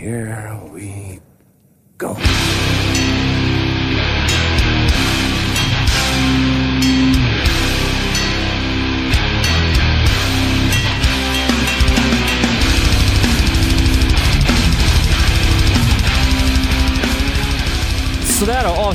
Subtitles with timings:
[0.00, 1.20] here we
[1.98, 2.16] go.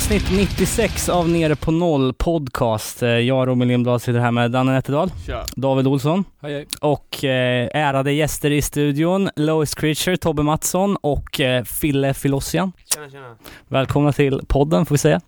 [0.05, 3.03] Avsnitt 96 av Nere på Noll podcast.
[3.03, 5.43] Eh, Jag, Robin Lindblad, sitter här med Danne Nätterdal, Tja.
[5.55, 6.65] David Olsson Hej, hej.
[6.81, 12.71] och eh, ärade gäster i studion, Lois Creature, Tobbe Mattsson och eh, Fille Filossian.
[12.93, 13.35] Tjena, tjena.
[13.67, 15.21] Välkomna till podden får vi säga.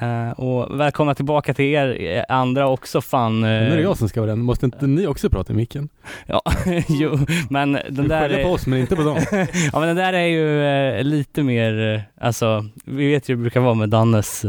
[0.00, 3.40] Eh, och välkomna tillbaka till er eh, andra också fan.
[3.40, 4.42] Nu är det Eh, jag som ska vara den.
[4.42, 5.88] Måste inte ni också prata i micken?
[6.26, 6.42] ja,
[6.88, 7.18] jo,
[7.50, 9.18] men den Du där på är, oss men inte på dem.
[9.72, 13.60] ja men den där är ju lite mer, alltså, vi vet ju hur det brukar
[13.60, 14.44] vara med Dannes,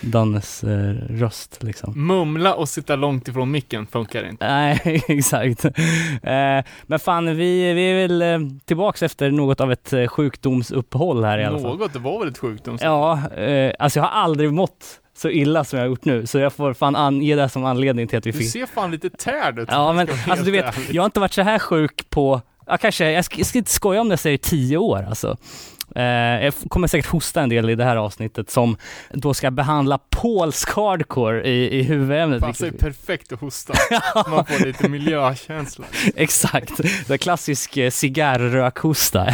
[0.00, 0.64] Dannes
[1.08, 2.06] röst liksom.
[2.06, 4.46] Mumla och sitta långt ifrån micken funkar inte.
[4.48, 5.64] Nej, exakt.
[6.86, 11.44] Men fan, vi, vi är väl tillbaks efter något av ett eh, sjukdomsuppehåll här i
[11.44, 11.78] alla fall.
[11.78, 12.78] Något, det var väl ett sjukdom?
[12.80, 13.22] Ja,
[13.78, 14.73] alltså jag har aldrig mått
[15.16, 18.08] så illa som jag har gjort nu, så jag får fan ange det som anledning
[18.08, 18.50] till att vi Du fick...
[18.50, 19.68] ser fan lite tärd ut.
[19.72, 23.10] Ja, men alltså du vet, jag har inte varit så här sjuk på, ja kanske,
[23.10, 25.36] jag ska, jag ska inte skoja om det jag säger tio år alltså.
[25.96, 26.04] Eh,
[26.44, 28.76] jag kommer säkert hosta en del i det här avsnittet som
[29.12, 32.40] då ska behandla polsk hardcore i, i huvudämnet.
[32.42, 33.74] Passar ju perfekt att hosta.
[34.30, 35.84] Man får lite miljökänsla.
[36.16, 39.26] Exakt, det är klassisk eh, cigarrökhosta.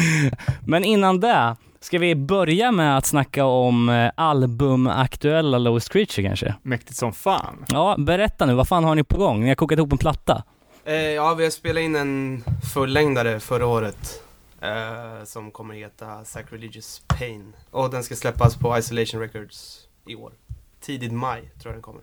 [0.66, 6.54] Men innan det, ska vi börja med att snacka om eh, albumaktuella Lowest Creature kanske?
[6.62, 7.64] Mäktigt som fan.
[7.68, 9.40] Ja, berätta nu, vad fan har ni på gång?
[9.40, 10.42] Ni har kokat ihop en platta?
[10.84, 14.22] Eh, ja, vi har spelat in en fullängdare förra året.
[14.60, 17.52] Eh, som kommer heta Sacrilegious Pain.
[17.70, 20.32] Och den ska släppas på Isolation Records i år.
[20.80, 22.02] Tidigt maj tror jag den kommer.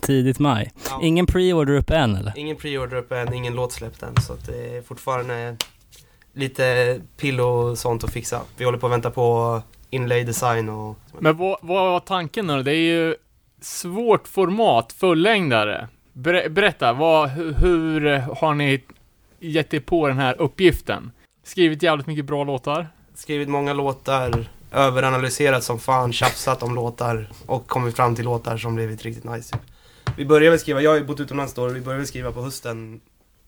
[0.00, 0.72] Tidigt maj.
[0.88, 1.00] Ja.
[1.02, 2.32] Ingen pre-order upp än eller?
[2.36, 4.16] Ingen pre-order uppe än, ingen låt släppt än.
[4.16, 5.56] Så att det är fortfarande
[6.32, 8.40] lite pill och sånt att fixa.
[8.56, 10.96] Vi håller på att vänta på inlay design och...
[11.18, 12.62] Men vad, vad var tanken nu?
[12.62, 13.14] Det är ju
[13.60, 15.88] svårt format, fullängdare.
[16.12, 18.84] Ber, berätta, vad, hur, har ni
[19.40, 21.10] gett er på den här uppgiften?
[21.44, 22.88] Skrivit jävligt mycket bra låtar.
[23.14, 28.74] skrivit många låtar, överanalyserat som fan, tjafsat om låtar och kommit fram till låtar som
[28.74, 29.58] blivit riktigt nice.
[30.16, 32.42] Vi började väl skriva, jag har ju bott utomlands då, vi började väl skriva på
[32.42, 33.00] hösten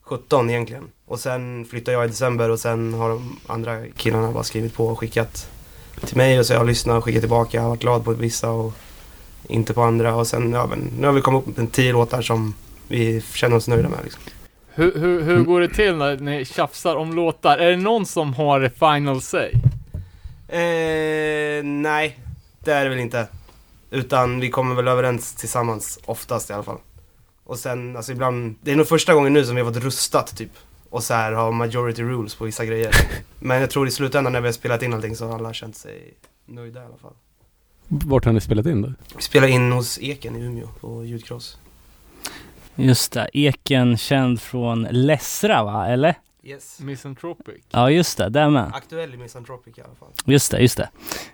[0.05, 0.85] 17 egentligen.
[1.07, 4.87] Och sen flyttade jag i december och sen har de andra killarna bara skrivit på
[4.87, 5.51] och skickat
[6.07, 7.57] till mig och så jag har lyssnat och skickat tillbaka.
[7.57, 8.73] Jag har varit glad på vissa och
[9.49, 12.23] inte på andra och sen, ja men nu har vi kommit upp med tio låtar
[12.23, 12.55] som
[12.89, 14.23] vi känner oss nöjda med liksom.
[14.77, 15.45] Hur, hur, hur Mm.
[15.45, 17.59] går det till när ni tjafsar om låtar?
[17.59, 19.51] Är det någon som har final say?
[20.49, 22.19] Eh, nej,
[22.65, 23.27] det är det väl inte.
[23.91, 26.79] Utan vi kommer väl överens tillsammans, oftast i alla fall.
[27.45, 30.37] Och sen, alltså ibland, det är nog första gången nu som vi har fått rustat
[30.37, 30.51] typ.
[30.91, 32.95] Och så här har majority rules på vissa grejer.
[33.39, 35.77] Men jag tror i slutändan när vi har spelat in allting så har alla känt
[35.77, 36.15] sig
[36.47, 37.13] nöjda i alla fall.
[37.89, 38.93] Vart har ni spelat in då?
[39.17, 41.59] Vi spelar in hos Eken i Umeå på ljudkross.
[42.75, 46.15] Just det, Eken känd från Lessra va, eller?
[46.47, 46.81] Yes.
[46.81, 47.65] Misanthropic.
[47.71, 48.71] Ja just det, där med.
[48.75, 50.09] Aktuell i Misanthropic i alla fall.
[50.25, 50.89] Just det, just det.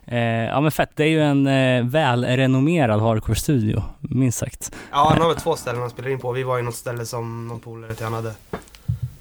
[0.05, 4.77] Eh, ja men fett, det är ju en eh, välrenommerad hardcore-studio, minst sagt.
[4.91, 6.33] Ja, han har väl två ställen han spelar in på.
[6.33, 8.35] Vi var i något ställe som någon polare till han hade.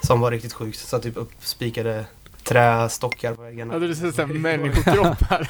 [0.02, 0.80] Som var riktigt sjukt.
[0.80, 2.06] Så typ uppspikade
[2.44, 3.74] trästockar på väggarna.
[3.74, 5.50] Ja, det ser såhär människokroppar.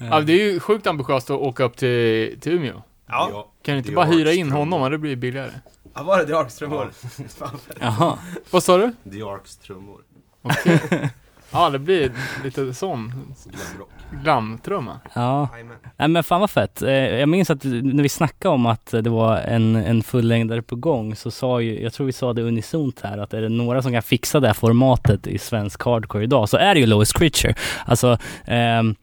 [0.10, 2.82] ja, det är ju sjukt ambitiöst att åka upp till, till Umeå.
[3.06, 4.90] Ja, Kan du inte bara hyra in honom?
[4.90, 5.50] Det blir billigare.
[5.94, 6.90] Ja var det The Arks trummor?
[7.80, 8.18] Jaha.
[8.50, 8.92] Vad sa du?
[9.12, 10.00] The Arks trummor.
[10.42, 10.80] Okej.
[11.50, 12.12] ja, det blir
[12.44, 13.12] lite sån
[13.44, 13.90] Glamrock.
[14.22, 15.00] glamtrumma.
[15.14, 15.48] Ja.
[15.52, 15.76] Jajamän.
[15.96, 16.82] Nej men fan vad fett.
[16.82, 20.76] Eh, jag minns att när vi snackade om att det var en, en fullängdare på
[20.76, 23.82] gång så sa ju, jag tror vi sa det unisont här, att är det några
[23.82, 27.18] som kan fixa det här formatet i svensk hardcore idag så är det ju Lowest
[27.18, 27.54] Creature.
[27.86, 28.94] Alltså, ehm,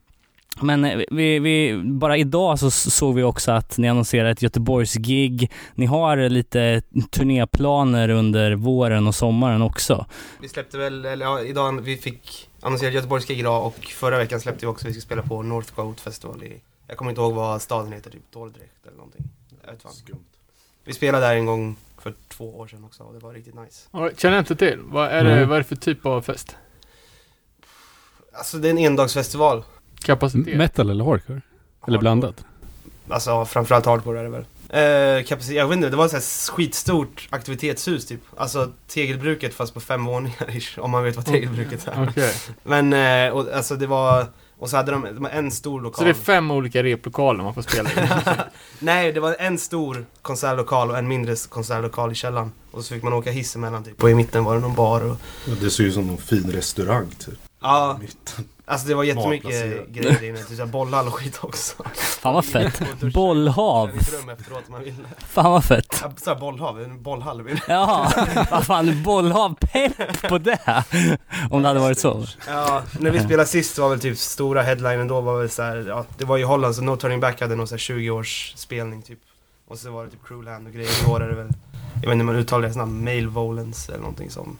[0.59, 5.51] men vi, vi, bara idag så såg vi också att ni annonserar ett Göteborgs-gig.
[5.75, 6.81] Ni har lite
[7.11, 10.05] turnéplaner under våren och sommaren också.
[10.41, 14.65] Vi släppte väl, eller ja, idag, vi fick annonserat Göteborgsgig idag och förra veckan släppte
[14.65, 17.61] vi också, vi ska spela på North Goat Festival i, jag kommer inte ihåg vad
[17.61, 19.25] staden heter, typ Dordrecht eller någonting.
[19.65, 19.91] Jag vet fan.
[19.93, 20.25] Skumt.
[20.83, 23.87] Vi spelade där en gång för två år sedan också och det var riktigt nice.
[23.91, 24.79] Ja, Känner jag inte till.
[24.83, 25.45] Vad är, det, Nej.
[25.45, 26.55] vad är det för typ av fest?
[28.33, 29.63] Alltså det är en endagsfestival.
[30.03, 30.57] Kapacitet?
[30.57, 31.41] Metal eller hardcore?
[31.87, 32.45] Eller blandat?
[33.09, 34.45] Alltså framförallt hardcore är det väl.
[34.73, 38.21] Eh, kapacitet, jag vet inte, det var ett skitstort aktivitetshus typ.
[38.37, 42.07] Alltså tegelbruket fast på fem våningar ish, om man vet vad tegelbruket är.
[42.09, 42.33] Okej.
[42.63, 44.25] Men, eh, och, alltså det var,
[44.59, 45.97] Och så hade de, de hade en stor lokal.
[45.97, 47.93] Så det är fem olika replokaler man får spela i?
[48.79, 52.51] Nej, det var en stor konsertlokal och en mindre konsertlokal i källaren.
[52.71, 54.03] Och så fick man åka hiss emellan typ.
[54.03, 55.17] Och i mitten var det någon bar och...
[55.61, 57.39] Det ser ju som någon fin restaurang typ.
[57.61, 58.45] Ja, i mitten.
[58.71, 60.37] Alltså det var jättemycket grejer inne.
[60.37, 61.83] Typ bollhall och skit också.
[61.93, 62.81] Fan vad fett.
[63.13, 63.87] Bollhav.
[63.87, 64.97] träningsrum efteråt om man ville.
[65.17, 65.99] Fan vad fett.
[66.01, 67.43] Ja, såhär bollhav, en bollhall.
[67.43, 70.83] menar Jaha, vad fan, bollhav pepp på det.
[71.49, 72.25] Om det hade varit så.
[72.47, 76.05] Ja, när vi spelade sist var väl typ stora headlinen då var väl såhär, ja
[76.17, 79.19] det var i Holland så No Turning Back hade någon såhär 20 års spelning typ.
[79.67, 81.03] Och så var det typ Crewland och grejer.
[81.03, 81.49] I år är det väl,
[81.93, 84.57] jag vet inte hur man uttalar det, här Male Volens eller någonting som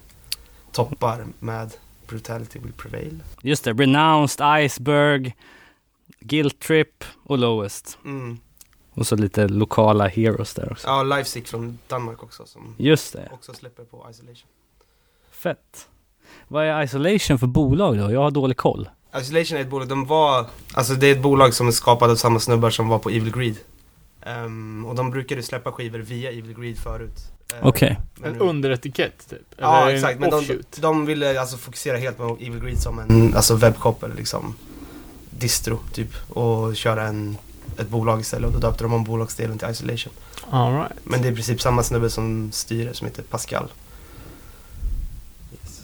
[0.72, 1.72] toppar med
[2.12, 3.24] Brutality Will Prevail.
[3.42, 5.36] Just det, Renounced, Iceberg,
[6.20, 7.98] Guilt Trip och Lowest.
[8.06, 8.38] Mm.
[8.94, 10.88] Och så lite lokala heroes där också.
[10.88, 14.48] Ja, Lifesick från Danmark också som Just det, också släpper på Isolation.
[15.32, 15.88] fett.
[16.48, 18.12] Vad är Isolation för bolag då?
[18.12, 18.90] Jag har dålig koll.
[19.18, 22.16] Isolation är ett bolag, de var, alltså det är ett bolag som är skapat av
[22.16, 23.56] samma snubbar som var på Evil Greed.
[24.22, 27.20] Ehm, och de brukade släppa skivor via Evil Greed förut.
[27.54, 28.00] Ehm, Okej.
[28.16, 29.40] men En underetikett typ?
[29.58, 33.00] Ja Eller exakt, en men de, de ville alltså fokusera helt på Evil Greed som
[33.00, 34.56] en alltså webbshop eller liksom
[35.30, 36.10] distro typ.
[36.30, 37.38] Och köra en,
[37.80, 40.14] ett bolag istället och då döpte de om bolagsdelen till Isolation.
[40.50, 40.92] All right.
[41.04, 43.68] Men det är i princip samma snubbe som styr som heter Pascal.
[45.54, 45.82] Yes.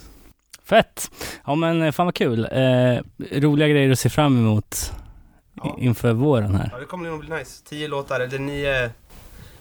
[0.64, 1.10] Fett!
[1.46, 2.48] Ja men eh, fan vad kul.
[2.52, 3.00] Eh,
[3.40, 4.92] roliga grejer att se fram emot
[5.62, 5.76] Ja.
[5.80, 6.68] inför våren här.
[6.72, 7.62] Ja, det kommer nog bli nice.
[7.68, 8.90] Tio låtar, eller nio,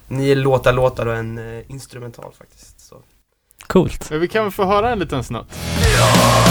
[0.07, 2.79] nio låtar, låtar och en eh, instrumental faktiskt.
[2.79, 2.95] Så.
[3.67, 4.09] Coolt.
[4.09, 5.47] Men vi kan väl få höra en liten snutt?
[5.97, 6.47] Ja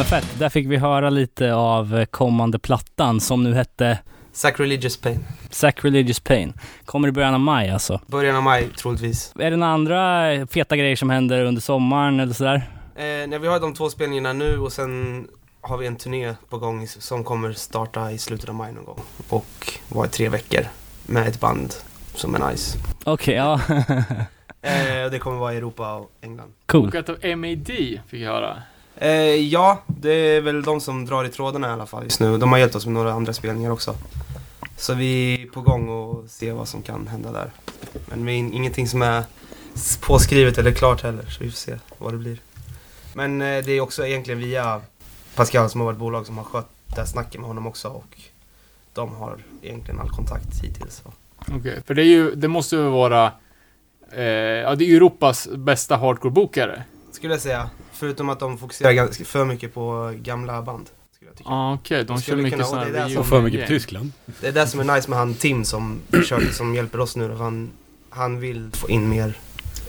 [0.00, 0.38] men fett.
[0.38, 3.98] Där fick vi höra lite av kommande plattan som nu hette
[4.32, 5.24] Sacrilegious Pain.
[5.50, 6.52] Sacrilegious Pain.
[6.84, 8.00] Kommer i början av maj alltså.
[8.06, 9.32] Början av maj troligtvis.
[9.38, 12.70] Är det några andra feta grejer som händer under sommaren eller sådär?
[12.96, 15.26] Eh, när vi har de två spelningarna nu och sen
[15.60, 19.00] har vi en turné på gång som kommer starta i slutet av maj någon gång.
[19.28, 20.60] Och vara i tre veckor
[21.06, 21.74] med ett band
[22.14, 22.78] som är nice.
[23.04, 23.60] Okej, ja.
[24.62, 26.52] Eh, och det kommer vara i Europa och England.
[26.66, 26.84] cool.
[26.84, 27.66] Bokat av MAD
[28.06, 28.62] fick jag höra.
[29.00, 32.38] Eh, ja, det är väl de som drar i trådarna i alla fall just nu.
[32.38, 33.94] De har hjälpt oss med några andra spelningar också.
[34.76, 37.50] Så vi är på gång och ser vad som kan hända där.
[38.06, 39.24] Men det är in- ingenting som är
[40.00, 42.38] påskrivet eller klart heller, så vi får se vad det blir.
[43.14, 44.80] Men eh, det är också egentligen via
[45.34, 48.18] Pascal som har varit bolag som har skött det här snacket med honom också och
[48.94, 51.02] de har egentligen all kontakt hittills.
[51.58, 53.32] Okej, för det är ju, det måste ju vara,
[54.12, 56.82] eh, ja det är Europas bästa hardcore-bokare.
[57.12, 57.70] Skulle jag säga.
[58.00, 60.90] Förutom att de fokuserar ganska för mycket på gamla band.
[61.44, 63.66] Ja okej, de De kör mycket sådana och här för mycket på.
[63.66, 64.12] Tyskland.
[64.40, 67.28] Det är det som är nice med han Tim som, försöker, som hjälper oss nu.
[67.28, 67.70] då, Han,
[68.10, 69.34] han vill få in mer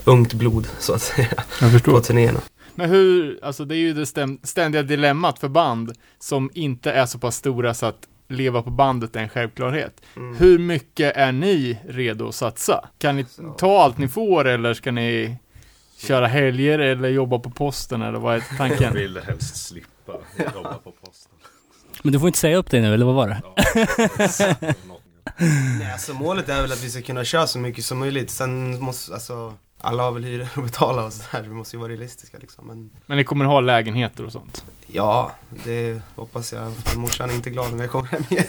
[0.04, 2.00] ungt blod så att säga Jag på förstår.
[2.00, 2.40] turnéerna.
[2.74, 4.06] Men hur, alltså det är ju det
[4.42, 9.16] ständiga dilemmat för band som inte är så pass stora så att leva på bandet
[9.16, 10.00] är en självklarhet.
[10.16, 10.36] Mm.
[10.36, 12.88] Hur mycket är ni redo att satsa?
[12.98, 13.42] Kan ni Så.
[13.58, 15.36] ta allt ni får eller ska ni
[16.06, 18.94] köra helger eller jobba på posten eller vad är Jag tanken?
[18.94, 20.12] vill helst slippa
[20.54, 21.32] jobba på posten.
[22.02, 23.42] Men du får inte säga upp dig nu, eller vad var det?
[23.44, 24.54] Ja,
[24.86, 25.02] något.
[25.78, 28.30] Nej, alltså målet är väl att vi ska kunna köra så mycket som möjligt.
[28.30, 31.42] Sen måste, alltså, alla har väl hyror att betala och sådär.
[31.42, 32.66] Vi måste ju vara realistiska liksom.
[32.66, 34.64] Men Men ni kommer ha lägenheter och sånt?
[34.86, 35.32] ja,
[35.64, 36.72] det hoppas jag.
[36.96, 38.46] Morsan är inte glad när jag kommer hem igen.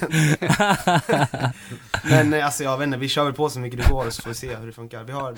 [2.31, 4.29] Men alltså jag vet inte, vi kör väl på så mycket det går så får
[4.29, 5.03] vi se hur det funkar.
[5.03, 5.36] Vi har,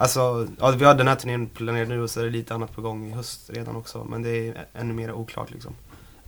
[0.00, 2.74] alltså, ja, vi har den här turnén planerad nu och så är det lite annat
[2.74, 4.06] på gång i höst redan också.
[4.10, 5.74] Men det är ännu mer oklart liksom.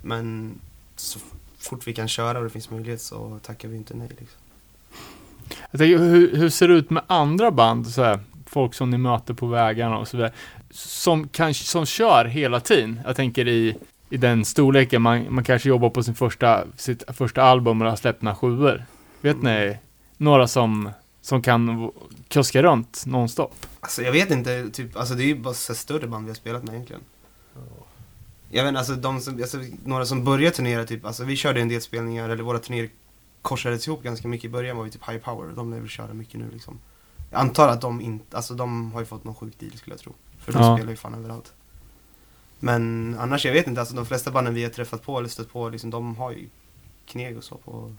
[0.02, 0.54] Men
[0.96, 1.18] så
[1.58, 4.40] fort vi kan köra och det finns möjlighet så tackar vi inte nej liksom.
[5.70, 8.98] Jag tänker, hur, hur ser det ut med andra band, så här, folk som ni
[8.98, 10.32] möter på vägarna och så vidare,
[10.70, 13.00] som, kan, som kör hela tiden?
[13.04, 13.76] Jag tänker i,
[14.10, 17.96] i den storleken, man, man kanske jobbar på sin första, sitt första album och har
[17.96, 18.84] släppt några sjuor.
[19.20, 19.76] Vet ni,
[20.16, 20.90] några som,
[21.22, 21.90] som kan
[22.28, 23.66] kuska runt nonstop?
[23.80, 26.34] Alltså jag vet inte, typ, alltså det är ju bara så större band vi har
[26.36, 27.02] spelat med egentligen.
[28.50, 31.60] Jag vet inte, alltså de som, alltså några som börjar turnera typ, alltså vi körde
[31.60, 32.90] en del spelningar, eller våra turnéer
[33.42, 35.52] korsades ihop ganska mycket i början var ju typ High Power.
[35.56, 36.78] De lär väl köra mycket nu liksom.
[37.30, 40.00] Jag antar att de inte, alltså de har ju fått någon sjuk deal skulle jag
[40.00, 40.12] tro.
[40.38, 40.76] För de Ja.
[40.76, 41.52] spelar ju fan överallt.
[42.58, 45.52] Men annars, jag vet inte, alltså de flesta banden vi har träffat på eller stött
[45.52, 46.48] på, liksom, de har ju
[47.06, 47.94] kneg och så på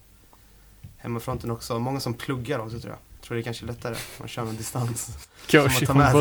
[0.97, 1.79] hemmafronten också.
[1.79, 2.99] Många som pluggar också tror jag.
[3.27, 3.95] Tror det är kanske lättare.
[4.19, 5.17] Man kör med distans.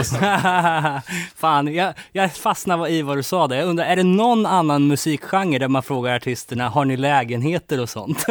[0.04, 0.21] Sig.
[1.37, 3.56] Fan, jag, jag fastnade i vad du sa där.
[3.56, 7.88] Jag undrar, är det någon annan musikgenre där man frågar artisterna, har ni lägenheter och
[7.88, 8.25] sånt?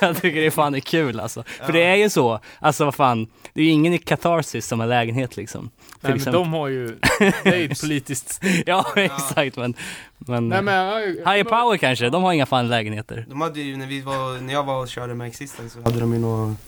[0.00, 1.44] jag tycker det fan är kul alltså.
[1.66, 4.80] För det är ju så, alltså vad fan, det är ju ingen i Catharsis som
[4.80, 5.70] har lägenhet liksom.
[6.00, 8.40] Nej, men de har ju, det är ju ett politiskt...
[8.66, 9.74] Ja, exakt men,
[10.18, 10.74] men Nej men...
[10.74, 13.26] ja, High Power kanske, de har inga fan lägenheter.
[13.28, 16.00] De hade ju, när, vi var, när jag var och körde med Existence så hade
[16.00, 16.58] de ju något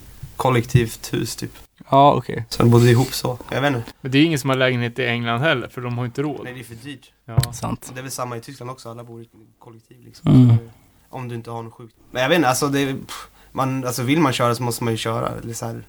[0.42, 1.50] kollektivt hus typ.
[1.90, 2.44] Ja, okej.
[2.48, 3.38] Så de bodde ihop så.
[3.50, 3.92] Jag vet inte.
[4.00, 6.40] Men det är ingen som har lägenhet i England heller, för de har inte råd.
[6.44, 7.12] Nej, det är för dyrt.
[7.24, 7.52] Ja.
[7.52, 7.90] Sant.
[7.94, 10.32] Det är väl samma i Tyskland också, alla bor i kollektiv liksom.
[10.32, 10.56] Mm.
[11.10, 11.94] Om du inte har något sjukt.
[12.10, 12.96] Men jag vet inte, alltså det är,
[13.52, 15.28] man, alltså vill man köra så måste man ju köra.
[15.42, 15.82] Eller så här,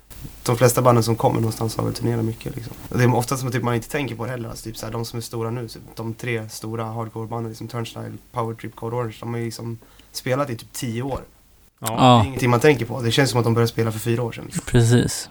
[0.46, 2.74] de flesta banden som kommer någonstans har väl turnerat mycket liksom.
[2.90, 4.50] Och det är ofta som typ, man inte tänker på det heller.
[4.50, 7.68] Alltså, typ så här, de som är stora nu, så de tre stora hardcore-banden, liksom
[7.68, 9.78] Turnstyle, Power Trip, Code Orange, de har ju liksom
[10.12, 11.22] spelat i typ tio år.
[11.84, 11.90] Ja.
[11.92, 13.02] Det Ja, är ingenting man tänker på.
[13.02, 14.44] Det känns som att de började spela för fyra år sedan.
[14.46, 14.64] Liksom.
[14.66, 15.30] precis.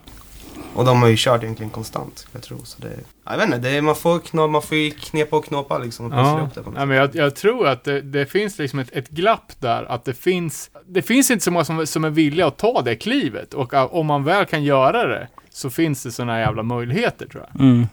[0.74, 2.58] Och de har ju kört egentligen konstant, jag tro.
[2.64, 2.88] Så det,
[3.24, 6.06] jag vet inte, det är, man, får kna, man får ju knepa och knåpa liksom
[6.06, 8.58] och Ja, ihop det på något Nej, men jag, jag tror att det, det finns
[8.58, 12.04] liksom ett, ett glapp där, att det finns, det finns inte så många som, som
[12.04, 13.54] är villiga att ta det klivet.
[13.54, 17.46] Och uh, om man väl kan göra det, så finns det sådana jävla möjligheter tror
[17.52, 17.60] jag.
[17.60, 17.86] Mm.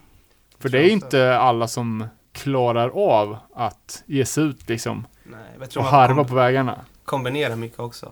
[0.60, 5.70] För det är inte alla som klarar av att ge sig ut liksom, Nej, jag
[5.70, 6.76] tror och harva kom- på vägarna.
[7.06, 8.12] kombinera mycket också.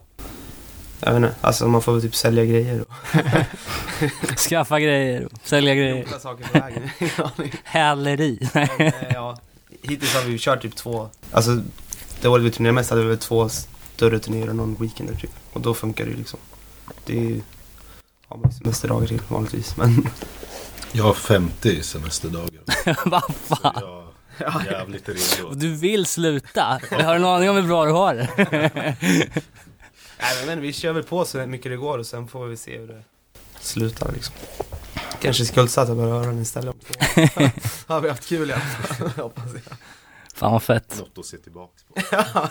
[1.00, 2.94] Jag vet inte, alltså man får väl typ sälja grejer och
[4.50, 5.94] Skaffa grejer, sälja grejer.
[5.96, 6.89] dunkla saker på vägen.
[7.63, 8.50] Häleri.
[8.54, 9.38] Men, eh, ja,
[9.82, 11.62] hittills har vi kört typ två, alltså
[12.22, 15.32] det året vi turnerade mest hade vi väl två större turnéer och någon weekender typ.
[15.54, 16.39] Och då funkar det ju liksom.
[17.06, 17.42] Det är ju,
[18.27, 19.77] har man semesterdagar till vanligtvis.
[19.77, 20.10] Men
[20.92, 22.62] Jag har 50 semesterdagar.
[23.10, 23.82] Vad fan.
[24.38, 25.54] jag är jävligt redo.
[25.54, 26.80] Du vill sluta?
[26.92, 28.96] Har en aning om hur bra du har det.
[30.20, 32.78] Nej men vi kör väl på så mycket det går och sen får vi se
[32.78, 33.04] hur det
[33.60, 34.36] slutar liksom.
[35.22, 36.94] Kanske skuldsatta börjar höra den istället om två
[37.44, 37.50] år.
[37.88, 39.78] Har vi haft kul i alla fall, hoppas jag.
[40.34, 40.96] Fan vad fett.
[41.00, 42.02] Något att se tillbaks på.
[42.12, 42.50] Ja,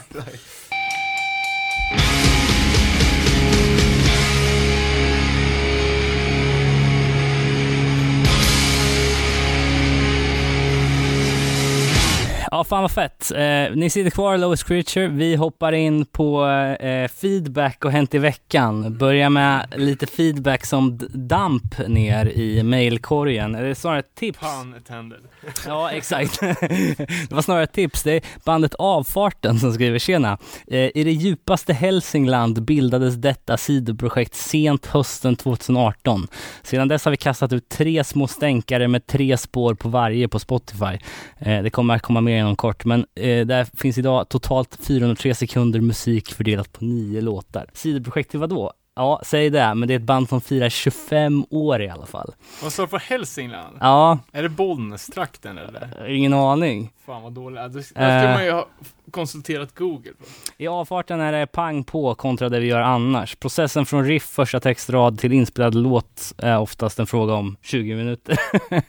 [12.57, 13.33] Ja, fan vad fett.
[13.33, 15.09] Eh, ni sitter kvar, Lowest Creature.
[15.09, 16.47] Vi hoppar in på
[16.81, 18.99] eh, feedback och Hänt i veckan.
[18.99, 23.55] Börjar med lite feedback som damp ner i mailkorgen.
[23.55, 24.39] Eller snarare tips.
[24.39, 25.19] Pun attended.
[25.67, 26.41] Ja, exakt.
[26.41, 28.03] det var snarare tips.
[28.03, 30.39] Det är bandet Avfarten som skriver Tjena.
[30.67, 36.27] Eh, I det djupaste Hälsingland bildades detta sidoprojekt sent hösten 2018.
[36.63, 40.39] Sedan dess har vi kastat ut tre små stänkare med tre spår på varje på
[40.39, 40.99] Spotify.
[41.39, 45.35] Eh, det kommer att komma mer inom kort, men eh, där finns idag totalt 403
[45.35, 47.71] sekunder musik fördelat på nio låtar.
[47.73, 48.73] Sidoprojekt till vad då?
[48.99, 52.35] Ja, säg det, men det är ett band som firar 25 år i alla fall.
[52.63, 53.77] Vad står det för Hälsingland?
[53.81, 56.09] Ja, Är det Bollnästrakten eller?
[56.09, 56.93] ingen aning.
[57.07, 57.61] Fan vad dåligt.
[57.73, 58.67] Det det skulle man ju ha
[59.11, 60.25] konsulterat Google på.
[60.57, 63.37] I avfarten är det pang på kontra det vi gör annars.
[63.37, 68.37] Processen från riff, första textrad till inspelad låt är oftast en fråga om 20 minuter.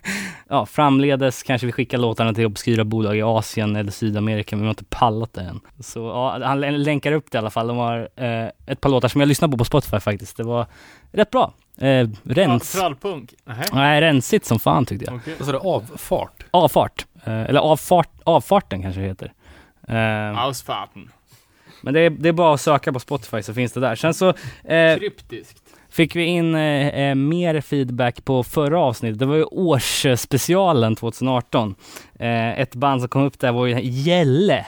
[0.47, 4.67] ja, framledes kanske vi skickar låtarna till obskyra bolag i Asien eller Sydamerika, men vi
[4.67, 5.59] har inte pallat det än.
[5.79, 7.67] Så ja, han lä- länkar upp det i alla fall.
[7.67, 10.37] De har eh, ett par låtar som jag lyssnade på på Spotify faktiskt.
[10.37, 10.65] Det var
[11.11, 11.53] rätt bra.
[11.77, 12.71] Eh, rens...
[12.71, 13.33] Trallpunk?
[13.73, 14.01] Nej.
[14.01, 15.15] Rensigt som fan tyckte jag.
[15.39, 16.43] Och så är det avfart.
[16.51, 17.05] Avfart.
[17.27, 19.33] Eh, eller avfart, avfarten kanske det heter.
[19.87, 21.11] Eh, Ausfahrten.
[21.81, 23.95] Men det är, det är bara att söka på Spotify så finns det där.
[23.95, 24.29] Sen så
[24.63, 25.63] eh, Kryptiskt.
[25.89, 29.19] fick vi in eh, eh, mer feedback på förra avsnittet.
[29.19, 31.75] Det var ju årsspecialen 2018.
[32.19, 34.65] Eh, ett band som kom upp där var ju Gälle.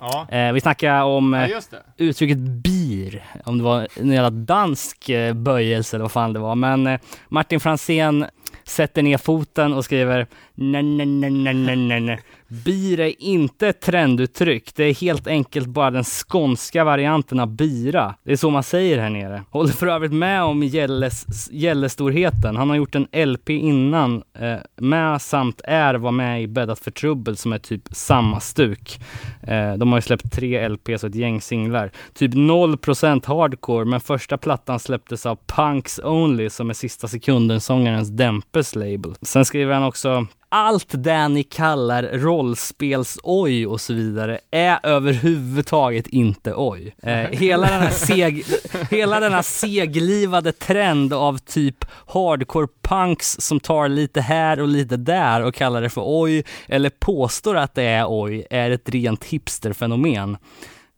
[0.00, 0.26] Ja.
[0.54, 1.60] Vi snackade om ja,
[1.96, 6.54] uttrycket bir, om det var en jävla dansk eh, böjelse eller vad fan det var.
[6.54, 8.26] Men Martin Fransén
[8.64, 12.20] sätter ner foten och skriver nej, nej, nej, nej, nej, nej.
[12.64, 14.74] Bir är inte ett trenduttryck.
[14.74, 18.14] Det är helt enkelt bara den skånska varianten av bira.
[18.24, 19.42] Det är så man säger här nere.
[19.50, 22.56] Håller för övrigt med om Gälles, Gällestorheten.
[22.56, 26.90] Han har gjort en LP innan eh, med samt är var med i Bäddat för
[26.90, 29.00] trubbel som är typ samma stuk.
[29.42, 31.90] Eh, de har ju släppt tre LPs och ett gäng singlar.
[32.14, 38.74] Typ 0% hardcore, men första plattan släpptes av Punks Only som är sista sekunden-sångarens Dempes
[38.74, 39.14] label.
[39.22, 46.54] Sen skriver han också allt det ni kallar rollspels-oj och så vidare är överhuvudtaget inte
[46.56, 46.94] oj.
[47.02, 48.44] Eh, hela, den här seg,
[48.90, 54.96] hela den här seglivade trend av typ hardcore punks som tar lite här och lite
[54.96, 59.24] där och kallar det för oj eller påstår att det är oj är ett rent
[59.24, 60.36] hipsterfenomen.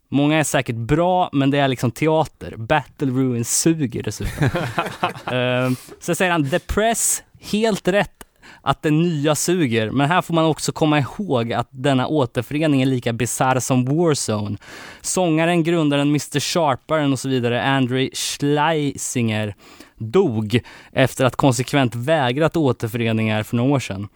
[0.08, 2.56] Många är säkert bra, men det är liksom teater.
[2.56, 4.44] Battle Ruins suger dessutom.
[4.44, 8.24] uh, sen säger han The Press, helt rätt
[8.64, 12.86] att det nya suger, men här får man också komma ihåg att denna återförening är
[12.86, 14.56] lika bisarr som Warzone.
[15.00, 19.54] Sångaren, grundaren, Mr Sharparen och så vidare, Andrew Schleisinger,
[19.98, 20.60] dog
[20.92, 24.08] efter att konsekvent vägrat återföreningar för några år sedan.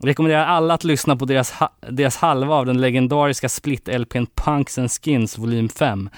[0.00, 4.90] Rekommenderar alla att lyssna på deras, ha deras halva av den legendariska split-LPn Punks and
[4.90, 6.10] Skins volym 5.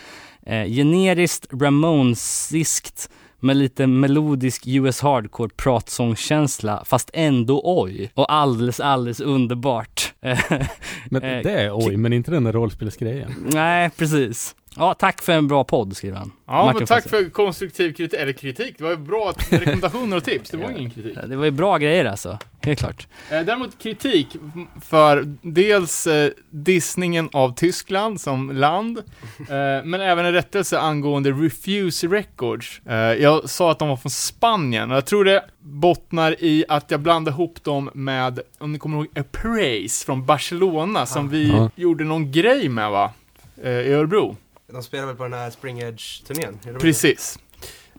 [0.47, 8.11] Eh, generiskt Ramonesiskt med lite melodisk US hardcore pratsångskänsla fast ändå oj.
[8.15, 10.15] Och alldeles, alldeles underbart.
[11.11, 13.35] Men Eh, det är oj, men inte den där rollspelsgrejen.
[13.53, 14.55] Nej, precis.
[14.77, 16.33] Ja, tack för en bra podd, skriver han.
[16.47, 17.09] Ja, Martin men tack Fosse.
[17.25, 20.91] för konstruktiv kritik, eller kritik, det var ju bra rekommendationer och tips, det var ingen
[20.91, 21.19] kritik.
[21.27, 23.07] Det var ju bra grejer alltså, helt klart.
[23.31, 24.37] Eh, Däremot kritik
[24.85, 28.99] för dels eh, dissningen av Tyskland som land,
[29.39, 32.81] eh, men även en rättelse angående Refuse Records.
[33.19, 37.01] Jag sa att de var från Spanien, och jag tror det bottnar i att jag
[37.01, 41.71] blandade ihop dem med, om ni kommer ihåg, Appraise från Barcelona, som vi Ja.
[41.75, 43.13] gjorde någon grej med va?
[43.65, 44.37] I Örebro.
[44.73, 46.59] De spelar väl på den här Spring Edge-turnén?
[46.81, 47.39] Precis.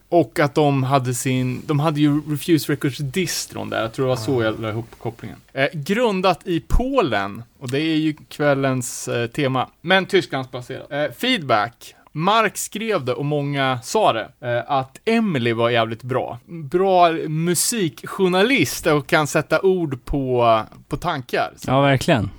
[0.10, 4.10] Och att de hade sin, de hade ju Refuse Records distron där, jag tror det
[4.10, 5.38] var så jag la ihop kopplingen.
[5.54, 10.92] Eh, grundat i Polen, och det är ju kvällens eh, tema, men Tysklandsbaserat.
[10.92, 11.96] Eh, feedback.
[12.12, 16.40] Mark skrev det och många sa det, eh, att Emily var jävligt bra.
[16.46, 21.54] Bra musikjournalist och kan sätta ord på, på tankar.
[21.56, 22.30] Så, Ja, verkligen.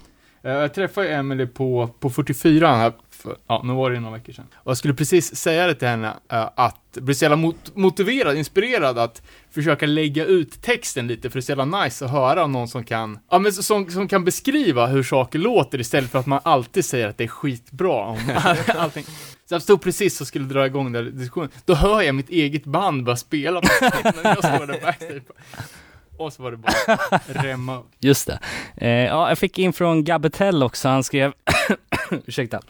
[0.42, 4.16] eh, jag träffade Emily på, på 44 här, för, ja, nu var det ju några
[4.16, 4.46] veckor sedan.
[4.54, 8.36] Och jag skulle precis säga det till henne, eh, att bli så jävla mot, motiverad,
[8.36, 12.46] inspirerad att försöka lägga ut texten lite, för det är så jävla nice att höra
[12.46, 16.26] någon som kan, ja men som, som kan beskriva hur saker låter istället för att
[16.26, 18.18] man alltid säger att det är skitbra om
[18.66, 19.04] allting.
[19.50, 22.64] Så jag stod precis och skulle dra igång den diskussionen, då hör jag mitt eget
[22.64, 25.22] band bara spela på när jag står där backstage.
[26.20, 26.72] Och så var det bara
[27.42, 27.86] remma upp.
[27.98, 28.38] Just det.
[28.76, 31.32] Eh, ja, jag fick in från Gabetel också, han skrev
[32.26, 32.60] Ursäkta.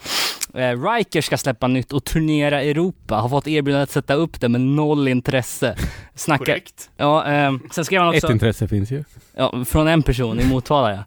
[0.54, 3.14] Eh, Riker ska släppa nytt och turnera i Europa.
[3.14, 5.76] Har fått erbjudande att sätta upp det med noll intresse.
[6.14, 6.44] Snacka...
[6.44, 6.90] Korrekt.
[6.96, 8.26] Ja, eh, sen skrev han också...
[8.26, 9.04] Ett intresse finns ju.
[9.36, 11.04] Ja, från en person i Motala ja.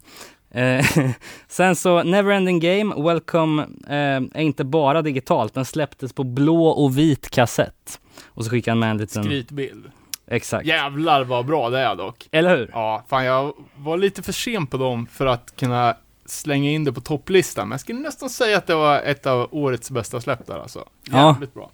[0.60, 0.86] Eh,
[1.48, 6.98] sen så, Neverending Game, Welcome, eh, är inte bara digitalt, den släpptes på blå och
[6.98, 8.00] vit kassett.
[8.24, 9.24] Och så skickade han med en liten...
[9.24, 9.84] Skrytbild.
[10.26, 10.66] Exakt.
[10.66, 12.28] Jävlar vad bra det är dock.
[12.32, 12.70] Eller hur?
[12.72, 16.92] Ja, fan jag var lite för sen på dem för att kunna slänga in det
[16.92, 20.46] på topplistan, men jag skulle nästan säga att det var ett av årets bästa släpp
[20.46, 20.88] där alltså.
[21.10, 21.28] Ja.
[21.32, 21.70] Jävligt bra.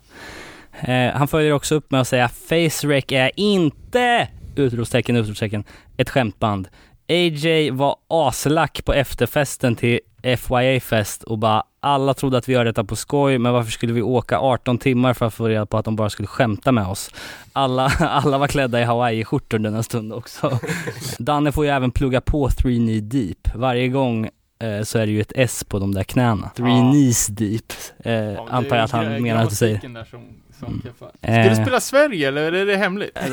[0.80, 5.64] Eh, han följer också upp med att säga FaceRec är inte, utropstecken, utropstecken,
[5.96, 6.68] ett skämtband.
[7.08, 12.84] AJ var aslack på efterfesten till FYA-fest och bara alla trodde att vi gör detta
[12.84, 15.84] på skoj, men varför skulle vi åka 18 timmar för att få reda på att
[15.84, 17.10] de bara skulle skämta med oss?
[17.52, 20.58] Alla, alla var klädda i Hawaii-skjortor den en stund också.
[21.18, 23.54] Danne får ju även plugga på 3 Knee Deep.
[23.54, 24.28] Varje gång
[24.62, 26.50] eh, så är det ju ett S på de där knäna.
[26.56, 26.90] 3 Ja.
[26.90, 29.88] Knees Deep, eh, Ja, antar jag att han menar att du säger.
[29.88, 30.20] Där som,
[30.60, 30.82] som Mm.
[30.82, 31.10] keffar.
[31.22, 31.44] Eh.
[31.44, 33.18] Ska du spela Sverige eller är det hemligt?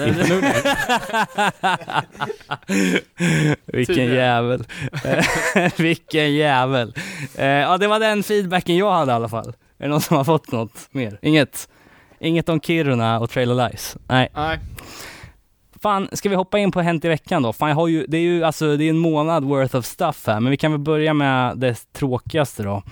[3.65, 4.63] Vilken jävel.
[5.77, 6.93] Vilken jävel.
[7.37, 9.47] Eh, ja, det var den feedbacken jag hade i alla fall.
[9.49, 11.19] Är det någon som har fått något mer?
[11.21, 11.69] Inget?
[12.19, 13.97] Inget om Kiruna och Trailer Lies?
[14.07, 14.29] Nej.
[14.35, 14.59] Nej.
[15.81, 17.53] Fan, ska vi hoppa in på Hänt i veckan då?
[17.53, 20.23] Fan, jag har ju, det är ju alltså, det är en månad worth of stuff
[20.27, 22.83] här, men vi kan väl börja med det tråkigaste då.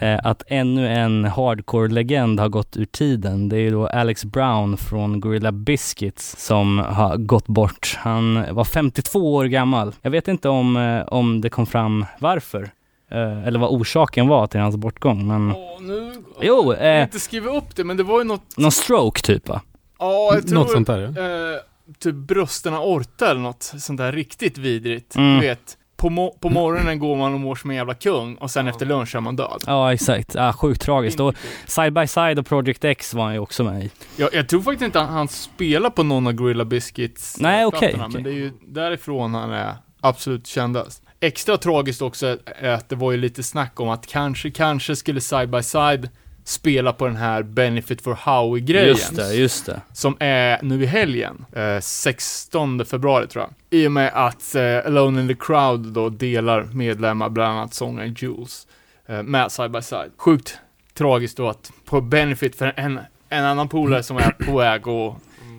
[0.00, 3.48] Eh, att ännu en hardcore-legend har gått ur tiden.
[3.48, 7.96] Det är ju då Alex Brown från Gorilla Biscuits som har gått bort.
[7.98, 9.94] Han var 52 år gammal.
[10.02, 12.70] Jag vet inte om, eh, om det kom fram varför,
[13.10, 16.12] eh, eller vad orsaken var till hans bortgång, men Åh, nu...
[16.40, 18.56] Jo, Jag vill eh, inte skriva upp det, men det var ju något...
[18.56, 19.60] någon stroke typ va?
[19.98, 20.54] Ja, jag tror...
[20.58, 21.54] Något sånt där ja.
[21.54, 21.60] Eh,
[21.98, 25.16] typ brösterna orta eller något sånt där riktigt vidrigt.
[25.16, 25.34] Mm.
[25.40, 28.50] Du vet, på, mo- på morgonen går man och mår som en jävla kung och
[28.50, 29.62] sen efter lunch är man död.
[29.66, 30.36] Ja, exakt.
[30.36, 31.20] Ah, sjukt tragiskt.
[31.20, 31.34] Och
[31.66, 33.90] Side by Side och Project X var han ju också med i.
[34.16, 37.66] Jag, jag tror faktiskt inte att han spelar på någon av Gorilla Biscuits eh, Nej,
[37.66, 38.14] okej, plattorna, okej.
[38.14, 41.02] men det är ju därifrån han är absolut kändast.
[41.20, 45.20] Extra tragiskt också är att det var ju lite snack om att kanske, kanske skulle
[45.20, 46.08] Side by Side
[46.48, 48.88] spela på den här Benefit for Howie-grejen.
[48.88, 49.80] Just det, just det.
[49.92, 53.80] Som är nu i helgen, eh, 16 februari tror jag.
[53.80, 58.14] I och med att eh, Alone in the Crowd då delar medlemmar, bland annat sångaren
[58.18, 58.66] Jules,
[59.06, 60.10] eh, med Side by Side.
[60.16, 60.58] Sjukt
[60.94, 65.16] tragiskt då att på Benefit för en, en annan polare som är på väg och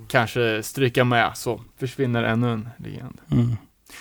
[0.08, 3.22] kanske stryka med så försvinner ännu en legend.
[3.32, 3.58] Mm.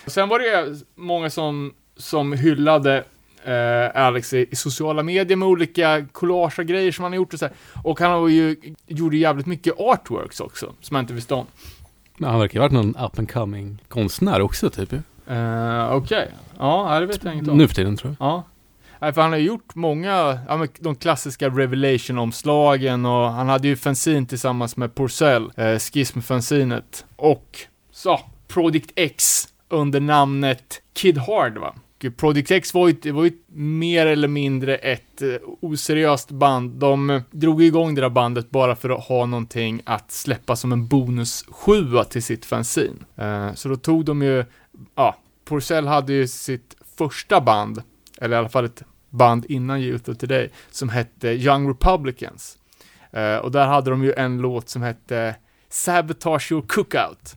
[0.07, 3.05] Sen var det många som, som hyllade
[3.45, 7.39] eh, Alex i, i sociala medier med olika collage grejer som han har gjort och
[7.39, 7.55] så här.
[7.83, 11.47] Och han har ju, gjorde jävligt mycket artworks också, som jag inte visste om.
[12.17, 15.01] Men han verkar ju ha varit någon up and coming konstnär också typ ju.
[15.35, 17.59] Uh, Okej, ja, det vet jag inget om.
[17.59, 18.29] Nu för tiden tror jag.
[18.29, 18.45] Ja.
[19.01, 24.27] Nej, för han har gjort många, ja, de klassiska Revelation-omslagen och han hade ju fanzine
[24.27, 27.05] tillsammans med Porcell, eh, Schism-fanzinet.
[27.17, 27.59] Och
[27.93, 31.75] så, Project X under namnet Kid Hard va?
[32.17, 35.29] Project X var ju, det var ju mer eller mindre ett eh,
[35.61, 36.71] oseriöst band.
[36.71, 40.73] De eh, drog igång det där bandet bara för att ha någonting att släppa som
[40.73, 42.97] en bonus sjua till sitt fanzine.
[43.17, 44.45] Eh, så då tog de ju,
[44.95, 47.83] ja, Porcell hade ju sitt första band,
[48.21, 52.59] eller i alla fall ett band innan Youth of Today, som hette Young Republicans.
[53.43, 55.35] Och där hade de ju en låt som hette
[55.69, 57.37] Sabotage Your Cookout.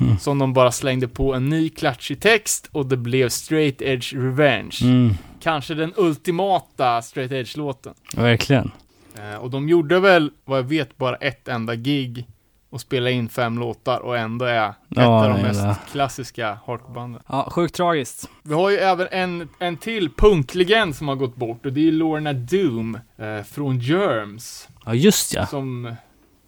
[0.00, 0.18] Mm.
[0.18, 4.76] Som de bara slängde på en ny klatschig text och det blev Straight Edge Revenge.
[4.82, 5.10] Mm.
[5.40, 7.94] Kanske den ultimata Straight Edge-låten.
[8.16, 8.70] Verkligen.
[9.18, 12.26] Eh, och de gjorde väl, vad jag vet, bara ett enda gig
[12.70, 15.76] och spelade in fem låtar och ändå är ett Ja, av de mest det.
[15.92, 17.22] klassiska hardcore-banden.
[17.28, 18.28] Ja, sjukt tragiskt.
[18.42, 21.92] Vi har ju även en, en till punklegend som har gått bort och det är
[21.92, 24.68] Lorna Doom eh, från Germs.
[24.86, 25.46] Ja, just ja.
[25.46, 25.94] Som,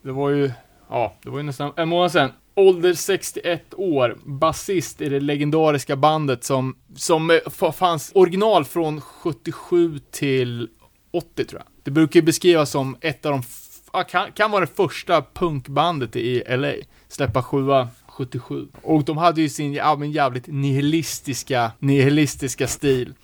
[0.04, 0.50] det var ju,
[0.90, 2.30] ja, det var ju nästan en månad sedan.
[2.60, 9.98] Ålder 61 år, basist i det legendariska bandet som, som eh, fanns original från 77
[10.10, 10.68] till
[11.12, 11.68] 80 tror jag.
[11.82, 13.42] Det brukar ju beskrivas som ett av de,
[13.92, 16.72] ja, kan, kan vara det första punkbandet i LA.
[17.08, 18.68] Släppa sjua 77.
[18.82, 23.14] Och de hade ju sin ja, men jävligt nihilistiska, nihilistiska stil.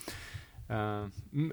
[0.70, 1.08] Uh,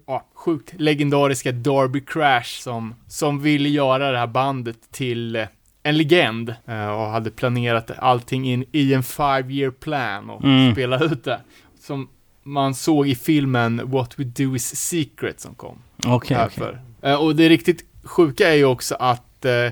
[0.08, 5.48] ja, sjukt legendariska Darby Crash som, som ville göra det här bandet till eh,
[5.84, 10.72] en legend eh, och hade planerat allting in, i en five year plan och Mm.
[10.74, 11.42] spela ut det.
[11.80, 12.10] Som
[12.44, 15.78] man såg i filmen What We Do Is Secret som kom.
[16.06, 16.50] Okej, okej.
[16.50, 16.82] för.
[17.02, 19.72] Eh, och det riktigt sjuka är ju också att eh,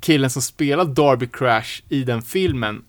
[0.00, 2.84] killen som spelar Darby Crash i den filmen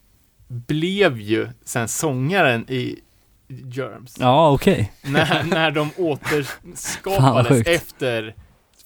[0.48, 3.00] blev ju sen sångaren i
[3.48, 4.16] Germs.
[4.20, 4.92] Ja, okej.
[5.02, 8.36] När, när de återskapades efter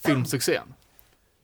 [0.05, 0.63] filmsuccén.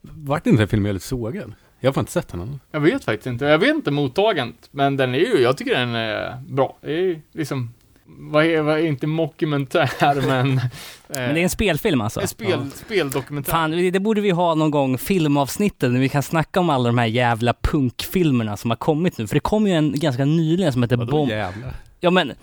[0.01, 1.53] Vart inte den filmen väldigt sågad?
[1.83, 2.59] Jag har fan inte sett den än.
[2.71, 5.95] Jag vet faktiskt inte, jag vet inte mottagandet, men den är ju, jag tycker den
[5.95, 6.77] är bra.
[6.81, 7.73] Det är ju liksom,
[8.05, 10.57] vad är, vad är inte mockumentär, men...
[10.57, 10.63] eh,
[11.07, 12.21] Men det är en spelfilm alltså?
[12.21, 13.51] en spel, speldokumentär.
[13.51, 16.97] Fan, det borde vi ha någon gång, filmavsnittet, när vi kan snacka om alla de
[16.97, 19.27] här jävla punkfilmerna som har kommit nu.
[19.27, 21.29] För det kom ju en ganska nyligen som heter Vadå Bomb...
[21.31, 21.73] jävlar?
[21.99, 22.33] Ja men...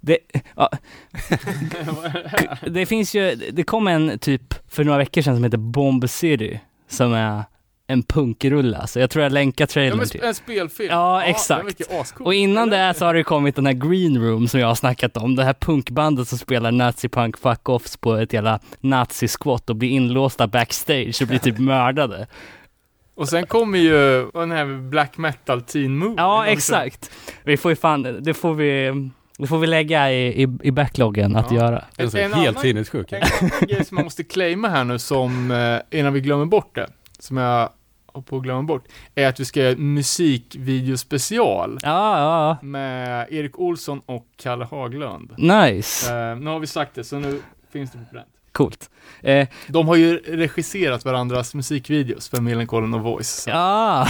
[0.00, 0.18] Det,
[0.56, 0.70] ja,
[2.70, 6.60] det finns ju, det kom en typ för några veckor sedan som heter Bomb City,
[6.88, 7.42] som är
[7.86, 9.00] en punkrulle alltså.
[9.00, 10.22] Jag tror jag länkar Ja, trailern men till.
[10.22, 10.88] en spelfilm.
[10.90, 11.80] Ja, exakt.
[12.20, 15.16] Och innan det så har det kommit den här Green Room som jag har snackat
[15.16, 15.36] om.
[15.36, 21.18] Det här punkbandet som spelar nazi-punk fuck-offs på ett jävla nazi-squat och blir inlåsta backstage
[21.22, 22.26] och blir typ mördade.
[23.14, 26.14] Och sen kommer ju den här black metal teen movie.
[26.16, 27.10] Ja, exakt.
[27.44, 28.92] Vi får ju fan, det får vi,
[29.38, 31.56] det får vi lägga i, i, i backloggen att Ja.
[31.56, 31.84] göra.
[32.10, 33.12] Så En helt sinnessjuk.
[33.12, 33.20] En
[33.68, 36.86] grej som man måste claima här nu som, eh, innan vi glömmer bort det,
[37.22, 37.70] som jag
[38.06, 43.58] håller på att glömma bort, är att vi ska göra musikvideospecial Ja, ja, med Erik
[43.58, 45.34] Olsson och Kalle Haglund.
[45.36, 45.64] ja.
[45.64, 46.14] Nice.
[46.30, 48.26] Eh, nu har vi sagt det, så nu finns det på pränt.
[48.52, 48.90] Coolt.
[49.20, 54.06] Eh, De har ju regisserat varandras musikvideos för Millencolin och Voice, ja,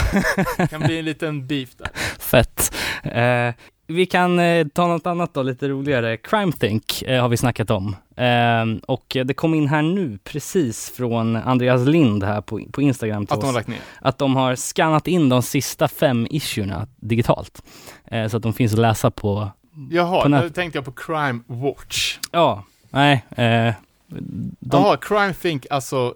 [0.56, 1.88] det kan bli en liten beef där.
[2.18, 2.74] fett.
[3.02, 3.54] Eh,
[3.92, 6.16] vi kan eh, ta något annat då, lite roligare.
[6.16, 7.96] Crime Think eh, har vi snackat om.
[8.16, 13.26] Eh, och det kom in här nu precis från Andreas Lind här på, på Instagram
[13.26, 13.56] till Att de har oss.
[13.56, 13.78] lagt ner.
[14.00, 17.62] att de har skannat in de sista fem issuerna digitalt.
[18.04, 19.48] Eh, så att de finns att läsa på,
[19.90, 22.18] Jaha, På nu tänkte jag på Crime Watch.
[22.30, 23.74] ja, nej, eh,
[24.08, 26.14] de, Jaha, Crime Think, alltså,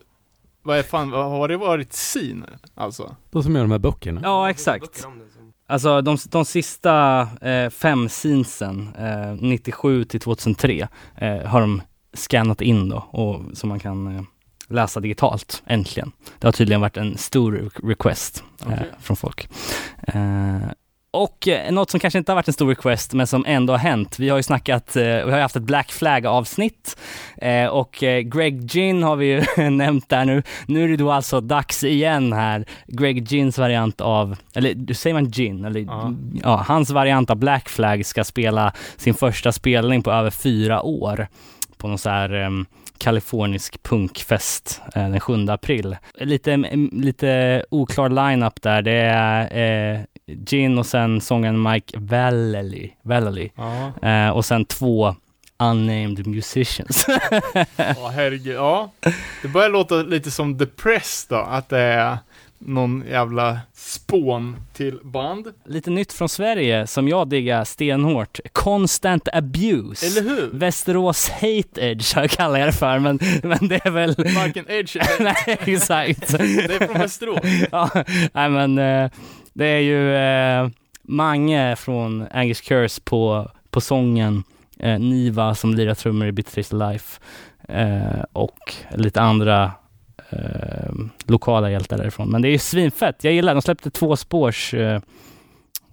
[0.62, 2.46] vad är fan, vad har det varit scene?
[2.74, 3.16] Alltså?
[3.30, 4.20] De som gör de här böckerna.
[4.24, 5.06] ja exakt.
[5.66, 12.60] Alltså de, de sista eh, fem scenesen, eh, 97 till 2003, eh, har de skannat
[12.60, 14.22] in då, och, så man kan eh,
[14.68, 16.12] läsa digitalt, äntligen.
[16.38, 18.90] Det har tydligen varit en stor re- request eh, Okej.
[19.00, 19.48] från folk.
[21.10, 23.78] Och eh, något som kanske inte har varit en stor request, men som ändå har
[23.78, 24.18] hänt.
[24.18, 26.96] Vi har ju snackat, eh, vi har ju haft ett Black Flag-avsnitt
[27.36, 27.92] eh, och
[28.24, 30.42] Greg Gin har vi ju nämnt där nu.
[30.66, 32.64] Nu är det då alltså dags igen här.
[32.86, 35.64] Greg Gins variant av, eller du säger man Gin?
[35.64, 36.12] Eller, Ja.
[36.42, 41.28] ja, hans variant av Black Flag ska spela sin första spelning på över fyra år
[41.76, 42.66] på någon så här em,
[42.98, 45.96] kalifornisk punkfest eh, den 7 april.
[46.14, 48.82] Lite, em, lite oklar line-up där.
[48.82, 50.00] Det är eh,
[50.46, 53.50] Gin och sen sången Mike Vallely, Vallely.
[54.02, 55.14] Eh, och sen två
[55.58, 57.06] unnamed musicians.
[57.76, 58.56] Ja, herregud.
[58.56, 58.90] Ja.
[59.42, 62.18] Det börjar låta lite som Depressed då, att det är
[62.66, 65.46] någon jävla spån till band.
[65.64, 68.40] Lite nytt från Sverige som jag diggar stenhårt.
[68.52, 70.06] Constant Abuse.
[70.06, 70.50] Eller hur?
[70.52, 74.14] Västerås Hate Edge har jag kallat det för, men, men det är väl...
[74.18, 75.24] Varken Edge eller...
[75.46, 76.38] Nej, exakt.
[76.38, 77.40] Det är från Västerås.
[77.72, 77.90] ja,
[78.32, 79.10] nej men eh,
[79.52, 80.68] det är ju eh,
[81.02, 84.44] Mange från Angus Curse på, på sången,
[84.78, 87.20] eh, Niva som lirar trummor i Bitface Life
[87.68, 89.72] eh, och lite andra
[90.30, 90.90] eh,
[91.24, 92.28] lokala hjältar därifrån.
[92.28, 93.54] Men det är ju svinfett, jag gillar.
[93.54, 95.00] De släppte två spårs eh,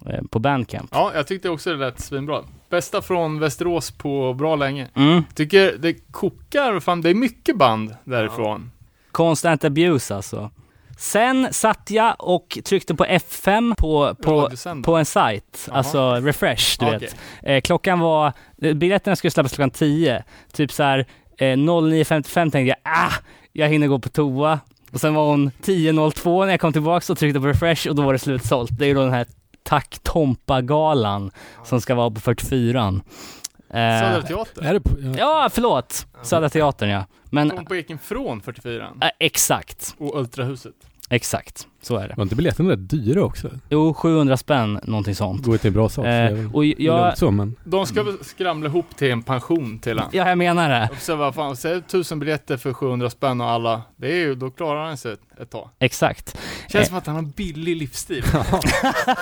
[0.06, 0.90] eh, på Bandcamp.
[0.92, 2.40] Ja, jag tyckte också det lät svinbra.
[2.70, 4.88] Bästa från Västerås på bra länge.
[4.96, 5.24] Mm.
[5.34, 8.70] Tycker det kokar, fan det är mycket band därifrån.
[9.12, 10.50] Constant Abuse alltså.
[10.98, 14.50] Sen satt jag och tryckte på F5 på, på,
[14.82, 17.16] på en sajt, alltså refresh, du Ja, vet.
[17.42, 18.32] Eh, klockan var,
[18.62, 20.24] eh, biljetterna skulle släppas klockan 10.
[20.52, 21.06] Typ så här
[21.38, 23.12] eh, 09.55 tänkte jag, ah,
[23.52, 24.60] jag hinner gå på toa.
[24.92, 28.02] Och sen var hon 10.02 när jag kom tillbaka och tryckte på refresh och då
[28.02, 28.70] var det slutsålt.
[28.78, 29.26] Det är ju då den här
[29.62, 31.30] Tack Tompa-galan
[31.64, 34.64] som ska vara på 44 eh, Södra Teatern.
[34.64, 35.14] Är det på, ja.
[35.18, 36.06] Ja, förlåt!
[36.22, 37.04] Södra Teatern ja.
[37.24, 40.74] Men, Kom på Eken från 44 eh, exakt, och Ultrahuset.
[41.10, 41.68] exakt.
[41.84, 42.14] Så är det.
[42.16, 43.50] Var inte biljetterna rätt dyra också?
[43.68, 45.46] Jo, 700 spänn, någonting sånt.
[45.46, 46.06] Går till en bra sak.
[46.06, 50.08] Eh, och jag, så, men De ska väl skramla ihop till en pension till han.
[50.12, 50.88] ja, jag menar det.
[50.92, 54.34] Och så vad fan, säg tusen biljetter för 700 spänn och alla, det är ju,
[54.34, 55.68] då klarar han sig ett, ett tag.
[55.78, 56.36] Exakt.
[56.68, 56.88] Känns Eh.
[56.88, 58.24] som att han har en billig livsstil.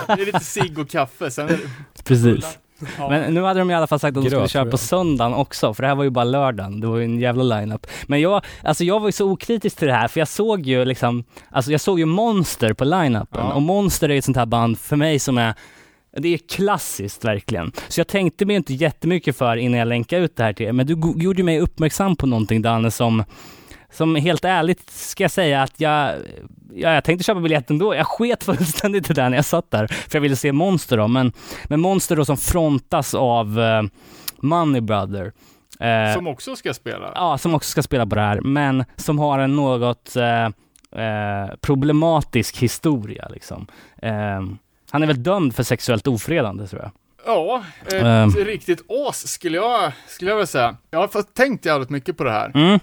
[0.07, 2.59] det är lite cigg och kaffe, sen är det Precis.
[2.99, 3.09] Ja.
[3.09, 4.79] Men nu hade de i alla fall sagt att de skulle Gröt, köra tror på
[4.79, 6.81] söndagen också, för det här var ju bara lördagen.
[6.81, 7.87] Det var ju en jävla line-up.
[8.07, 10.85] Men jag, alltså jag var ju så okritisk till det här, för jag såg ju
[10.85, 13.47] liksom, alltså jag såg ju Monster på line-upen.
[13.47, 13.53] Ja.
[13.53, 15.55] Och Monster är ju ett sånt här band för mig som är
[16.17, 17.73] det är klassiskt verkligen.
[17.89, 20.73] Så jag tänkte mig inte jättemycket för innan jag länkade ut det här till er.
[20.73, 23.25] Men du gjorde mig uppmärksam på någonting Danne som,
[23.93, 26.15] som helt ärligt ska jag säga att jag,
[26.75, 27.95] ja, jag tänkte köpa biljetten då.
[27.95, 29.87] Jag sket fullständigt i det när jag satt där.
[29.87, 31.09] För jag ville se Monster då.
[31.09, 31.33] Men,
[31.65, 33.83] men Monster då som frontas av eh,
[34.43, 35.33] Money Brother.
[35.81, 37.13] Eh, Som också ska spela.
[37.15, 40.49] Ja, som också ska spela på det här, men som har en något eh,
[41.61, 43.67] problematisk historia liksom.
[44.03, 44.13] Eh,
[44.91, 46.91] han är väl dömd för sexuellt ofredande tror jag.
[47.27, 48.31] Ja, ett Ehm.
[48.31, 50.77] riktigt as skulle jag, skulle jag vilja säga.
[50.91, 52.53] Jag har tänkt jävligt mycket på det här.
[52.55, 52.81] Mm.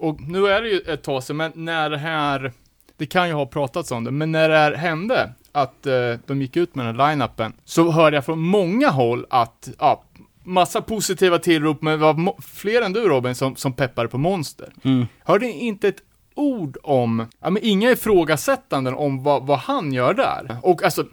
[0.00, 2.52] Och nu är det ju ett tag sedan, men när det här,
[2.96, 6.42] det kan ju ha pratats om det, men när det här hände, att eh, de
[6.42, 10.04] gick ut med den här line-upen, så hörde jag från många håll att, ja,
[10.44, 14.72] massa positiva tillrop, men det var fler än du Robin som, som peppade på Monster.
[14.82, 15.06] Mm.
[15.24, 16.02] Hörde inte ett
[16.34, 20.56] ord om, ja men inga ifrågasättanden om vad, vad han gör där.
[20.62, 21.04] Och alltså,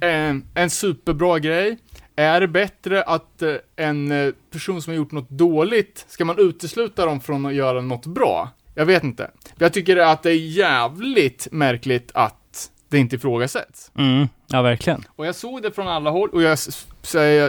[0.00, 1.78] en, en superbra grej.
[2.20, 6.38] Är det bättre att eh, en eh, person som har gjort något dåligt, ska man
[6.38, 8.48] utesluta dem från att göra något bra?
[8.74, 9.30] Jag vet inte.
[9.58, 13.90] Jag tycker att det är jävligt märkligt att det inte ifrågasätts.
[13.98, 14.28] Mm.
[14.46, 15.04] Ja, verkligen.
[15.16, 16.58] Och jag såg det från alla håll och jag,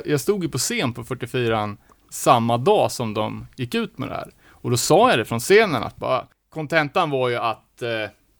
[0.05, 1.77] jag, stod ju på scen på 44
[2.11, 4.31] samma dag som de gick ut med det här.
[4.47, 7.89] Och då sa jag det från scenen att bara, kontentan var ju att eh,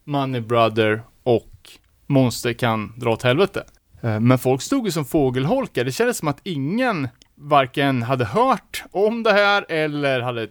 [0.04, 1.70] Money Brother och
[2.06, 3.64] Monster kan dra åt helvete.
[4.02, 5.84] Eh, men folk stod ju som fågelholkar.
[5.84, 10.48] Det kändes som att ingen varken hade hört om det här eller hade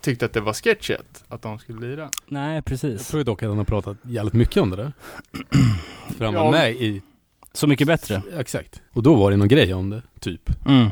[0.00, 2.10] tyckt att det var sketchet att de skulle lira.
[2.26, 3.08] Nej, jag precis.
[3.08, 4.92] tror ju dock att han har pratat jävligt mycket om det där.
[6.18, 6.50] För han var Ja.
[6.50, 7.02] med i,
[7.52, 8.22] Så mycket bättre.
[8.38, 8.82] exakt.
[8.92, 10.66] Och då var det någon grej om det, typ.
[10.68, 10.88] Mm.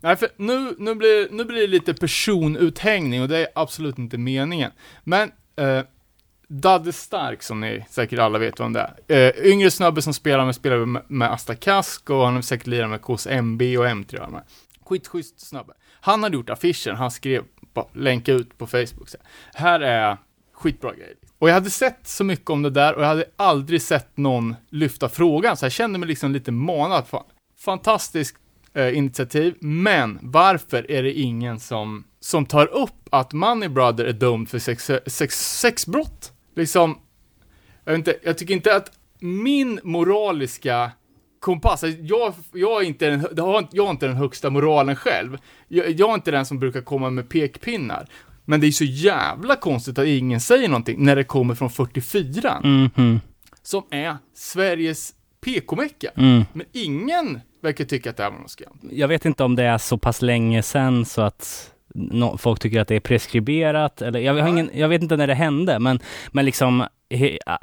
[0.00, 4.18] Nej, för nu, nu, blir, nu blir det lite personuthängning och det är absolut inte
[4.18, 4.70] meningen.
[5.04, 5.82] Men, eh,
[6.50, 9.36] Dadde Stark, som ni säkert alla vet vem det är.
[9.36, 12.66] Eh, yngre snubbe som spelar med, spelar med, med Asta Kask och han har säkert
[12.66, 14.42] lirat med KSMB och M3 och med.
[14.84, 15.72] Skitschysst snubbe.
[16.00, 17.42] Han hade gjort affischen, han skrev,
[17.74, 19.08] bara länka ut på Facebook.
[19.08, 19.16] Så
[19.54, 20.16] här, här är
[20.52, 21.14] skitbra grejer.
[21.38, 24.56] Och jag hade sett så mycket om det där och jag hade aldrig sett någon
[24.70, 27.06] lyfta frågan, så jag kände mig liksom lite manad.
[27.06, 27.24] Fan,
[27.58, 28.36] fantastiskt
[28.74, 34.12] eh, initiativ, men varför är det ingen som, som tar upp att Money Brother är
[34.12, 36.32] dömd för sex, sex, sexbrott?
[36.58, 36.98] Liksom,
[37.84, 40.90] jag, vet inte, jag tycker inte att min moraliska
[41.40, 41.84] kompass.
[41.84, 43.26] Alltså, Jag, jag, är inte den,
[43.72, 45.38] jag har inte- den högsta moralen själv.
[45.68, 48.06] Jag, jag är inte den som brukar komma med pekpinnar.
[48.44, 52.60] Men det är så jävla konstigt att ingen säger någonting när det kommer från 44
[52.64, 53.20] Mhm.
[53.62, 56.10] som är Sveriges PK-mecka.
[56.16, 56.44] Mm.
[56.52, 58.78] Men ingen verkar tycka att det här var någon skam.
[58.90, 61.72] Jag vet inte om det är så pass länge sedan så att
[62.10, 65.26] nå- folk tycker att det är preskriberat eller jag, har ingen, jag vet inte när
[65.26, 65.98] det hände men,
[66.32, 67.54] men liksom he, äh,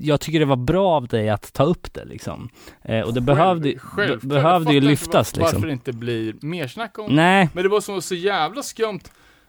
[0.00, 2.48] jag tycker det var bra av dig att ta upp det liksom.
[2.84, 5.66] Eh, och det behövde, be, Självklart, behövde ju lyftas var- Varför liksom.
[5.68, 7.14] det inte blir mer snack om.
[7.16, 9.00] Nej, Men det var så, så jävla skumt.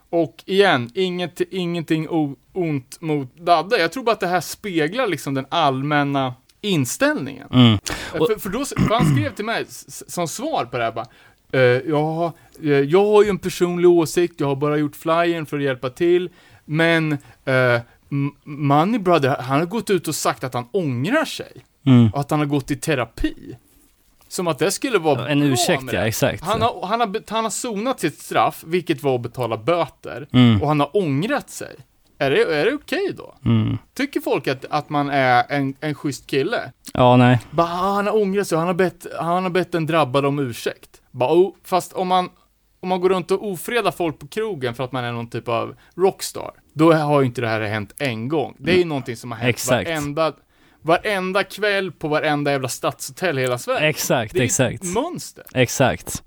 [0.09, 2.07] Och igen, inget, ingenting
[2.53, 3.77] ont mot Dadde.
[3.77, 7.47] Jag tror bara att det här speglar liksom den allmänna inställningen.
[7.53, 7.77] mm.
[8.19, 9.65] Och- För, för, då, för han skrev till mig
[10.07, 11.05] som svar på det här bara,
[11.51, 12.31] eh, ja, eh,
[12.89, 16.29] jag har ju en personlig åsikt, jag har bara gjort flyern för att hjälpa till,
[16.65, 17.11] men
[17.45, 17.79] eh,
[18.43, 21.51] Money Brother, han har gått ut och sagt att han ångrar sig,
[21.85, 22.09] Mm.
[22.13, 23.57] och att han har gått i terapi.
[24.27, 26.43] Som att det skulle vara En bra ursäkt med ja, exakt.
[26.43, 30.61] Han har, han, har, han har sonat sitt straff, vilket var att betala böter, Mm.
[30.61, 31.75] och han har ångrat sig.
[32.17, 33.35] Är det, är det okej då?
[33.45, 33.77] Mm.
[33.93, 36.71] Tycker folk att, att man är en, en schysst kille?
[36.93, 37.39] Ja, nej.
[37.51, 40.39] Bara, ah, han har ångrat sig, han har bett, han har bett en drabbad om
[40.39, 41.01] ursäkt.
[41.11, 42.29] Bara, oh, fast om man,
[42.83, 45.47] om man går runt och ofredar folk på krogen för att man är någon typ
[45.47, 48.55] av rockstar, då har ju inte det här hänt en gång.
[48.59, 49.89] Det är ju någonting som har hänt Exakt.
[49.89, 50.33] varenda,
[50.81, 53.87] varenda kväll på varenda jävla stadshotell i hela Sverige.
[53.87, 54.83] Exakt, det exakt.
[54.83, 55.45] ett mönster.
[55.53, 56.23] Exakt.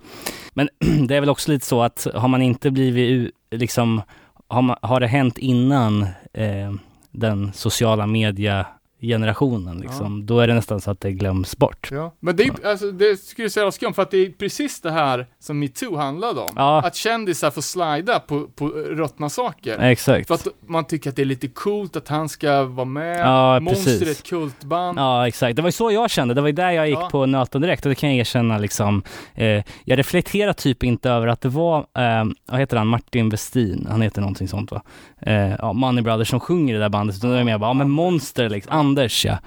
[0.54, 0.68] Men
[1.08, 4.02] det är väl också lite så att har man inte blivit liksom,
[4.48, 6.74] har, man, har det hänt innan eh,
[7.10, 8.66] den sociala media
[9.00, 11.88] generationen liksom, då är det nästan så att det glöms bort.
[11.92, 12.14] Ja.
[12.20, 14.90] Men det är alltså, det skulle jag säga skumt, för att det är precis det
[14.90, 16.52] här som metoo handlade om.
[16.56, 16.82] Ja.
[16.82, 19.78] Att kändisar får slida på, på ruttna saker.
[19.78, 20.26] Exakt.
[20.28, 23.20] För att man tycker att det är lite coolt att han ska vara med.
[23.20, 24.98] Ja, Monster är ett kultband.
[24.98, 25.56] Ja, exakt.
[25.56, 26.34] Det var ju så jag kände.
[26.34, 27.08] Det var ju där jag gick Ja.
[27.10, 29.02] på nöten direkt och det kan jag erkänna liksom.
[29.34, 33.86] Eh, jag reflekterar typ inte över att det var, eh, vad heter han, Martin Westin,
[33.90, 34.82] han heter någonting sånt va?
[35.20, 37.16] Eh, ja, Money Brothers som sjunger i det där bandet.
[37.16, 39.38] Utan det är mer bara, ja men Monster liksom, Anders ja.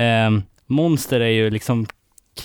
[0.00, 0.30] Eh,
[0.66, 1.86] Monster är ju liksom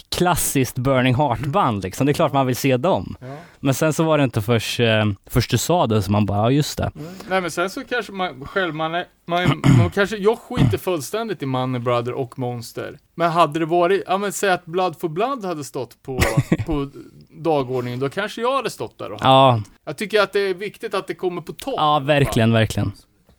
[0.10, 2.06] klassiskt Burning Heart-band liksom.
[2.06, 3.16] Det är klart man vill se dem.
[3.20, 3.38] Ja.
[3.60, 6.38] Men sen så var det inte först, eh, först du sa det som man bara,
[6.38, 6.92] ja just det.
[7.30, 11.44] Nej men sen så kanske man själv, man är, man, man kanske, jag skiter fullständigt
[11.44, 13.00] i Money Brother och Monster.
[13.16, 16.20] Men hade det varit, ja men säg att Blood for Blood hade stått på,
[16.66, 16.90] på
[17.30, 20.94] dagordningen, då kanske jag hade stått där och Ja, Jag tycker att det är viktigt
[20.94, 21.74] att det kommer på topp.
[21.78, 22.92] ja verkligen, verkligen.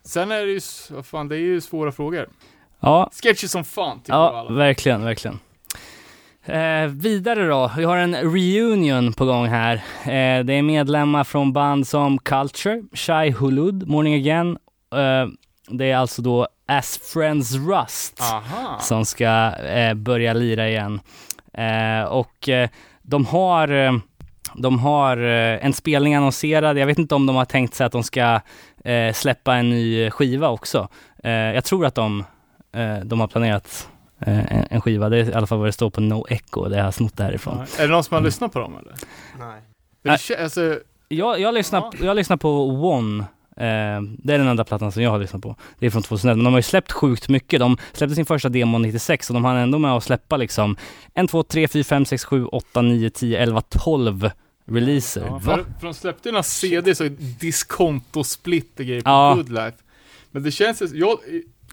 [0.05, 2.27] Sen är det ju, vad fan, det är ju svåra frågor.
[2.83, 4.51] Ja, Sketcher som fan, tycker Ja, alla.
[4.51, 5.39] verkligen, verkligen.
[6.45, 9.75] Eh, vidare då, vi har en reunion på gång här.
[10.03, 14.57] Eh, det är medlemmar från band som Culture, Shy Hulud, Morning Again.
[14.95, 15.27] Eh,
[15.67, 18.79] det är alltså då As Friends Rust Aha.
[18.79, 20.99] som ska eh, börja lira igen.
[21.53, 22.69] Eh, och eh,
[23.01, 24.01] de har,
[24.55, 26.77] de har en spelning annonserad.
[26.77, 28.39] Jag vet inte om de har tänkt sig att de ska
[29.13, 30.87] släppa en ny skiva också.
[31.23, 32.23] Jag tror att de,
[33.03, 33.87] de har planerat
[34.19, 35.09] eh, en, skiva.
[35.09, 37.17] Det är i alla fall vad det står på No Echo, det jag har snott
[37.17, 37.57] därifrån.
[37.77, 37.83] Ja.
[37.83, 38.93] Är det någon som har lyssnat på dem eller?
[39.39, 39.61] Nej.
[40.03, 43.23] Det kä- alltså, Jag, jag, lyssnar, jag lyssnar på One.
[43.57, 45.55] Eh, det är den enda plattan som jag har lyssnat på.
[45.79, 47.59] Det är från 2001, men de har ju släppt sjukt mycket.
[47.59, 50.75] De släppte sin första demo 96 och de hann ändå med att släppa liksom
[51.13, 54.29] 1, 2, 3, 4, 5, 6, 7, 8, 9, 10, 11, 12
[54.65, 55.25] releaser.
[55.29, 57.03] ja, för, för de släppte ju några CD, så
[57.39, 59.33] diskonto-split och grejer på Ja.
[59.35, 59.77] Good Life.
[60.31, 61.17] Men det känns jag,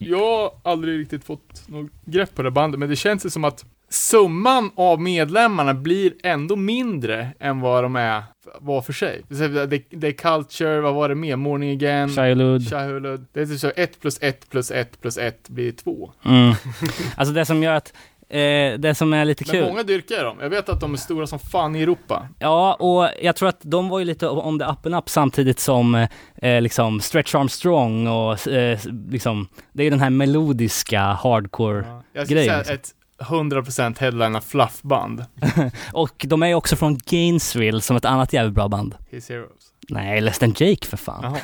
[0.03, 3.45] jag har aldrig riktigt fått något grepp på det bandet, men det känns ju som
[3.45, 8.23] att summan av medlemmarna blir ändå mindre än vad de är
[8.61, 9.23] var för sig.
[9.29, 11.37] Det, är Culture, vad var det mer?
[11.37, 12.69] Morning Again, Childhood.
[12.69, 13.27] Childhood.
[13.33, 16.13] Det är typ så 1 plus 1 plus 1 plus 1 blir 2.
[16.25, 16.55] Mm.
[17.17, 17.93] Alltså det som gör att,
[18.31, 19.65] eh, det som är lite Men kul.
[19.69, 20.37] många dyrkar dem.
[20.41, 22.29] Jag vet att de är stora som fan i Europa.
[22.39, 25.61] Ja, och jag tror att de var ju lite om det up and up samtidigt
[25.61, 28.79] som eh, liksom Stretch Armstrong och eh,
[29.11, 32.03] liksom, det är ju den här melodiska hardcore Ja.
[32.13, 32.75] Jag skulle säga liksom.
[32.75, 35.25] ett 100% headliner fluffband.
[35.93, 38.95] Och de är ju också från Gainesville som ett annat jävligt bra band.
[39.11, 39.51] His Heroes.
[39.89, 41.23] Nej, Less than Jake för fan.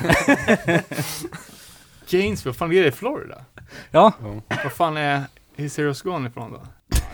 [2.09, 3.35] Gainesville, vad fan är det i Florida?
[3.91, 4.13] Ja,
[4.63, 5.23] Vad fan är
[5.55, 6.61] His Heroes Gone ifrån då?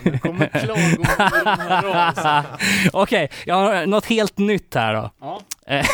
[0.04, 2.44] Nu kommer klagomål.
[2.92, 5.10] okej, jag har något helt nytt här då.
[5.20, 5.40] Ja.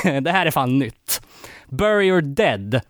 [0.21, 1.21] Det här är fan nytt.
[1.69, 2.81] Bury Your Dead.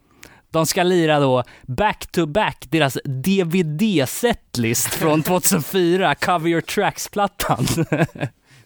[0.52, 7.66] De ska lira då back to back deras DVD-setlist från 2004, Cover Your Tracks-plattan.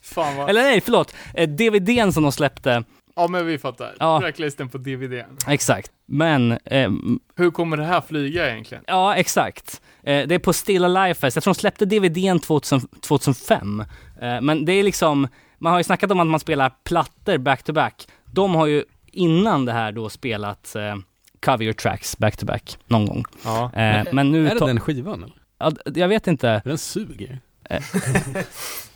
[0.02, 0.50] Fan vad...
[0.50, 1.14] Eller nej, förlåt.
[1.34, 2.84] Eh, DVDn som de släppte
[3.16, 3.94] Ja, men vi fattar.
[3.98, 4.20] Ja.
[4.20, 5.24] Tracklisten på DVD.
[5.48, 5.90] Exakt.
[6.06, 6.90] Men, eh,
[7.36, 8.84] Hur kommer det här flyga egentligen?
[8.86, 9.80] ja exakt.
[10.06, 11.16] Eh, det är på Still Alive.
[11.20, 13.84] Jag tror de släppte DVDn 2000, 2005.
[14.20, 15.28] Eh, men det är liksom,
[15.58, 18.08] man har ju snackat om att man spelar plattor back to back.
[18.24, 20.96] De har ju innan det här då spelat eh,
[21.44, 23.24] cover your tracks back to back någon gång.
[23.44, 23.72] Ja.
[23.72, 24.48] Eh, men nu...
[24.48, 25.36] Är det den skivan eller?
[25.58, 26.62] Ja, jag vet inte.
[26.64, 27.38] Den suger.
[27.70, 27.82] Eh.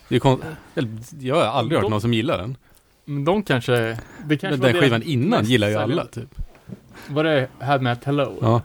[0.08, 0.38] Det är
[0.74, 0.90] eller,
[1.20, 2.56] jag har aldrig hört någon som gillar den.
[3.04, 3.98] Men de kanske...
[4.24, 6.34] Det kanske Men den skivan innan gillar ju alla typ.
[7.08, 8.38] Var det Had Met Hello?
[8.40, 8.62] Ja.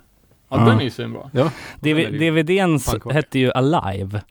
[0.54, 0.70] Ja, Ja.
[0.70, 1.30] den är ju svinbra.
[1.34, 1.52] Ja.
[1.80, 2.80] DV, DVDn
[3.12, 4.22] hette ju Alive,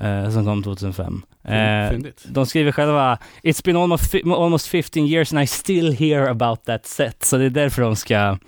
[0.00, 1.22] eh, som kom 2005.
[1.44, 2.24] Eh, Fyndigt.
[2.28, 6.86] de skriver själva It's been almost, almost 15 years and I still hear about that
[6.86, 7.24] set.
[7.24, 8.38] Så det är därför de ska,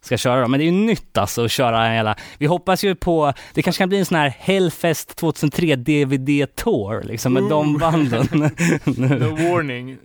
[0.00, 0.50] ska köra dem.
[0.50, 2.16] Men det är ju nytt alltså att köra en jävla...
[2.38, 3.32] Vi hoppas ju på...
[3.54, 8.26] Det kanske kan bli en sån här Hellfest 2003 DVD Tour liksom med de banden.
[8.84, 9.98] The Warning.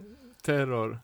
[0.45, 0.99] Terror.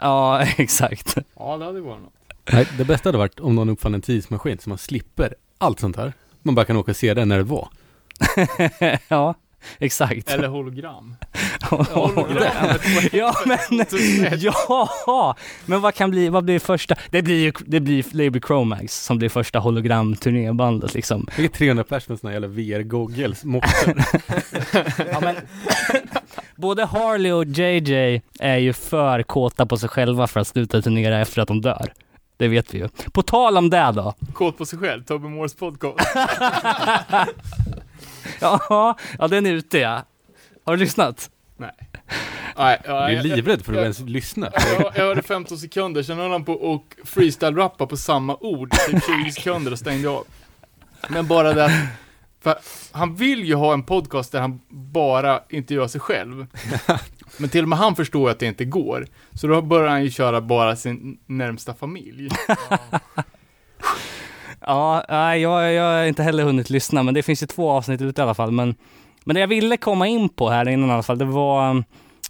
[0.00, 1.16] ja, exakt.
[1.38, 2.12] Ja, det hade varit något.
[2.52, 5.96] Nej, det bästa hade varit om någon uppfann en tidsmaskin så man slipper allt sånt
[5.96, 6.12] här.
[6.42, 7.68] Man bara kan åka och se den när det var.
[9.08, 9.34] ja,
[9.78, 10.30] exakt.
[10.30, 11.16] Eller hologram.
[11.70, 14.42] Hologrammet på Ja men, 2001.
[14.42, 15.36] ja!
[15.66, 16.94] Men vad kan bli, vad blir första?
[17.10, 21.26] Det blir ju, det blir Label Chromax som blir första hologramturnébandet liksom.
[21.36, 23.42] Det är 300 pers med såna jävla VR-goggles.
[25.12, 25.36] Ja, men,
[26.56, 31.20] både Harley och JJ är ju för kåta på sig själva för att sluta turnera
[31.20, 31.92] efter att de dör.
[32.36, 32.88] Det vet vi ju.
[33.12, 34.14] På tal om det då.
[34.34, 35.04] Kåt på sig själv.
[35.04, 36.08] Tobbe Moores podcast.
[38.40, 40.02] Ja, ja den är ute ja.
[40.64, 41.30] Har du lyssnat?
[41.56, 41.70] Nej.
[42.56, 44.50] Nej, ja, Jag är livrädd för att ens lyssna.
[44.54, 48.90] Jag, jag hörde 15 sekunder, sen höll han på och freestyle-rappa på samma ord i
[48.92, 50.24] typ 20 sekunder och stängde av.
[51.08, 51.72] Men bara det att,
[52.46, 52.58] för
[52.92, 56.46] han vill ju ha en podcast där han bara intervjuar sig själv.
[57.38, 59.06] Men till och med han förstår att det inte går.
[59.32, 62.28] Så då börjar han ju köra bara sin närmsta familj.
[64.60, 68.00] Ja, nej, jag, jag har inte heller hunnit lyssna, men det finns ju två avsnitt
[68.00, 68.50] ute i alla fall.
[68.50, 68.74] Men,
[69.24, 71.84] men det jag ville komma in på här innan i alla fall, det var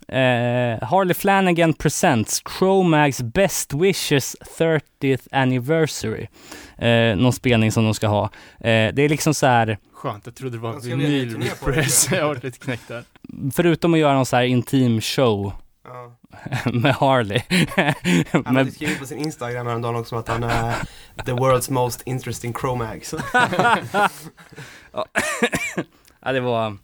[0.09, 6.26] eh, Harley Flanagan Presents Chromags Best Wishes 30th Anniversary.
[6.78, 8.24] Eh, någon spelning som de ska ha.
[8.61, 12.05] Eh, det är liksom så här, Skönt, jag trodde det var vinyl-press.
[12.05, 13.05] tror Jag varit lite knäckt där.
[13.55, 15.53] förutom att göra någon så här intim show
[15.84, 16.12] Ja.
[16.72, 17.42] med Harley.
[18.44, 20.74] Han hade skrivit på sin Instagram häromdagen också att han är
[21.24, 23.14] the world's most interesting Chromags.
[24.92, 26.76] ja, det var,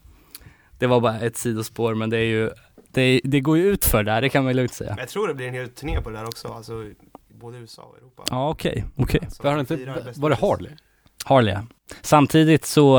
[0.79, 2.51] det var bara ett sidospår, men det är ju,
[2.93, 4.97] det, det går ju ut för där, det kan man ju lugnt säga.
[4.99, 6.85] Jag tror det blir en hel turné på det där också, alltså
[7.29, 8.23] både USA och Europa.
[8.31, 9.29] Ja, okej, okej.
[9.43, 9.77] Var, inte,
[10.17, 10.37] var det.
[10.37, 10.73] Harley?
[11.25, 11.57] Harley.
[12.03, 12.99] Samtidigt så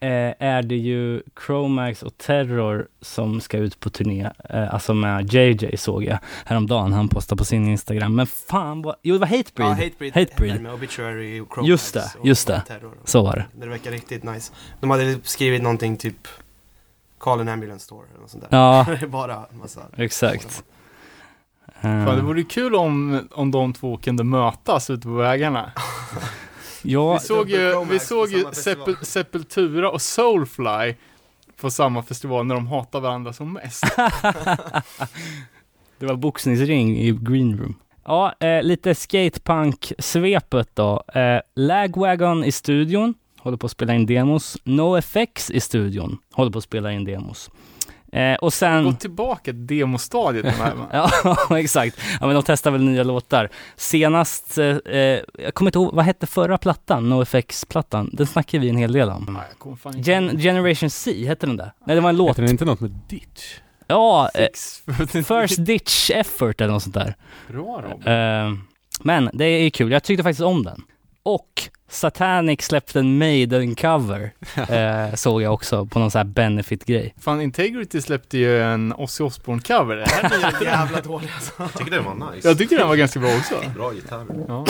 [0.00, 4.30] eh, är det ju Chromax och Terror som ska ut på turné.
[4.50, 6.92] Eh, alltså med JJ såg jag häromdagen.
[6.92, 8.14] Han postade på sin Instagram.
[8.14, 8.96] Men fan vad...
[9.02, 9.70] Jo, det var Hatebreed.
[9.70, 10.60] Ja, Hatebreed, Hatebreed.
[10.60, 12.62] med Obituary och Chromags Just det, och just det.
[12.66, 12.94] Terror.
[13.04, 13.46] Så var det.
[13.60, 14.52] Det verkar riktigt nice.
[14.80, 16.28] De hade skrivit någonting typ
[17.18, 18.58] Call an ambulance store eller något sånt där.
[18.58, 19.80] Ja, Det är bara massa...
[19.96, 20.64] exakt.
[21.82, 25.72] Fan, det Eh, vore kul om, om de två kunde mötas ute på vägarna.
[26.82, 28.44] ja, Vi såg ju, vi såg ju.
[28.44, 30.94] Sepul- Sepultura och Soulfly
[31.60, 33.84] på samma festival när de hatar varandra som mest.
[35.98, 37.74] det var boxningsring i green room.
[38.04, 41.02] Ja, eh, lite skatepunk-svepet då.
[41.14, 43.14] Eh, Lagwagon i studion,
[43.46, 44.56] håller på att spela in demos.
[44.64, 47.50] NoFX i studion, håller på att spela in demos.
[48.12, 48.84] Eh, och sen...
[48.84, 50.74] Gå tillbaka till demostadiet de här.
[50.92, 51.10] Ja,
[51.58, 51.98] exakt.
[52.20, 53.48] Ja, men de testar väl nya låtar.
[53.76, 57.08] Senast, eh, eh, jag kommer inte ihåg, vad hette förra plattan?
[57.08, 58.10] NoFX-plattan.
[58.12, 59.38] Den snackade vi en hel del om.
[59.94, 61.72] Gen Generation C, hette den där?
[61.86, 62.30] Nej, det var en låt.
[62.30, 63.60] Heter den inte något med Ditch?
[63.86, 64.48] Ja, eh.
[65.24, 67.16] First Ditch Effort eller något sånt där.
[67.48, 68.06] Bra Rob.
[68.06, 68.58] Eh,
[69.00, 70.82] men det är kul, jag tyckte faktiskt om den.
[71.22, 74.30] Och Satanic släppte en Maiden-cover,
[75.08, 77.14] eh, såg jag också på någon sån här benefit-grej.
[77.20, 79.96] Fan, Integrity släppte ju en Ozzy Osbourne-cover.
[79.96, 81.52] Det här är Så jävla dålig alltså.
[81.58, 82.48] Jag tycker den var nice.
[82.48, 83.54] Jag tyckte den var ganska bra också.
[83.74, 84.26] Bra gitarr.
[84.48, 84.64] Ja.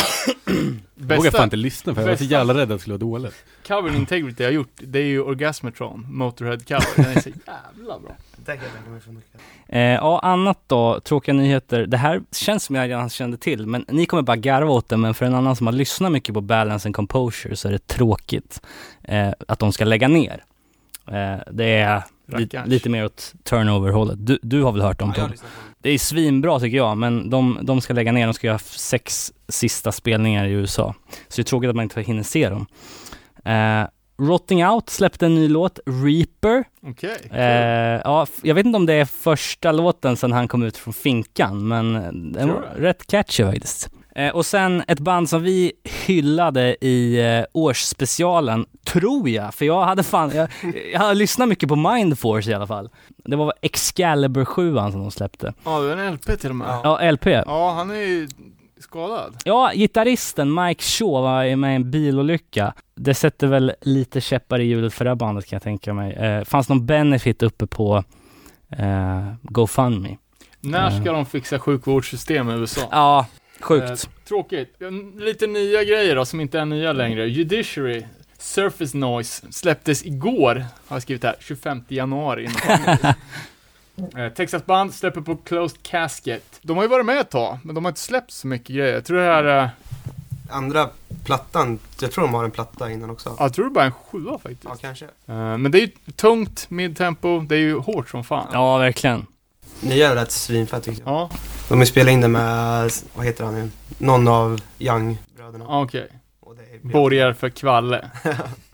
[1.09, 2.79] Jag vågar fan Bästa inte lyssna för jag var så bästa- jävla rädd att det
[2.79, 3.35] skulle vara dåligt.
[3.67, 6.87] covern Integrity jag har gjort, det är ju Orgasmatron, Motorhead-cover.
[6.97, 8.17] Den är så jävla bra.
[8.47, 9.41] Det jag tänka mig för mycket.
[9.69, 11.87] Eh, ja, annat då, tråkiga nyheter.
[11.87, 14.97] Det här känns som jag redan kände till, men ni kommer bara garva åt det,
[14.97, 17.87] men för en annan som har lyssnat mycket på Balance and Composure så är det
[17.87, 18.61] tråkigt
[19.03, 20.45] eh, att de ska lägga ner.
[21.07, 24.27] Eh, det är li- lite mer åt turnover-hållet.
[24.27, 25.33] Du, du har väl hört om Ja, den.
[25.79, 29.33] Det är svinbra tycker jag, men de, de ska lägga ner, de ska göra sex
[29.49, 30.95] sista spelningar i USA.
[31.29, 32.67] Så det är tråkigt att man inte hinner se dem.
[33.45, 33.89] Eh,
[34.19, 36.65] Rotting Out släppte en ny låt, Reaper.
[36.83, 37.17] Okej.
[37.31, 40.95] Eh, ja, jag vet inte om det är första låten sedan han kom ut från
[40.95, 41.93] finkan, men
[42.33, 42.85] den var jag.
[42.85, 43.91] rätt catchy faktiskt.
[44.15, 45.73] Eh, och sen ett band som vi
[46.07, 50.49] hyllade i eh, årsspecialen, tror jag, för jag hade fan, jag,
[50.93, 52.91] jag har lyssnat mycket på Mindforce i alla fall.
[53.25, 55.55] Det var Excalibur 7 som de släppte.
[55.65, 56.81] Ja, det är en LP till och med.
[56.85, 57.27] Ja, LP.
[57.27, 58.29] Ja, han är ju
[58.87, 59.37] skadad.
[59.45, 62.75] Ja, gitarristen Mike Shaw var med i en bilolycka.
[62.95, 66.13] Det sätter väl lite käppar i hjulet för det här bandet kan jag tänka mig.
[66.13, 68.05] Eh, fanns någon benefit uppe på
[68.79, 70.17] eh, GoFundMe?
[70.61, 71.15] När ska Mm.
[71.15, 72.89] de fixa sjukvårdssystem i USA?
[72.91, 73.27] Ja,
[73.61, 73.91] sjukt.
[73.91, 74.77] Eh, tråkigt.
[75.19, 77.27] Lite nya grejer då, som inte är nya längre.
[77.29, 78.05] Judiciary,
[78.39, 80.55] Surface Noise, släpptes igår,
[80.87, 82.49] har jag skrivit här, 25 januari.
[84.17, 86.59] Eh, Texas band släpper på Closed Casket.
[86.63, 88.95] De har ju varit med ett tag, men de har inte släppt så mycket grejer.
[88.95, 89.71] Jag tror det här är,
[90.51, 90.89] Andra
[91.25, 93.29] plattan, jag tror de har en platta innan också.
[93.39, 94.65] ja, jag tror det är bara en sjua faktiskt.
[94.65, 95.05] Ja, kanske.
[95.05, 98.47] Eh, men det är ju tungt, midtempo, det är ju hårt som fan.
[98.53, 99.27] Ja, verkligen.
[99.81, 101.13] Nya lät svinfett tycker jag.
[101.13, 101.31] Ja,
[101.69, 103.71] De har spelat in det med, vad heter han nu?
[103.99, 105.65] Någon av Young-bröderna.
[105.83, 106.09] okej.
[106.83, 108.11] Är- Borgar för Kvalle.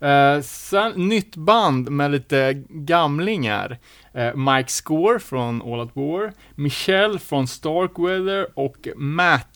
[0.00, 3.78] Eh, sen nytt band med lite gamlingar.
[4.14, 9.48] Eh, Mike Score från All Out War, Michelle från Starkweather och Matt,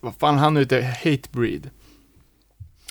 [0.00, 1.70] vad fan han nu heter, Hatebreed.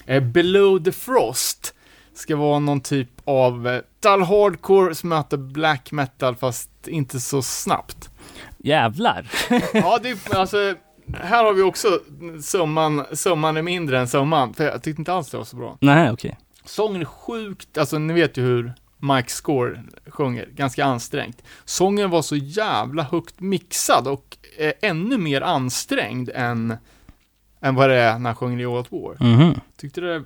[0.06, 1.74] Eh, Below the Frost
[2.14, 8.10] ska vara någon typ av eh, hardcore som möter black metal fast inte så snabbt.
[8.58, 9.28] Jävlar.
[9.74, 10.76] Ja, det är, alltså,
[11.14, 12.00] här har vi också
[12.42, 15.78] summan, summan är mindre än summan, för jag tyckte inte alls det var så bra.
[15.82, 16.38] Nej, okej.
[16.68, 21.44] Sången är sjukt, alltså ni vet ju hur Mike Score sjunger, ganska ansträngt.
[21.66, 26.78] Sången var så jävla högt mixad och eh, ännu mer ansträngd än,
[27.62, 29.24] än vad det är när han sjunger i All War.
[29.24, 29.60] Mhm.
[29.78, 30.24] Tyckte det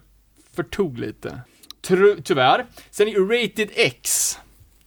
[0.54, 1.42] förtog lite.
[1.88, 2.66] Tru- tyvärr.
[2.92, 4.38] Sen är Rated X,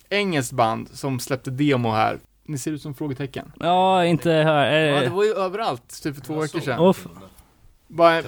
[0.09, 2.19] engelskt band som släppte demo här.
[2.47, 3.53] Ni ser ut som frågetecken.
[3.61, 4.73] Ja, inte här.
[4.73, 6.81] Ja, det Eh, var ju överallt, typ för två veckor sedan.
[6.81, 7.07] Åh, f-
[7.89, 8.23] Bara,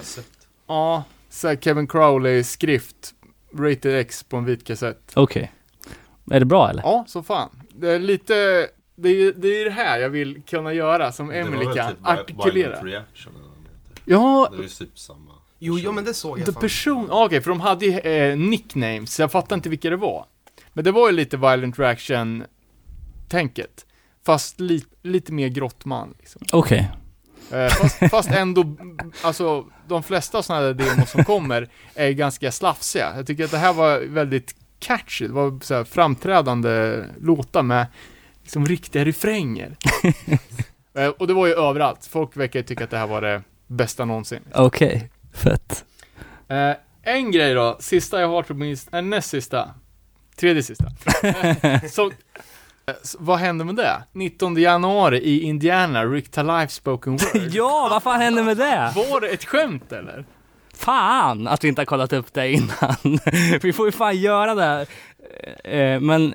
[0.67, 3.13] ja, så här Kevin Crowley-skrift,
[3.59, 5.11] Rated X på en vit kassett.
[5.15, 5.51] Okej.
[6.31, 6.81] Är det bra eller?
[6.83, 7.49] Ja, så fan.
[7.69, 8.33] Det är lite,
[8.95, 11.95] det är det, är det här jag vill kunna göra som Det var Emily kan,
[11.95, 12.83] typ artikulera.
[12.83, 14.01] Reaction eller vad det heter.
[14.05, 15.31] Ja, Det är ju typ samma.
[15.59, 16.61] Jo, jo, men det såg jag the fan.
[16.61, 20.25] person, ja, okej, för de hade ju eh, nicknames, jag fattar inte vilka det var.
[20.73, 23.85] Men det var ju lite Violent Reaction-tänket.
[24.25, 26.41] Fast li, lite mer grottman, liksom.
[26.53, 26.91] Okej.
[27.51, 28.75] Eh, fast, fast ändå,
[29.21, 33.13] alltså de flesta sådana här demos som kommer är ganska slafsiga.
[33.15, 37.85] Jag tycker att det här var väldigt catchy, det var så framträdande låtar med
[38.43, 39.77] liksom riktiga refränger.
[40.93, 44.05] eh, och det var ju överallt, folk verkar tycka att det här var det bästa
[44.05, 44.41] någonsin.
[44.53, 45.09] Okej.
[45.33, 45.85] Fett.
[46.47, 49.69] Eh, en grej då, sista jag har på min, äh, näst sista,
[50.35, 50.85] tredje sista.
[51.89, 52.11] Så,
[53.19, 54.03] vad hände med det?
[54.13, 57.47] 19 januari i Indiana, Rick Live Spoken Word.
[57.51, 58.93] ja, vad fan hände med det?
[58.95, 60.25] Var det ett skämt eller?
[60.75, 62.95] Fan att vi inte har kollat upp det innan.
[63.61, 64.63] vi får ju fan göra det.
[64.63, 64.87] här.
[65.63, 66.33] Eh, Men,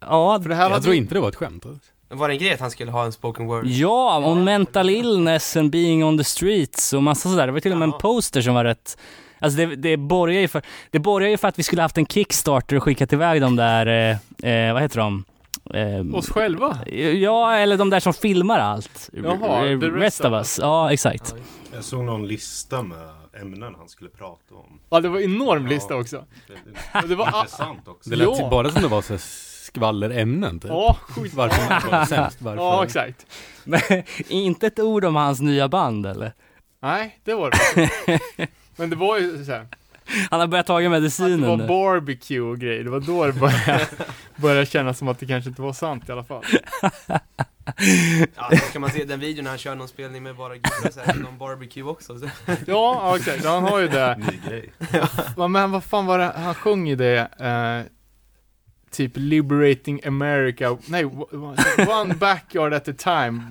[0.00, 0.38] ja.
[0.42, 1.64] För det här Jag hade tror inte det var ett skämt.
[2.08, 3.66] Var det en grej att han skulle ha en spoken word?
[3.66, 7.46] Ja, om mental illness and being on the streets och massa sådär.
[7.46, 8.98] Det var till och med en poster som var rätt
[9.42, 12.06] Alltså det, det borgar ju för, det borgar ju för att vi skulle haft en
[12.06, 13.86] Kickstarter och skickat iväg de där,
[14.42, 15.24] eh, eh, vad heter de?
[15.74, 16.78] Eh, Oss själva?
[17.14, 19.10] Ja, eller de där som filmar allt.
[19.12, 20.58] Jaha, R- the rest of us.
[20.62, 21.34] Ja, exakt.
[21.74, 23.08] Jag såg någon lista med
[23.42, 24.80] ämnen han skulle prata om.
[24.90, 25.68] Ja, det var enorm Ja.
[25.70, 26.24] lista också.
[26.46, 26.52] Det,
[27.02, 28.10] det, det var, intressant också.
[28.10, 28.48] Det lät Ja.
[28.50, 30.70] bara som det var så skvallerämnen typ.
[30.70, 31.34] ja, sjukt.
[31.34, 32.42] Varför var det sämst?
[32.42, 32.62] Varför?
[32.62, 33.26] Ja, exakt.
[33.64, 33.80] Men
[34.28, 36.32] inte ett ord om hans nya band eller?
[36.82, 38.20] Nej, det var det
[38.76, 39.66] Men det var ju såhär,
[40.30, 43.32] Han har börjat ta att det medicinen var barbecue och grejer, det var då det
[43.32, 43.86] började,
[44.36, 46.44] började kännas som att det kanske inte var sant i alla fall.
[48.36, 50.90] Ja, så kan man se den videon när han kör någon spelning med bara gubbar
[50.90, 52.18] så här, någon barbecue också.
[52.18, 52.26] Så.
[52.46, 54.16] Ja, ja exakt, han har ju det.
[54.18, 54.72] Ny grej.
[55.36, 57.92] Ja, Men vad fan var det, han sjöng ju det, eh,
[58.90, 61.04] typ Liberating America, nej,
[61.88, 63.42] One Backyard at a time.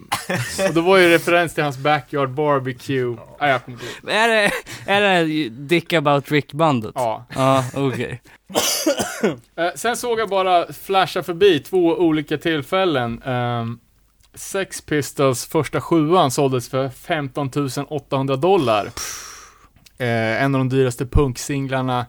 [0.67, 3.17] Och då var ju referens till hans Backyard Barbecue.
[3.39, 4.15] Ja, jag kommer inte ihåg.
[4.15, 4.51] Är det,
[4.87, 6.91] är det Dick About Rick-bandet?
[6.95, 7.25] Ja.
[7.35, 8.21] Ja, okej.
[9.55, 13.23] Eh, sen såg jag bara flasha förbi två olika tillfällen.
[13.23, 13.79] Um,
[14.33, 17.49] Sex Pistols första sjuan såldes för 15
[17.89, 18.85] 800 dollar.
[19.97, 22.05] Eh, en av de dyraste punksinglarna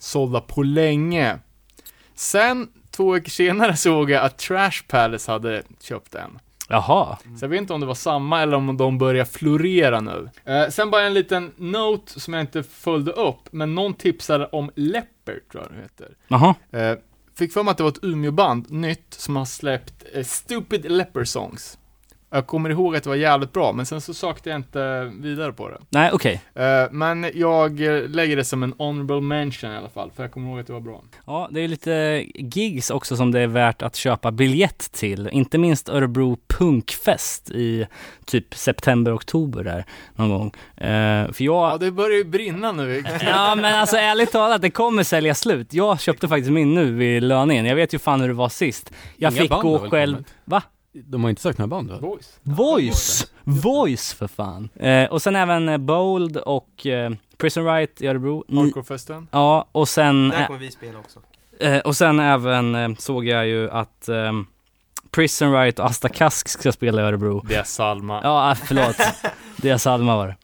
[0.00, 1.38] sålda på länge.
[2.14, 6.38] Sen, två veckor senare såg jag att Trash Palace hade köpt en.
[6.68, 7.18] Jaha.
[7.38, 10.30] Så jag vet inte om det var samma eller om de börjar florera nu.
[10.44, 14.70] Eh, sen bara en liten note som jag inte följde upp, men någon tipsade om
[14.74, 16.08] Leopard tror jag det heter.
[16.28, 16.54] Jaha.
[16.70, 16.98] Eh,
[17.38, 21.24] fick för mig att det var ett Umeå-band, nytt, som har släppt eh, Stupid Leper
[21.24, 21.78] Songs.
[22.34, 25.52] Jag kommer ihåg att det var jävligt bra, men sen så sökte jag inte vidare
[25.52, 25.78] på det.
[25.88, 26.42] Nej, okej.
[26.54, 30.32] Eh, men jag eh, lägger det som en honorable mention i alla fall, för jag
[30.32, 31.02] kommer ihåg att det var bra.
[31.26, 35.28] Ja, det är lite gigs också som det är värt att köpa biljett till.
[35.32, 37.86] Inte minst Örebro Punkfest i
[38.24, 40.52] typ september, oktober där någon gång.
[40.76, 41.72] Eh, för jag...
[41.72, 43.04] Ja, det börjar ju brinna nu.
[43.26, 45.74] Ja men alltså ärligt talat, det kommer sälja slut.
[45.74, 47.66] Jag köpte faktiskt min nu vid löningen.
[47.66, 48.92] Jag vet ju fan hur det var sist.
[49.16, 50.14] Jag Inga fick gå själv.
[50.14, 50.34] kommit?
[50.44, 50.62] Va?
[50.94, 51.98] De har inte sagt några band va?
[52.00, 52.38] Boys.
[52.42, 53.26] Voice!
[53.44, 54.68] Voice för fan.
[54.76, 58.44] Eh, och sen även eh, Bold och eh, Prison Right i Örebro.
[58.48, 59.28] Hardcore-festen.
[59.30, 61.20] Ja, och sen, Där ä- kommer vi spela också.
[61.60, 64.32] eh, och sen även eh, såg jag ju att eh,
[65.10, 67.44] Prison Right och Asta Kask ska spela i Örebro.
[67.48, 68.20] Det är Salma.
[68.22, 68.96] Ja, ah, förlåt.
[69.56, 70.34] Det är Salma var det.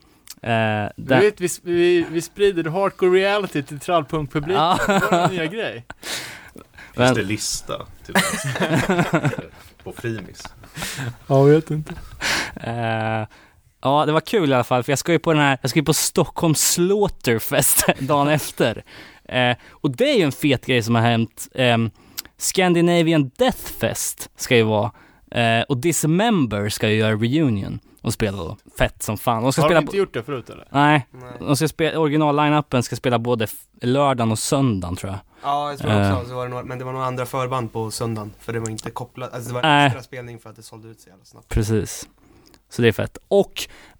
[0.52, 4.62] Eh, Du vet, vi, vi, vi sprider hardcore reality till trallpunkpubliken.
[4.62, 4.78] Ja.
[4.86, 5.84] Det var en nya grej.
[6.94, 7.86] Finns det lista?
[8.06, 8.16] Typ,
[9.92, 10.42] på Frimis?
[11.26, 11.94] Jag vet inte.
[12.56, 13.26] Eh,
[13.82, 15.70] ja, det var kul i alla fall, för jag ska ju på den här, jag
[15.70, 18.84] ska ju på Stockholm Slaughterfest dagen efter.
[19.24, 21.48] Eh, och det är ju en fet grej som har hänt.
[21.54, 21.90] Ehm,
[22.38, 24.90] Scandinavian Death Fest ska ju vara,
[25.30, 28.56] eh, och Dismember ska ju göra reunion och spela då.
[28.78, 29.42] Fett som fan.
[29.42, 29.80] De ska Har de spela...
[29.80, 30.68] inte gjort det förut eller?
[30.70, 31.32] Nej, Nej.
[31.38, 33.46] de ska spela, original-line-upen ska spela både
[33.82, 35.20] lördagen och söndagen tror jag.
[35.42, 36.16] Ja, jag tror Eh.
[36.18, 38.32] också så var det några, men det var några andra förband på söndagen.
[38.40, 39.86] För det var inte kopplat, alltså det var Nej.
[39.86, 41.48] extra spelning för att det sålde ut så jävla snabbt.
[41.48, 42.08] Precis.
[42.68, 43.18] Så det är fett.
[43.28, 43.52] Och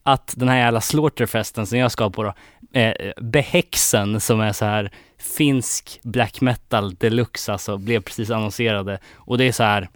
[0.03, 2.35] att den här jävla slaughterfesten som jag ska på då,
[2.81, 8.99] eh, Behäxen som är så här finsk black metal deluxe alltså, blev precis annonserade.
[9.15, 9.89] Och det är så här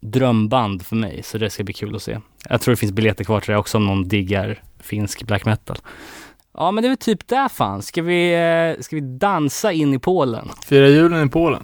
[0.00, 2.20] drömband för mig, så det ska bli kul att se.
[2.48, 5.78] Jag tror det finns biljetter kvar till det också om någon diggar finsk black metal.
[6.54, 7.82] Ja men det är väl typ där fan.
[7.82, 10.48] Ska vi, eh, ska vi dansa in i Polen?
[10.66, 11.62] Fira julen i Polen.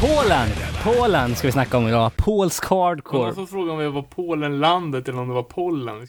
[0.00, 0.48] Polen!
[0.84, 2.10] Polen ska vi snacka om idag.
[2.16, 3.24] Polsk hardcore.
[3.24, 6.06] någon som frågade om vi var Polenlandet eller om det var Pollen.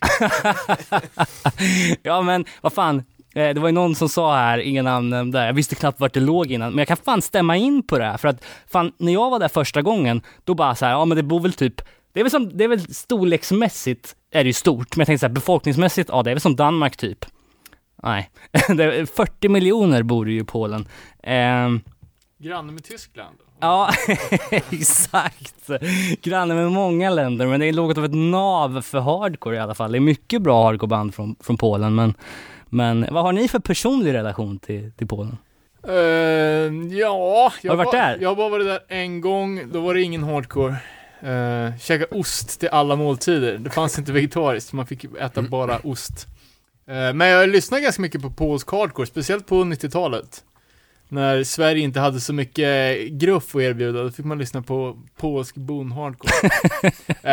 [2.04, 3.04] ja men vad fan,
[3.34, 6.20] det var ju någon som sa här, inga namn nämnda, jag visste knappt vart det
[6.20, 9.14] låg innan, men jag kan fan stämma in på det här, för att fan, när
[9.14, 11.82] jag var där första gången, då bara så här, ja men det bor väl typ,
[12.14, 15.20] det är väl som, det är väl storleksmässigt är det ju stort, men jag tänkte
[15.20, 17.26] så här, befolkningsmässigt, ja det är väl som Danmark typ.
[18.04, 20.88] Nej, det är 40 miljoner bor ju i Polen.
[21.24, 21.82] Ehm,
[22.38, 23.38] Granne med Tyskland.
[23.60, 23.90] Ja,
[24.70, 25.70] exakt.
[26.22, 29.76] Granne med många länder, men det är något av ett nav för hardcore i alla
[29.76, 29.92] fall.
[29.92, 32.14] Det är mycket bra hardcoreband från, från Polen, men,
[32.72, 35.38] men vad har ni för personlig relation till, till Polen?
[35.88, 38.18] Eh, ja, jag Har du varit var- där?
[38.22, 40.76] Jag har bara varit där en gång, då var det ingen hardcore.
[41.24, 43.58] Uh, käka ost till alla måltider.
[43.58, 45.50] Det fanns inte vegetariskt, man fick äta Mm.
[45.52, 46.28] bara ost.
[46.88, 50.44] Eh, men jag lyssnade ganska mycket på polsk hardcore, speciellt på 90-talet.
[51.12, 55.56] När Sverige inte hade så mycket gruff att erbjuda, då fick man lyssna på polsk
[55.56, 56.50] boom hardcore.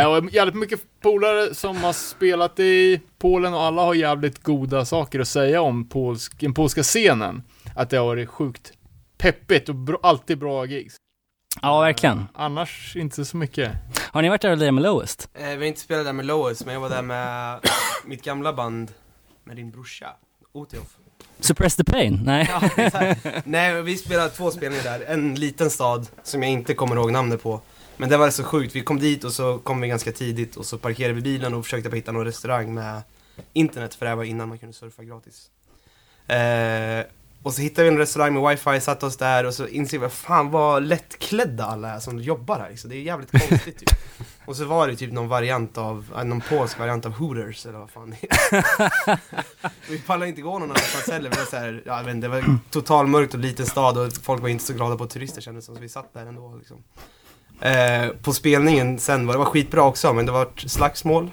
[0.03, 4.85] uh, och jävligt mycket polare som har spelat i Polen och alla har jävligt goda
[4.85, 7.43] saker att säga om polsk, den polska scenen.
[7.77, 8.73] Att det har varit sjukt
[9.19, 10.97] peppigt och bra, alltid bra gigs.
[11.63, 12.25] Ja, verkligen.
[12.35, 13.73] Annars inte så mycket.
[14.13, 15.31] Har ni varit där och lirat med Lowest?
[15.35, 17.61] Eh, vi har inte spelat där med Lois, men jag var där med
[18.05, 18.93] mitt gamla band,
[19.45, 20.17] med din brorsa,
[20.53, 20.97] Otiof.
[21.41, 22.21] Suppress the Pain?
[22.25, 22.51] Nej.
[22.51, 23.27] Ja, exakt.
[23.45, 25.05] Nej, vi spelade två spelningar där.
[25.07, 27.61] En liten stad som jag inte kommer ihåg namnet på.
[27.97, 28.77] Men det var så sjukt.
[28.77, 31.65] Vi kom dit och så kom vi ganska tidigt och så parkerade vi bilen och
[31.65, 33.03] försökte hitta någon restaurang med
[33.53, 35.51] internet för det här var innan man kunde surfa gratis.
[36.29, 37.05] Eh,
[37.49, 40.09] och så hittade vi en restaurang med wifi, satte oss där och så insåg vi,
[40.09, 42.91] fan vad lättklädda alla är som jobbar här liksom.
[42.91, 43.89] Det är jävligt konstigt typ.
[44.45, 47.79] Och så var det typ någon variant av, äh, någon polsk variant av Hooters eller
[47.79, 49.21] vad fan det är.
[49.91, 51.31] Vi pallade inte gå någon annanstans heller.
[51.31, 54.49] Det var, så här, ja, inte, det var totalmörkt och liten stad och folk var
[54.49, 55.75] inte så glada på turister kändes det som.
[55.75, 56.85] Så vi satt där ändå liksom.
[57.61, 61.31] Eh, på spelningen sen var det var skitbra också men det var ett slagsmål.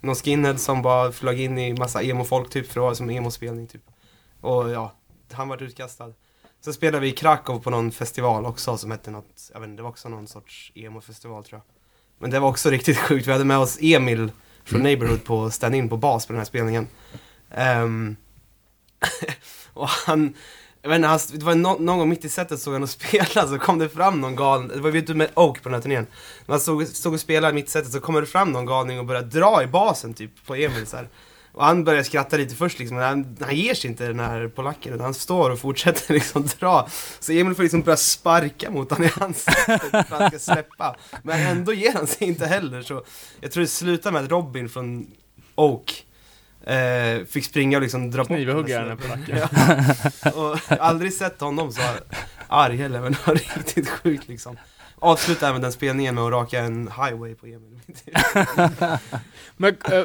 [0.00, 3.66] Någon skinhead som bara flög in i massa emo-folk typ för det var som emo-spelning
[3.66, 3.82] typ.
[4.40, 4.92] Och ja,
[5.32, 6.12] han vart utkastad.
[6.60, 9.78] Så spelade vi i Krakow på någon festival också som hette något, jag vet inte,
[9.78, 11.64] det var också någon sorts emo-festival tror jag.
[12.18, 14.32] Men det var också riktigt sjukt, vi hade med oss Emil
[14.64, 16.86] från Neighborhood på stand-in på bas på den här spelningen.
[17.50, 18.16] Ehm,
[19.72, 20.34] och han,
[20.82, 22.90] jag vet inte, han, det var nå- någon gång mitt i setet såg han och
[23.00, 25.74] spela så kom det fram någon galen, det var vi ute med Oak på den
[25.74, 26.06] här turnén.
[26.46, 28.98] När han stod, stod och spelade mitt i setet så kommer det fram någon galning
[28.98, 31.08] och börjar dra i basen typ på Emil så här.
[31.58, 34.48] Och han börjar skratta lite först liksom, men han, han ger sig inte den här
[34.48, 36.88] polacken utan han står och fortsätter liksom dra.
[37.20, 40.96] Så Emil får liksom börja sparka mot honom i ansiktet för att han ska släppa.
[41.22, 43.04] Men ändå ger han sig inte heller så
[43.40, 45.06] jag tror det slutar med att Robin från
[45.54, 46.06] Oak
[46.64, 49.28] eh, fick springa och liksom dra bort Knivhugga den här
[50.24, 50.30] Ja.
[50.30, 51.80] Och aldrig sett honom så
[52.48, 54.56] arg heller, men det var riktigt sjukt liksom.
[55.00, 57.80] Avsluta även den spelningen med att raka en highway på Emil.
[59.56, 60.02] Men äh,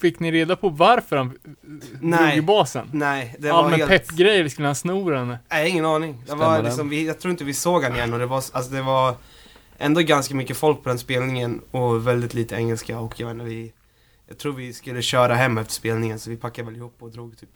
[0.00, 1.38] fick ni reda på varför han
[2.00, 2.18] Nej.
[2.18, 2.90] drog i basen?
[2.92, 3.90] Nej, det var Allmän helt...
[3.90, 5.36] peppgrejer, skulle han sno den?
[5.50, 6.16] Nej, ingen aning.
[6.20, 8.36] Det Stämmer var liksom, vi, jag tror inte vi såg han igen och det var,
[8.36, 9.14] alltså det var
[9.78, 13.44] ändå ganska mycket folk på den spelningen och väldigt lite engelska och jag vet inte,
[13.44, 13.72] vi
[14.28, 17.38] Jag tror vi skulle köra hem efter spelningen så vi packade väl ihop och drog
[17.38, 17.50] typ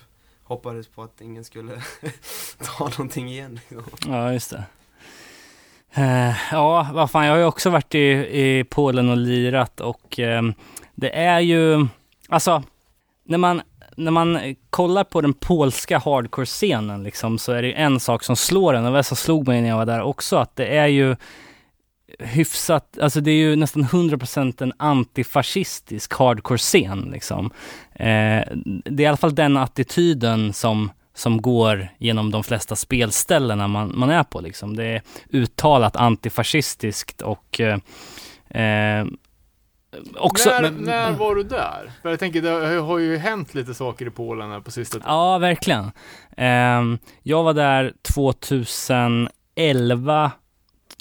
[0.44, 1.72] Hoppades på att ingen skulle
[2.78, 3.60] ta någonting igen.
[4.06, 4.64] Ja, just det.
[5.94, 8.00] Eh, ja, vad fan, jag har ju också varit i,
[8.40, 10.54] i Polen och lirat och ehm,
[10.94, 11.86] det är ju,
[12.32, 12.62] alltså,
[13.24, 13.62] när man,
[13.96, 18.36] när man kollar på den polska hardcore-scenen liksom, så är det ju en sak som
[18.36, 20.86] slår en, och det som slog mig när jag var där också, att det är
[20.86, 21.16] ju
[22.18, 27.50] hyfsat, alltså det är ju nästan 100% en antifascistisk hardcore-scen liksom.
[27.94, 28.42] Eh,
[28.84, 33.92] det är i alla fall den attityden som som går genom de flesta spelställena man,
[33.94, 34.40] man är på.
[34.40, 34.76] Liksom.
[34.76, 37.78] Det är uttalat antifascistiskt och eh,
[38.62, 39.06] eh,
[40.16, 40.50] också...
[40.50, 41.92] när, men- när var du där?
[42.02, 45.12] För jag tänker, det har ju hänt lite saker i Polen här på sista tiden.
[45.12, 45.90] Ja, verkligen.
[46.36, 50.32] Ehm, jag var där 2011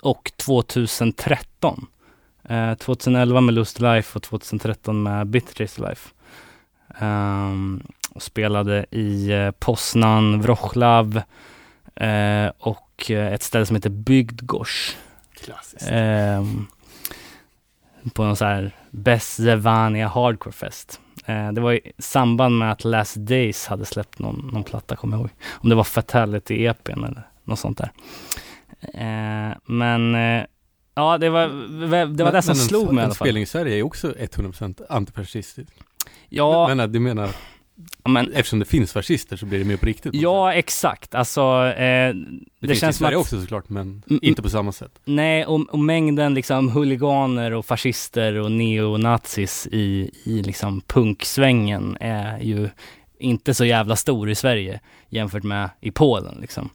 [0.04, 1.86] och 2013.
[2.50, 6.10] Eh, 2011 med Lust Life och 2013 med Bitter Life.
[7.00, 7.84] Ehm,
[8.14, 11.24] och spelade i eh, Poznan, Wroclaw
[11.96, 14.98] eh, och eh, ett ställe som heter Bygdgårds.
[15.34, 15.88] Klassiskt.
[15.92, 16.68] Ehm,
[18.14, 21.00] på någon så här Bezevania Hardcore Fest.
[21.26, 25.18] Eh, det var i samband med att Last Days hade släppt någon, någon platta, kommer
[25.18, 25.30] jag ihåg.
[25.52, 27.92] Om det var Fatality EPn eller något sånt där.
[28.94, 30.44] Eh, men eh,
[30.96, 31.48] ja, det var
[32.06, 33.26] det, var det som men en- slog mig i En alla fall.
[33.26, 35.70] spelning i Sverige är också 100% antifascistisk.
[36.30, 37.30] Ja, Men, men du menar,
[38.04, 40.14] men, eftersom det finns fascister så blir det mer på riktigt?
[40.14, 41.16] ja exakt.
[41.16, 42.16] Alltså, eh, det,
[42.60, 43.22] det, finns känns i Sverige att...
[43.22, 45.00] också såklart, men Mm, inte på samma sätt.
[45.06, 52.40] Nej, och, och mängden liksom huliganer och fascister och neonazis i, i liksom punksvängen är
[52.40, 52.70] ju
[53.20, 54.80] inte så jävla stor i Sverige
[55.10, 56.70] jämfört med i Polen liksom.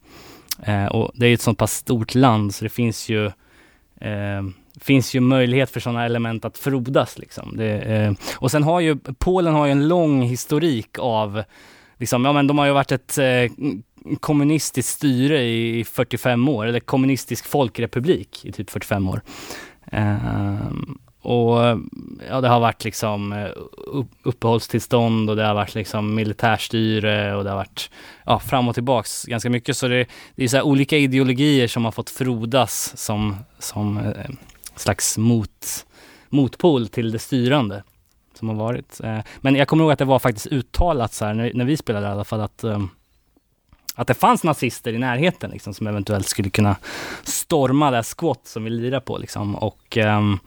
[0.62, 3.26] Eh, och det är ju ett sånt pass stort land så det finns ju
[4.00, 4.42] eh,
[4.80, 7.56] finns ju möjlighet för sådana element att frodas liksom.
[7.56, 11.42] Det, eh, och sen har ju Polen har ju en lång historik av
[11.98, 13.50] liksom, ja men de har ju varit ett eh,
[14.20, 19.20] kommunistiskt styre i 45 år, eller kommunistisk folkrepublik i typ 45 år.
[19.92, 20.56] Eh,
[21.22, 21.58] och
[22.28, 23.48] ja, det har varit liksom eh,
[24.22, 27.90] uppehållstillstånd och det har varit liksom militärstyre och det har varit
[28.24, 29.76] ja, fram och tillbaks ganska mycket.
[29.76, 34.30] Så det, det är så här olika ideologier som har fått frodas som, som eh,
[34.76, 35.86] slags mot,
[36.28, 37.82] motpol till det styrande
[38.34, 39.00] som har varit.
[39.00, 41.76] Eh, men jag kommer ihåg att det var faktiskt uttalat så här, när, när vi
[41.76, 42.80] spelade i alla fall, att eh,
[43.98, 46.76] att det fanns nazister i närheten liksom, som eventuellt skulle kunna
[47.22, 49.56] storma det här squat som vi lirar på liksom.
[49.56, 50.38] Och, ehm,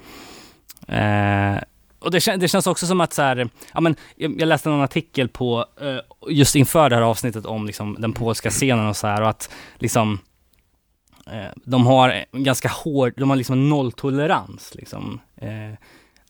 [0.88, 1.62] eh,
[2.00, 4.70] och det, kän, det känns också som att så här, ja men jag, jag läste
[4.70, 6.00] en artikel på, eh,
[6.30, 9.50] just inför det här avsnittet om liksom den polska scenen och så här och att
[9.78, 10.20] liksom
[11.64, 15.74] de har ganska hård, de har liksom nolltolerans liksom eh,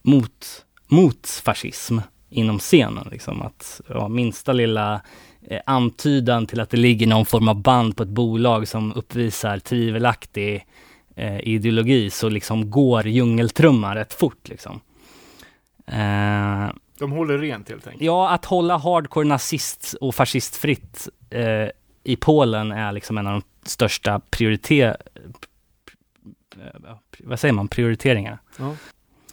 [0.01, 1.97] mot, mot fascism
[2.29, 5.01] inom scenen liksom att ja, minsta lilla
[5.47, 9.59] eh, antydan till att det ligger någon form av band på ett bolag som uppvisar
[9.59, 10.65] tvivelaktig
[11.15, 14.79] eh, ideologi så liksom går djungeltrumman rätt fort liksom.
[15.87, 16.69] Eh,
[16.99, 18.03] De håller rent helt enkelt.
[18.03, 21.67] ja, att hålla hardcore nazist och fascistfritt eh,
[22.03, 24.97] i Polen är liksom en av de största prioriter...
[27.19, 27.67] Vad säger man?
[27.67, 28.39] Prioriteringarna.
[28.57, 28.75] Ja.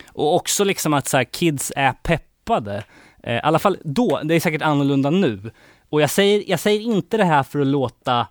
[0.08, 2.84] Och också liksom att så här, kids är peppade.
[3.22, 5.50] Eh, I alla fall då, det är säkert annorlunda nu.
[5.88, 8.26] Och jag säger, jag säger inte det här för att låta,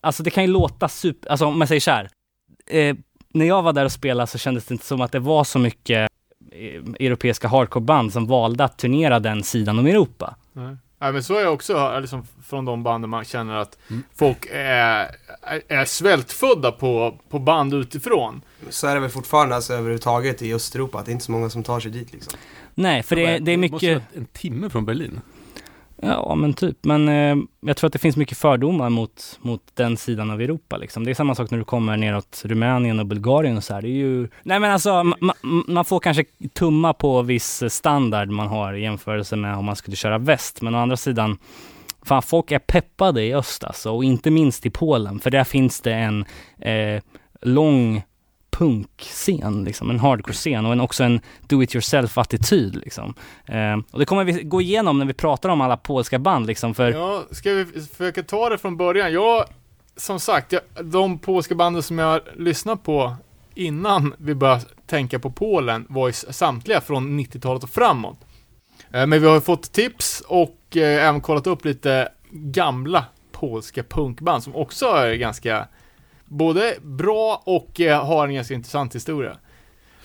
[0.00, 2.08] alltså det kan ju låta super, alltså om jag säger så här.
[2.66, 2.96] Eh,
[3.28, 5.58] när jag var där och spelade så kändes det inte som att det var så
[5.58, 6.10] mycket
[6.52, 10.36] eh, europeiska hardcoreband som valde att turnera den sidan om Europa.
[10.52, 10.76] Nej.
[10.98, 14.02] Ja, men så är jag också, liksom, från de banden man känner att Mm.
[14.16, 15.10] folk är,
[15.68, 18.42] är, svältfödda på, på band utifrån.
[18.70, 21.50] Så är det väl fortfarande alltså överhuvudtaget i Östeuropa, att det är inte så många
[21.50, 22.38] som tar sig dit liksom.
[22.74, 23.94] Nej, för det, det är måste mycket...
[23.94, 25.20] vara en timme från Berlin.
[26.02, 26.76] Ja, men typ.
[26.82, 30.76] Men eh, jag tror att det finns mycket fördomar mot, mot den sidan av Europa.
[30.76, 31.04] Liksom.
[31.04, 33.82] Det är samma sak när du kommer neråt Rumänien och Bulgarien och så här.
[33.82, 34.28] Det är ju...
[34.42, 38.82] Nej men alltså, ma- ma- man får kanske tumma på viss standard man har i
[38.82, 40.62] jämförelse med om man skulle köra väst.
[40.62, 41.38] Men å andra sidan,
[42.02, 43.90] fan folk är peppade i öst alltså.
[43.90, 45.18] Och inte minst i Polen.
[45.20, 46.24] För där finns det en
[46.60, 47.02] eh,
[47.42, 48.02] lång
[48.58, 52.76] punkscen, liksom, en hardcore-scen och en, också en do-it-yourself-attityd.
[52.76, 53.14] Liksom.
[53.46, 56.46] Eh, och det kommer vi gå igenom när vi pratar om alla polska band.
[56.46, 59.12] Liksom, för Ja, ska vi försöka ta det från början?
[59.12, 59.44] Jag,
[59.96, 63.16] som sagt, jag, de polska banden som jag lyssnat på
[63.54, 68.18] innan vi började tänka på Polen var ju samtliga från 90-talet och framåt.
[68.92, 74.42] Eh, Men vi har fått tips och eh, även kollat upp lite gamla polska punkband
[74.42, 75.68] som också är ganska
[76.28, 79.36] både bra och eh, har en ganska intressant historia.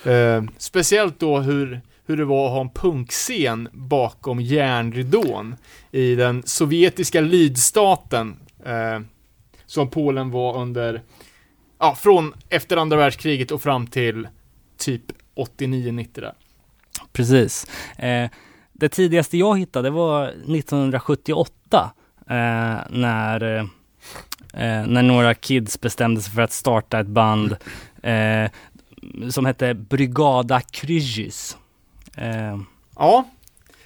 [0.05, 5.55] Eh, speciellt då hur, hur det var att ha en punkscen bakom järnridån
[5.91, 8.99] i den sovjetiska lydstaten eh,
[9.65, 11.01] som Polen var under,
[11.79, 14.27] ja, från efter andra världskriget och fram till
[14.77, 15.03] typ
[15.35, 16.33] 89-90 där.
[17.13, 17.67] Precis.
[17.97, 18.29] Eh,
[18.73, 22.35] det tidigaste jag hittade var 1978 eh,
[22.89, 23.65] när, eh,
[24.53, 27.55] eh, när några kids bestämde sig för att starta ett band
[28.03, 28.51] eh,
[29.29, 31.57] som hette Brygada Kryzys.
[32.17, 32.57] Eh,
[32.95, 33.29] Ja,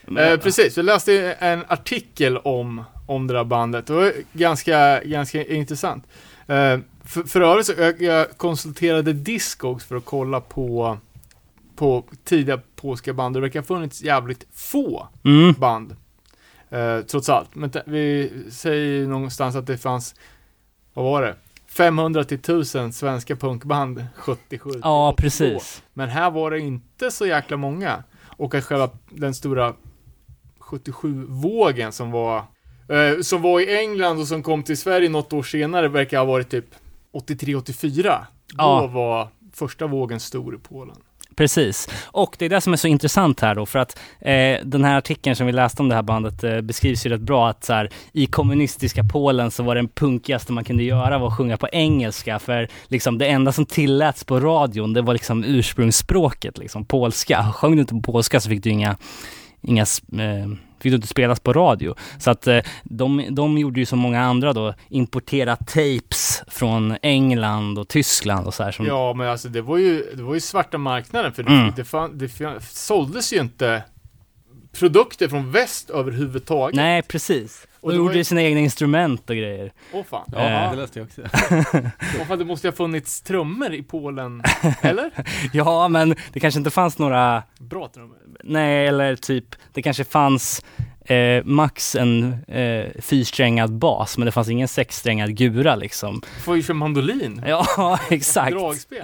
[0.05, 0.77] men- eh, precis.
[0.77, 3.87] Jag läste en artikel om, om det där bandet.
[3.87, 6.03] Det var ganska, ganska intressant.
[6.47, 10.97] Eh, för, för övrigt så jag, jag konsulterade Discogs för att kolla på,
[11.75, 13.35] på tidiga polska band.
[13.35, 15.95] Det verkar ha funnits jävligt få Mm, band.
[16.69, 17.55] Eh, trots allt.
[17.55, 20.15] Men vi säger någonstans att det fanns,
[21.03, 21.35] vad var det?
[21.67, 24.69] 500 till 1000 svenska punkband 77.
[24.71, 25.21] till ja, 82.
[25.21, 25.83] precis.
[25.93, 28.03] Men här var det inte så jäkla många.
[28.37, 29.73] Och att själva den stora
[30.59, 32.37] 77-vågen som var,
[32.89, 36.25] eh, som var i England och som kom till Sverige något år senare verkar ha
[36.25, 36.65] varit typ
[37.13, 38.25] 83-84.
[38.47, 38.87] Då Ja.
[38.87, 40.95] var första vågen stor i Polen.
[41.37, 41.89] Precis.
[42.05, 44.97] Och det är det som är så intressant här då, för att eh, den här
[44.97, 47.73] artikeln som vi läste om det här bandet eh, beskrivs ju rätt bra att så
[47.73, 51.67] här, i kommunistiska Polen så var det punkigaste man kunde göra var att sjunga på
[51.71, 57.51] engelska, för liksom det enda som tilläts på radion, det var liksom ursprungsspråket, liksom polska.
[57.53, 58.97] Sjöng du inte på polska så fick du inga,
[59.61, 60.47] inga eh,
[60.79, 61.95] fick du inte spelas på radio.
[62.19, 67.79] Så att eh, de, de gjorde ju som många andra då, importera tapes från England
[67.79, 68.71] och Tyskland och så här.
[68.71, 71.73] Som, Ja, men alltså det var ju, det var ju svarta marknaden för det, Mm.
[71.75, 73.83] det, fan, det fan, såldes ju inte
[74.79, 76.75] produkter från väst överhuvudtaget.
[76.75, 77.67] Nej, precis.
[77.79, 79.71] Och det var gjorde ju- sina egna instrument och grejer.
[79.93, 80.29] Åh fan.
[80.31, 80.71] Ja, Eh.
[80.71, 81.21] det läste jag också.
[82.19, 84.43] Åh fan, det måste ju ha funnits trummor i Polen.
[84.81, 85.11] Eller?
[85.53, 88.17] Ja, men det kanske inte fanns några, Bra trummor.
[88.43, 89.45] nej, eller typ,
[89.77, 90.65] det kanske fanns
[91.05, 96.21] eh, max en eh, fyrsträngad bas, men det fanns ingen sexsträngad gura liksom.
[96.43, 97.41] Får ju köra mandolin.
[97.47, 98.51] Ja, exakt.
[98.51, 99.03] Dragspel.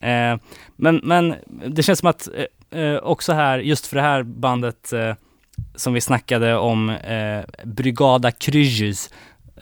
[0.00, 0.36] Eh,
[0.76, 1.34] men, men
[1.66, 2.28] det känns som att
[2.70, 5.14] eh, eh, också här, just för det här bandet eh,
[5.74, 9.10] som vi snackade om, eh, Brygada Kryzys,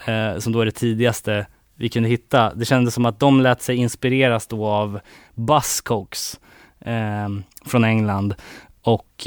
[0.07, 2.55] eh, som då är det tidigaste vi kunde hitta.
[2.55, 5.01] Det kändes som att de lät sig inspireras då av
[5.35, 6.41] Buzzcocks
[7.67, 8.35] från England
[8.83, 9.27] och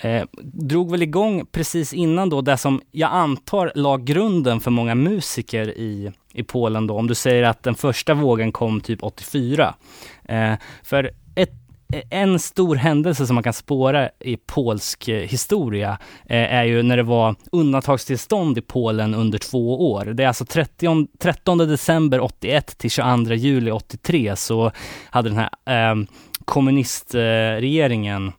[0.00, 4.94] eh, drog väl igång precis innan då det som jag antar la grunden för många
[4.94, 9.74] musiker i, i Polen då, om du säger att den första vågen kom typ 84.
[10.24, 11.52] Eh, för ett,
[12.10, 16.96] en stor händelse som man kan spåra i polsk eh, historia eh, är ju när
[16.96, 20.04] det var undantagstillstånd i Polen under två år.
[20.04, 24.72] Det är alltså 30, 13 december 81 till 22 juli 83 så
[25.10, 25.50] hade den här
[25.90, 25.96] eh,
[26.44, 28.32] kommunistregeringen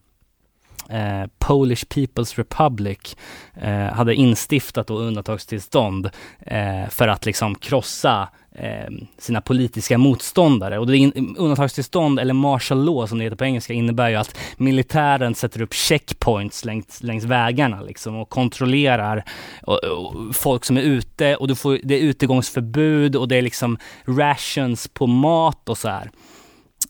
[0.91, 3.15] eh, Polish People's Republic
[3.53, 10.79] eh, hade instiftat då undantagstillstånd eh, för att liksom krossa eh, sina politiska motståndare.
[10.79, 14.37] Och det in, undantagstillstånd, eller martial law som det heter på engelska, innebär ju att
[14.57, 19.23] militären sätter upp checkpoints längs, längs vägarna liksom och kontrollerar
[19.61, 23.41] och, och folk som är ute och du får, det är utegångsförbud och det är
[23.41, 26.11] liksom rations på mat och så här.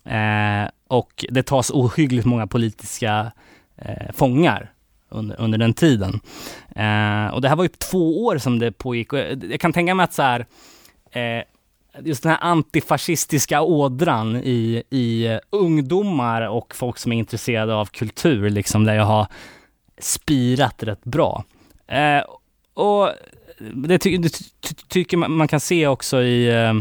[0.05, 3.31] Eh, och det tas ohyggligt många politiska
[3.81, 4.71] eh, fångar
[5.09, 6.19] under, under den tiden.
[6.75, 9.73] Eh, och det här var ju två år som det pågick och jag, jag kan
[9.73, 10.45] tänka mig att så här,
[11.11, 11.43] eh,
[11.99, 18.49] just den här antifascistiska ådran i, i ungdomar och folk som är intresserade av kultur,
[18.49, 19.27] liksom där jag har
[19.97, 21.43] spirat rätt bra.
[21.87, 22.23] Eh,
[22.73, 23.09] och
[23.73, 24.29] det, ty det
[24.61, 26.73] ty tycker man, man kan se också i, eh,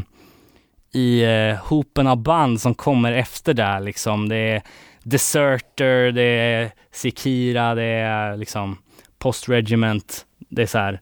[0.93, 4.29] i eh, hopen av band som kommer efter där liksom.
[4.29, 4.63] Det är
[5.03, 8.79] Deserter, det är Sekira, det är liksom
[9.19, 10.27] Post Regiment.
[10.49, 11.01] Det är så här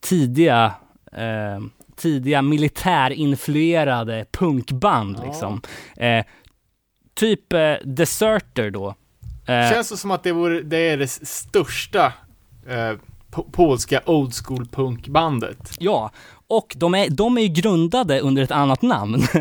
[0.00, 0.74] tidiga,
[1.12, 1.60] eh,
[1.96, 5.24] tidiga militärinfluerade punkband Ja.
[5.26, 5.60] liksom.
[5.96, 6.24] Eh,
[7.14, 8.94] typ eh, Deserter då.
[9.46, 12.06] Eh, Känns det som att det, vore, det är det största
[12.68, 12.92] eh,
[13.30, 15.74] po- polska old school punkbandet.
[15.78, 16.10] Ja,
[16.48, 19.22] och de är, de är ju grundade under ett annat namn.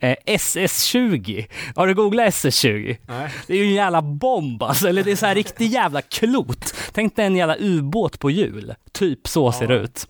[0.00, 1.46] Eh, SS20.
[1.76, 2.96] Har du googlat SS20?
[3.08, 3.30] Nej.
[3.46, 6.74] Det är ju en jävla bomb alltså, eller det är så här riktig jävla klot.
[6.92, 8.74] Tänk dig en jävla ubåt på hjul.
[8.92, 9.80] Typ så ser det Ja.
[9.80, 10.06] ut.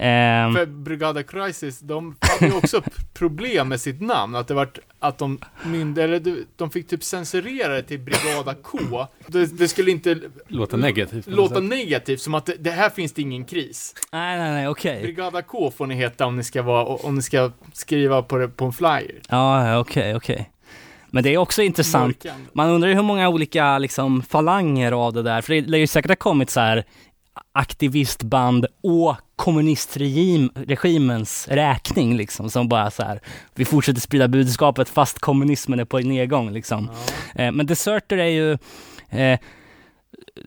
[0.00, 2.82] Ehm, För Brigada Crisis, de hade ju också
[3.14, 7.04] problem med sitt namn, att det vart, att de mynde, eller de- de fick typ
[7.04, 8.78] censurera det till Brigada K.
[9.26, 11.26] Det, det skulle inte Låter negativt.
[11.26, 13.94] låta negativt, som att det, det här finns det ingen kris.
[14.12, 15.02] nej, nej, nej, okej.
[15.02, 18.48] Brigada K får ni heta om ni ska vara, om ni ska skriva på, det,
[18.48, 19.20] på en flyer.
[19.28, 20.50] Ja, okej, okej.
[21.10, 22.24] Men det är också intressant.
[22.24, 22.46] Mörkande.
[22.52, 25.86] Man undrar ju hur många olika liksom, falanger av det där, för det lär ju
[25.86, 26.84] säkert ha kommit så här
[27.52, 33.20] aktivistband och kommunistregimens räkning liksom, som bara så här,
[33.54, 36.90] vi fortsätter sprida budskapet fast kommunismen är på nedgång liksom.
[37.34, 37.42] Ja.
[37.42, 38.52] Eh, men Deserter är ju,
[39.10, 39.38] eh,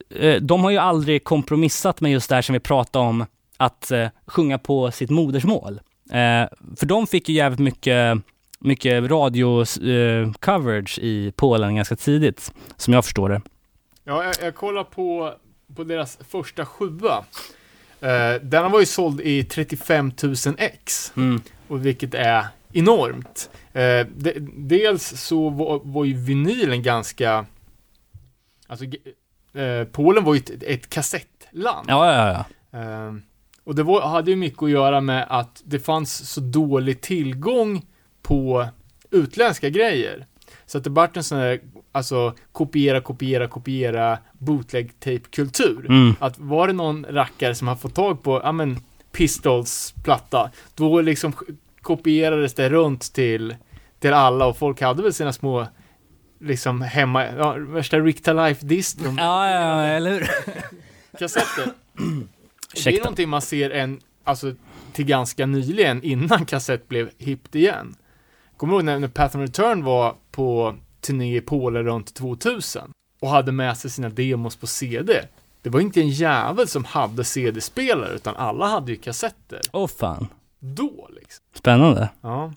[0.09, 3.25] eh, de har ju aldrig kompromissat med just det här som vi pratade om,
[3.57, 5.81] att eh, sjunga på sitt modersmål.
[6.09, 8.17] Eh, för de fick ju jävligt mycket,
[8.59, 13.41] mycket radio-coverage i Polen ganska tidigt, som jag förstår det.
[14.03, 15.33] Ja, jag, jag kollar på,
[15.75, 17.23] på deras första sjua.
[18.01, 21.13] Eh, den var ju såld i 35 000 ex.
[21.15, 21.41] Mm.
[21.67, 23.49] och vilket är enormt.
[23.73, 27.45] Eh, de, dels så var, var ju vinylen ganska,
[28.67, 28.85] alltså
[29.53, 31.85] eh, Polen var ju ett, ett kassettland.
[31.89, 32.79] Ja, ja, ja.
[32.79, 33.13] Eh,
[33.63, 37.85] och det var, hade ju mycket att göra med att det fanns så dålig tillgång
[38.21, 38.67] på
[39.11, 40.25] utländska grejer.
[40.65, 45.85] Så att det vart en sån här, alltså kopiera, kopiera, kopiera bootleg tape-kultur.
[45.89, 46.15] Mm.
[46.19, 48.79] Att var det någon rackare som har fått tag på, ja men,
[49.11, 51.33] Pistols platta, då liksom
[51.81, 53.55] kopierades det runt till,
[53.99, 55.67] till alla och folk hade väl sina små,
[56.39, 60.27] liksom hemma, ja, värsta Ricta Life-distron, Ja, ja, ja, eller hur?
[61.19, 61.73] kassetter.
[62.83, 64.53] Det är någonting man ser en, alltså
[64.93, 67.95] till ganska nyligen, innan kassett blev hippt igen.
[68.57, 72.91] Kommer du ihåg när, när Path and Return var på turné i Polen runt 2000
[73.19, 75.21] och hade med sig sina demos på CD.
[75.61, 79.59] Det var inte en jävel som hade CD-spelare, utan alla hade ju kassetter.
[79.71, 80.27] Åh fan.
[80.59, 81.43] Då liksom.
[81.53, 82.09] Spännande.
[82.21, 82.53] Ja.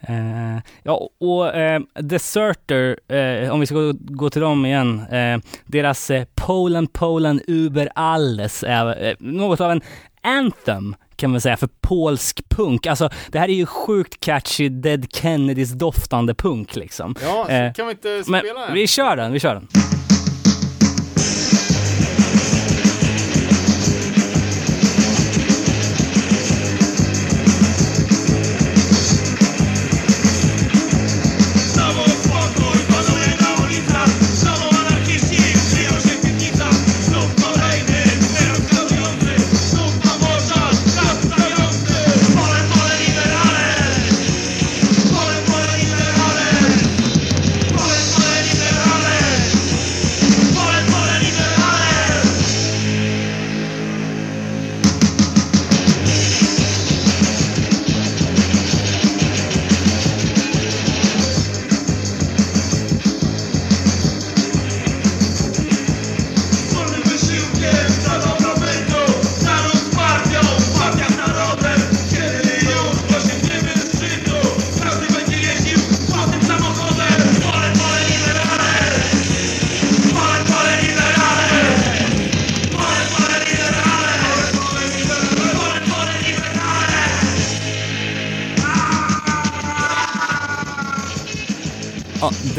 [0.00, 5.38] Eh, ja, och eh, Deserter, eh, om vi ska gå, gå till dem igen, eh,
[5.64, 9.80] deras eh, Polen Polen Uber Alles är eh, något av en
[10.22, 12.86] anthem kan man säga för polsk punk.
[12.86, 17.14] Alltså det här är ju sjukt catchy Dead Kennedys doftande punk liksom.
[17.22, 18.74] Ja, så Eh, kan vi inte Men spela den?
[18.74, 19.68] vi kör den, vi kör den.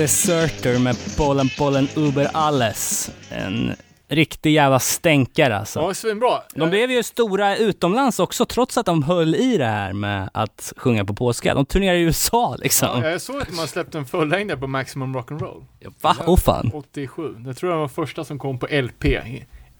[0.07, 3.11] Deserter med Polen Polen Uber Alles.
[3.29, 3.75] En
[4.07, 5.79] riktig jävla stänkare alltså.
[5.79, 6.41] Ja, svinbra.
[6.55, 10.73] De blev ju stora utomlands också trots att de höll i det här med att
[10.77, 11.53] sjunga på polska.
[11.53, 13.03] De turnerade i USA liksom.
[13.03, 15.65] Ja, jag såg att man släppte en fullängdare på Maximum Rock'n'Roll.
[16.01, 16.15] Va?
[16.25, 16.71] Åh fan.
[16.73, 17.35] 87.
[17.45, 19.03] Jag tror det var första som kom på LP.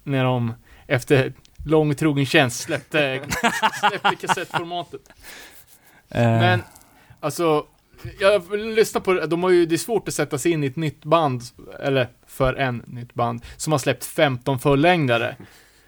[0.02, 0.52] När de
[0.86, 1.32] efter
[1.66, 3.20] lång trogen tjänst släppte,
[3.88, 5.00] släppte kassettformatet.
[6.08, 6.62] Eh, Men,
[7.20, 7.64] alltså,
[8.20, 10.66] jag lyssnar på det, de har ju, det är svårt att sätta sig in i
[10.66, 11.42] ett nytt band,
[11.80, 15.36] eller för en nytt band, som har släppt 15 fullängdare.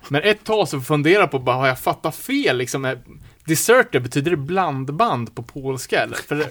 [0.09, 2.97] Men ett tag så funderar jag på, bara, har jag fattat fel liksom?
[3.45, 6.17] Deserter, betyder det blandband på polska eller?
[6.17, 6.51] För det,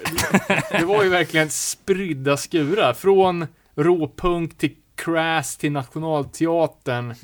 [0.79, 2.93] det var ju verkligen spridda skurar.
[2.93, 7.15] Från råpunk till crass till Nationalteatern.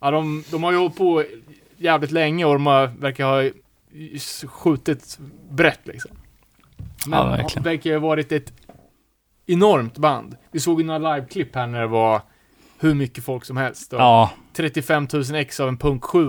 [0.00, 1.24] Ja, de, de har ju hållit på
[1.76, 3.50] jävligt länge och de har, verkar ha
[4.48, 5.18] skjutit
[5.50, 6.10] brett liksom.
[7.06, 8.52] Men Ja, verkar ju ha varit ett
[9.46, 10.36] enormt band.
[10.50, 12.20] Vi såg ju några liveklipp här när det var
[12.78, 13.92] hur mycket folk som helst.
[13.92, 16.28] Ja, 35 000 ex av en punk 7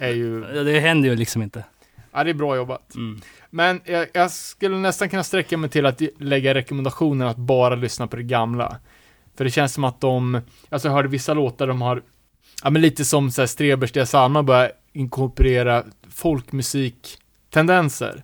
[0.00, 1.64] är ju, det händer ju liksom inte.
[2.12, 2.94] ja det är bra jobbat.
[2.94, 3.20] Mm.
[3.50, 8.06] Men jag, jag skulle nästan kunna sträcka mig till att lägga rekommendationen att bara lyssna
[8.06, 8.76] på det gamla.
[9.36, 12.02] För det känns som att de, alltså jag hörde vissa låtar de har,
[12.64, 18.22] ja men lite som såhär Strebers Deras Alma börjar inkorporera folkmusiktendenser.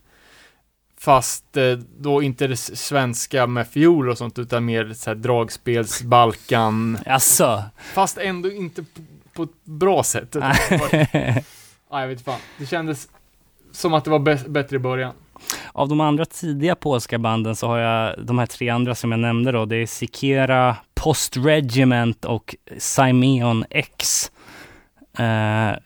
[1.01, 6.99] Fast eh, då inte det svenska med fiol och sånt utan mer såhär dragspels, Balkan,
[7.07, 7.63] Jaså?
[7.95, 8.89] fast ändå inte på,
[9.33, 10.35] på ett bra sätt.
[10.35, 11.07] Var-
[11.93, 12.39] Ja, jag vet fan.
[12.59, 13.09] Det kändes
[13.73, 15.13] som att det var bä- bättre i början.
[15.73, 19.21] Av de andra tidiga polska banden så har jag de här tre andra som jag
[19.21, 19.65] nämnde då.
[19.65, 24.31] Det är Sikera, Post Regiment och Simeon X.
[25.19, 25.25] Eh,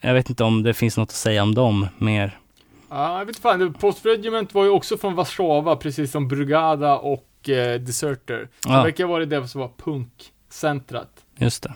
[0.00, 2.38] jag vet inte om det finns något att säga om dem mer.
[2.94, 3.74] Ja, jag vet fan.
[3.74, 8.48] Post Regiment var ju också från Warszawa, precis som Brugada och eh, Deserter.
[8.60, 8.76] Så Ja.
[8.76, 11.24] Det verkar vara det som var punkcentrat.
[11.36, 11.74] Just det.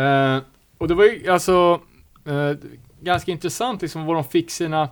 [0.00, 0.38] Eh,
[0.78, 1.80] och det var ju alltså
[2.24, 2.52] eh,
[3.00, 4.88] ganska intressant liksom var de fick sina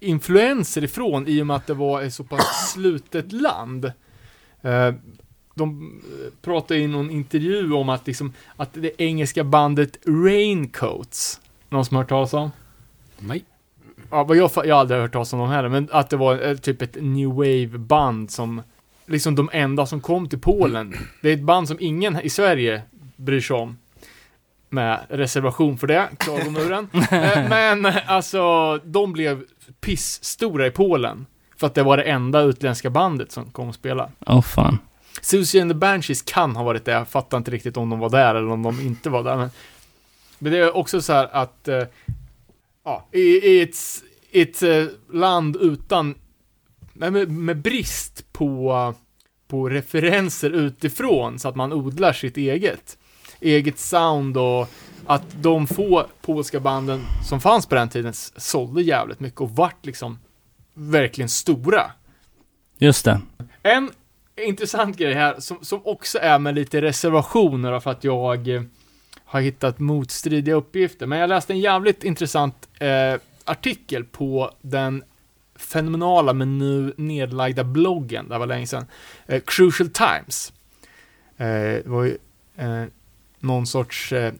[0.00, 3.84] influenser ifrån i och med att det var ett så pass slutet land.
[4.62, 4.94] Eh,
[5.54, 11.84] de eh, pratade i någon intervju om att liksom, att det engelska bandet Raincoats, någon
[11.84, 12.50] som har hört talas om?
[13.18, 13.44] Nej.
[14.10, 16.48] Ja, vad jag, jag har aldrig hört talas om dem heller, men att det var
[16.48, 18.62] eh, typ ett new wave-band som,
[19.06, 20.94] liksom de enda som kom till Polen.
[21.22, 22.82] Det är ett band som ingen i Sverige
[23.16, 23.78] bryr sig om.
[24.70, 26.88] Med reservation för det, klagomuren.
[27.10, 29.44] Eh, men alltså, de blev
[29.80, 31.26] pissstora i Polen.
[31.56, 34.10] För att det var det enda utländska bandet som kom och spela.
[34.26, 34.78] Åh fan.
[35.22, 38.10] Susie and the Banshees kan ha varit det, jag fattar inte riktigt om de var
[38.10, 39.36] där eller om de inte var där.
[39.36, 39.50] Men,
[40.38, 41.82] men det är också så här att, eh,
[42.88, 43.76] ja, i, i ett,
[44.32, 46.14] ett eh, land utan,
[46.92, 48.94] med, med, brist på,
[49.48, 52.98] på referenser utifrån så att man odlar sitt eget,
[53.40, 54.68] eget sound och
[55.06, 59.86] att de få polska banden som fanns på den tiden sålde jävligt mycket och vart
[59.86, 60.18] liksom
[60.74, 61.90] verkligen stora.
[62.78, 63.20] Just det.
[63.62, 63.90] En
[64.36, 68.62] intressant grej här, som, som också är med lite reservationer för att jag eh,
[69.28, 71.06] har hittat motstridiga uppgifter.
[71.06, 75.02] Men jag läste en jävligt intressant eh, artikel på den
[75.56, 78.86] fenomenala men nu nedlagda bloggen, det här var länge sedan,
[79.26, 80.52] eh, Crucial Times.
[81.36, 82.18] Eh, det var ju
[82.56, 82.84] eh,
[83.38, 84.32] någon sorts eh,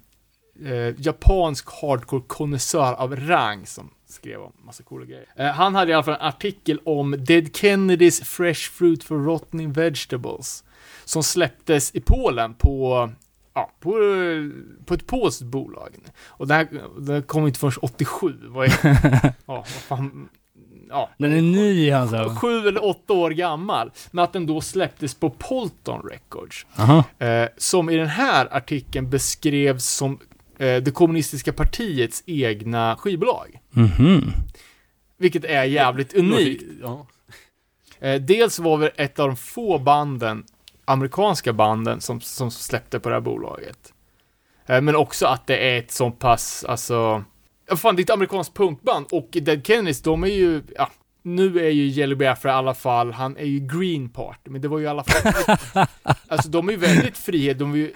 [0.65, 5.27] eh, japansk hardcore konnässör av rang som skrev om massa coola grejer.
[5.37, 9.73] Eh, han hade i alla fall en artikel om Dead Kennedys Fresh Fruit for Rotting
[9.73, 10.65] Vegetables.
[11.05, 13.11] Som släpptes i Polen på,
[13.59, 13.93] ja, på,
[14.85, 15.97] på ett polskt bolag.
[16.27, 18.35] Och det här, det här kom inte förrän 87.
[18.43, 18.73] Vad är,
[19.23, 20.29] ja, vad fan,
[20.89, 21.11] ja.
[21.19, 22.37] Den är ny alltså.
[22.41, 23.91] Sju eller åtta år gammal.
[24.11, 26.67] Men att den då släpptes på Polton Records.
[26.77, 27.05] Aha.
[27.19, 30.19] Eh, som i den här artikeln beskrevs som
[30.59, 33.61] eh, det kommunistiska partiets egna skivbolag.
[33.71, 34.33] Mhm.
[35.19, 36.63] Vilket är jävligt unikt.
[36.83, 37.07] Ja.
[38.01, 40.45] Eh, dels var vi ett av de få banden,
[40.89, 43.93] amerikanska banden, som, som släppte på det här bolaget.
[44.67, 47.25] Eh, men också att det är ett så pass, alltså,
[47.77, 50.91] fan det är ett amerikanskt punkband och Dead Kennedys, de är ju, ja,
[51.23, 54.69] nu är ju Jelly Biafra i alla fall, han är ju Green Party, men det
[54.69, 55.57] var ju i alla fall,
[56.29, 57.93] alltså de är ju väldigt frihet, de är ju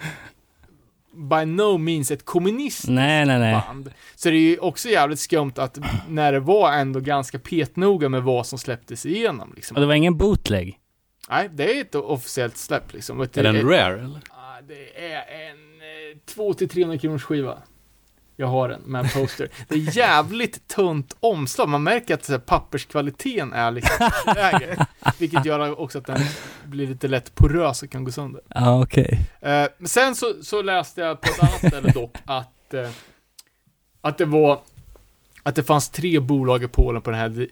[1.15, 3.61] by no means ett kommunistiskt Nej, nej, nej.
[3.67, 3.91] band.
[4.15, 5.79] Så det är ju också jävligt skumt att
[6.09, 9.75] när det var ändå ganska petnoga med vad som släpptes igenom liksom.
[9.75, 10.79] Och det var ingen bootleg?
[11.29, 13.19] Nej, det är ett officiellt släpp liksom.
[13.21, 14.21] Är den rare eller?
[14.67, 17.57] Det är en eh, 200-300 kronors skiva.
[18.35, 19.49] Jag har den med en poster.
[19.67, 21.69] Det är jävligt tunt omslag.
[21.69, 24.85] Man märker att här, papperskvaliteten är liksom lägre.
[25.19, 26.19] Vilket gör också att den
[26.65, 28.41] blir lite lätt porös och kan gå sönder.
[28.47, 29.19] Ja, okej.
[29.41, 32.89] Eh, men sen så, så läste jag på ett annat ställe dock att, eh,
[34.01, 34.59] att det var,
[35.43, 37.47] att det fanns tre bolag i Polen på den här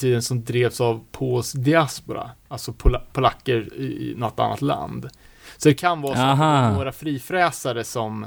[0.00, 5.08] tiden som drevs av polsk diaspora, alltså pola, polacker i, något annat land.
[5.56, 8.26] Så det kan vara så att några frifräsare som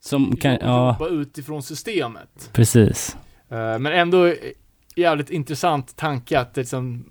[0.00, 2.50] Som kan, ja, utifrån systemet.
[2.52, 3.16] precis.
[3.48, 4.34] Eh, men ändå
[4.96, 7.04] jävligt intressant tanke att liksom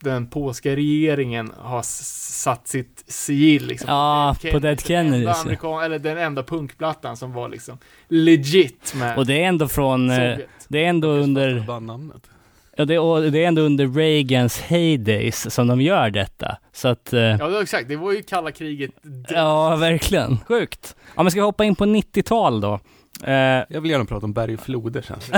[0.00, 3.90] den polska regeringen har satt sitt sigill liksom.
[3.90, 7.78] Ja, Dead på Dead den Kennedys, amerikan, eller den enda punkplattan som var liksom
[8.08, 10.48] legit med Och det är ändå från, eh, Sovjet.
[10.68, 12.30] det är ändå under, Bandnamnet.
[12.78, 16.56] Ja, det, och det är ändå under Reagans heydays som de gör detta.
[16.72, 17.88] Så att, eh, Ja, det var exakt.
[17.88, 18.90] Det var ju kalla kriget.
[19.28, 20.38] ja verkligen.
[20.48, 20.96] Sjukt.
[21.16, 22.80] Ja men ska vi hoppa in på 90-tal då?
[23.24, 23.34] Eh,
[23.68, 25.18] Jag vill gärna prata om berg och floder sen.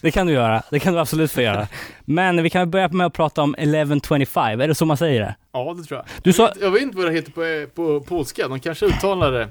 [0.00, 1.68] det kan du göra, det kan du absolut få göra.
[2.04, 5.34] Men vi kan börja med att prata om 1125, är det så man säger det?
[5.52, 6.06] Ja, det tror jag.
[6.22, 8.48] Du sa, Jag vet- Jag vet inte vad det heter på, på polska.
[8.48, 9.48] De kanske uttalar det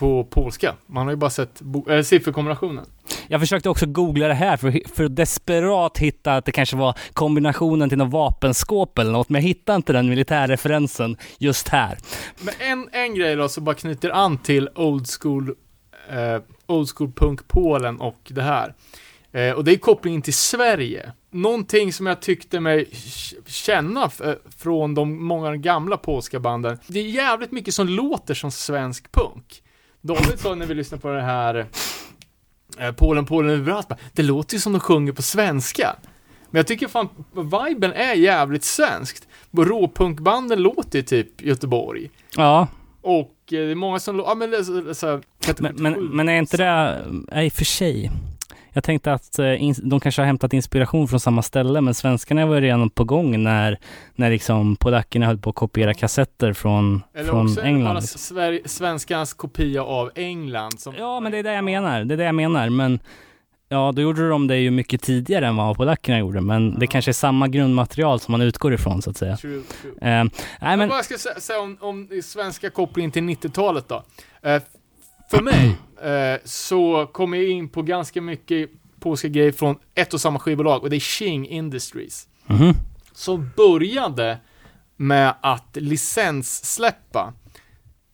[0.00, 0.74] på polska.
[0.86, 2.84] Man har ju bara sett äh, sifferkombinationen.
[3.28, 6.98] jag försökte också googla det här för, för att desperat hitta att det kanske var
[7.12, 11.98] kombinationen till något vapenskåp eller något, men jag hittade inte den militärreferensen just här.
[12.40, 15.54] Men en, en grej då som bara knyter an till old school,
[16.10, 18.74] eh, old school punk Polen och det här.
[19.32, 21.12] Eh, och det är kopplingen till Sverige.
[21.30, 22.88] Någonting som jag tyckte mig
[23.46, 26.78] känna eh, från de många gamla polska banden.
[26.86, 29.62] Det är jävligt mycket som låter som svensk punk.
[30.02, 31.66] David sa när vi lyssnade på det här
[32.78, 35.96] eh, Polen, Polen överallt, det låter ju som de sjunger på svenska.
[36.50, 39.28] Men jag tycker fan, viben är jävligt svenskt.
[39.56, 42.10] Råpunkbanden låter ju typ Göteborg.
[42.36, 42.66] Ja,
[43.02, 45.20] Och eh, det är många som, lå- ja men det är så, så här,
[45.58, 48.10] men, men, men är inte det, nej i och för sig.
[48.72, 49.46] Jag tänkte att eh,
[49.82, 53.42] de kanske har hämtat inspiration från samma ställe, men svenskarna var ju redan på gång
[53.42, 53.78] när,
[54.14, 57.76] när liksom polackerna höll på att kopiera kassetter från, Eller från också England.
[57.76, 58.00] England.
[58.00, 58.58] Liksom.
[58.64, 62.04] Svenskans kopia av England som Ja, men det är det jag menar.
[62.04, 62.68] Det är det jag menar.
[62.70, 63.00] Men
[63.68, 66.40] ja, då gjorde de det ju mycket tidigare än vad polackerna gjorde.
[66.40, 66.90] Men det Ja.
[66.90, 69.36] kanske är samma grundmaterial som man utgår ifrån så att säga.
[69.36, 69.92] True, true.
[69.92, 70.30] Eh, nej,
[70.60, 70.78] Men...
[70.78, 74.02] men Vad ska jag sä- säga om, om svenska kopplingen till 90-talet då?
[74.42, 74.62] Eh,
[75.30, 78.70] för mig eh, så kommer jag in på ganska mycket
[79.00, 82.28] polska grejer från ett och samma skivbolag och det är Shing Industries.
[82.46, 82.74] mhm.
[83.12, 84.38] Som började
[84.96, 87.32] med att licenssläppa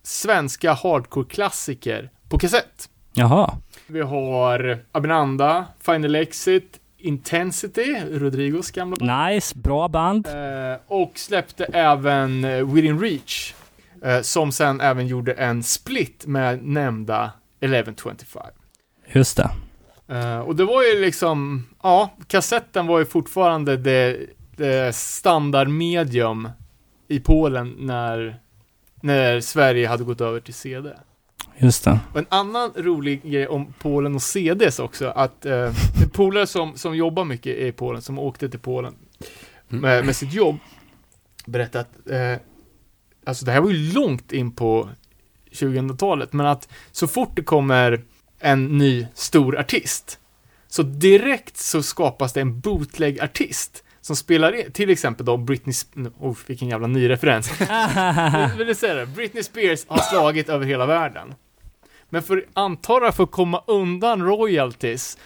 [0.02, 2.88] svenska hardcore-klassiker på kassett.
[3.12, 3.54] Jaha.
[3.86, 9.32] Vi har Abinanda, Final Exit, Intensity, Rodrigos gamla band.
[9.34, 10.26] Nice, bra band.
[10.26, 13.54] Eh, och släppte även eh, Within Reach.
[14.04, 17.30] Eh, som sen även gjorde en split med nämnda
[17.60, 18.42] 1125.
[19.12, 19.50] Just det.
[20.08, 24.18] Eh, och det var ju liksom, ja, kassetten var ju fortfarande det,
[24.56, 26.48] det standardmedium
[27.08, 28.40] i Polen när,
[29.00, 30.90] när Sverige hade gått över till CD.
[31.58, 32.00] Just det.
[32.12, 35.72] Och en annan rolig grej om Polen och CDs också, att eh,
[36.12, 38.94] polare som, som jobbar mycket i Polen, som åkte till Polen
[39.70, 39.82] Mm.
[39.82, 40.56] med, med sitt jobb,
[41.46, 42.42] berättade att, eh,
[43.26, 44.88] alltså det här var ju långt in på
[45.56, 48.04] 2000-talet, men att så fort det kommer
[48.40, 50.18] en ny stor artist,
[50.68, 55.74] så direkt så skapas det en bootleg-artist som spelar in, till exempel då Britney,
[56.18, 57.60] oh, vilken jävla ny referens.
[58.58, 59.06] Vill- du säga det?
[59.06, 61.34] Britney Spears har slagit över hela världen.
[62.10, 65.18] Men för antar för att komma undan royalties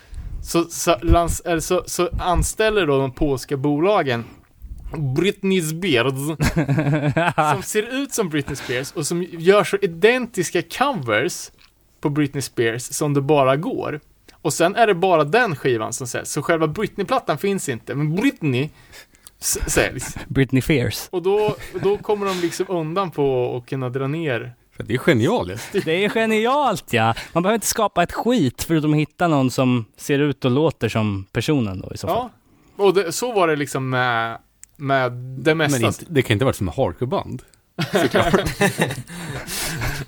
[0.43, 4.25] så, så, lans, så, så anställer då de polska bolagen
[5.17, 6.13] Britney Spears
[7.53, 11.51] som ser ut som Britney Spears och som gör så identiska covers
[12.01, 14.01] på Britney Spears som det bara går.
[14.43, 18.17] Och sen är det bara den skivan som säljs, så själva Britney-plattan finns inte, men
[18.17, 18.69] Britney
[19.67, 20.17] säljs.
[20.29, 21.09] Britney Fears.
[21.11, 24.55] Och då, då kommer de liksom undan på att kunna dra ner.
[24.77, 25.77] För det är genialiskt.
[25.85, 27.15] Det är genialt ja!
[27.33, 30.89] Man behöver inte skapa ett skit förutom att hitta någon som ser ut och låter
[30.89, 32.17] som personen då i så fall.
[32.17, 32.31] Ja.
[32.85, 34.39] Och det, så var det liksom med,
[34.81, 35.79] med det mesta.
[35.79, 37.43] Men inte, det kan inte ha varit som hardcoreband.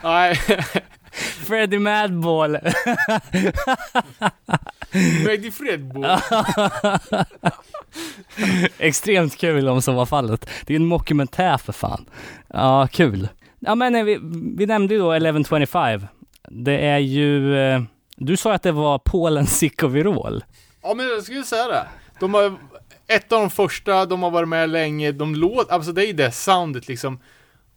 [0.03, 0.37] Nej,
[1.47, 2.59] Freddie Madball.
[5.25, 6.05] Freddie Fredbo.
[8.79, 10.49] Extremt kul om så var fallet.
[10.67, 12.05] Det är en mockumentär för fan.
[12.49, 13.29] Ja, kul.
[13.59, 14.19] Ja men eh, vi,
[14.57, 16.07] vi nämnde ju då 1125.
[16.49, 17.83] Det är ju, eh,
[18.17, 20.45] du sa att det var Polens Sikovirol.
[20.83, 21.87] Ja men jag skulle säga det.
[22.21, 22.55] De har,
[23.17, 26.13] ett av de första, de har varit med länge, de låter, alltså det är ju
[26.13, 27.19] det soundet liksom.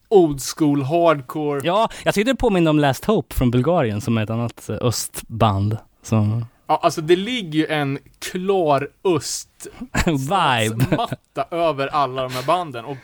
[0.09, 1.61] Old school, hardcore.
[1.63, 4.77] Ja, jag tyckte det påminner om Last Hope från Bulgarien som är ett annat eh,
[4.81, 5.77] östband.
[6.01, 9.67] Som Ja, alltså det ligger ju en klar öst
[10.05, 10.95] vibe.
[10.97, 12.97] matta över alla de här banden och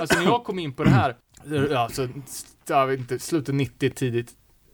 [0.00, 1.16] alltså när jag kom in på det här,
[1.76, 2.08] alltså
[2.68, 4.30] jag vet inte, slutet 90, tidigt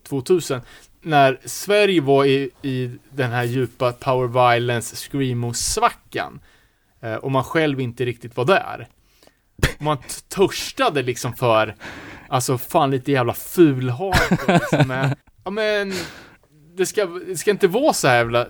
[0.09, 0.61] 2000
[1.03, 6.41] när Sverige var i, i den här djupa power violence screamo-svackan
[7.21, 8.89] och man själv inte riktigt var där.
[9.79, 9.99] Man
[10.29, 11.75] törstade liksom för,
[12.29, 15.93] alltså fan lite jävla fulhardcore liksom med, ja men
[16.77, 18.47] det ska, det ska inte vara så här jävla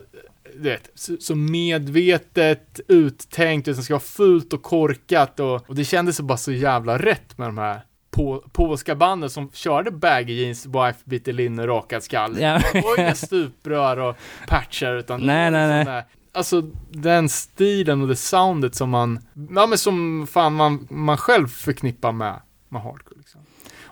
[0.54, 5.84] du vet, så, så medvetet uttänkt, det ska vara fult och korkat och, och det
[5.84, 10.66] kändes bara så jävla rätt med de här på, polska banden som körde baggy jeans,
[10.66, 12.40] wife beater linne, rakad skalle.
[12.40, 12.60] Ja.
[12.72, 14.16] Det var inga stuprör och
[14.48, 16.04] patcher utan Nej, nej, sån nej.
[16.32, 19.20] Alltså den stilen och det soundet som man,
[19.54, 23.40] ja men som fan man, man själv förknippar med, med hardcore liksom.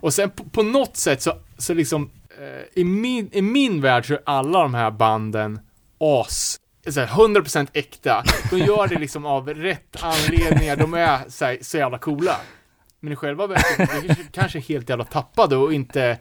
[0.01, 4.07] Och sen på, på något sätt så, så liksom, eh, i, min, i min värld
[4.07, 5.61] så är alla de här banden
[6.01, 8.25] as, så här, 100% äkta.
[8.51, 12.37] De gör det liksom av rätt anledningar, de är så, här, så jävla coola.
[13.01, 16.19] Men i själva verket, de kanske, kanske är helt jävla tappade och inte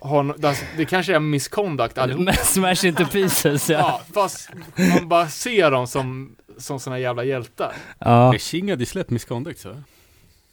[0.00, 2.34] har alltså, det kanske är misconduct allihop.
[2.44, 3.78] Smash into pieces, ja.
[3.78, 7.72] Ja, fast man bara ser dem som, som såna jävla hjältar.
[7.98, 9.82] Ja, King hade släppt Misconduct så?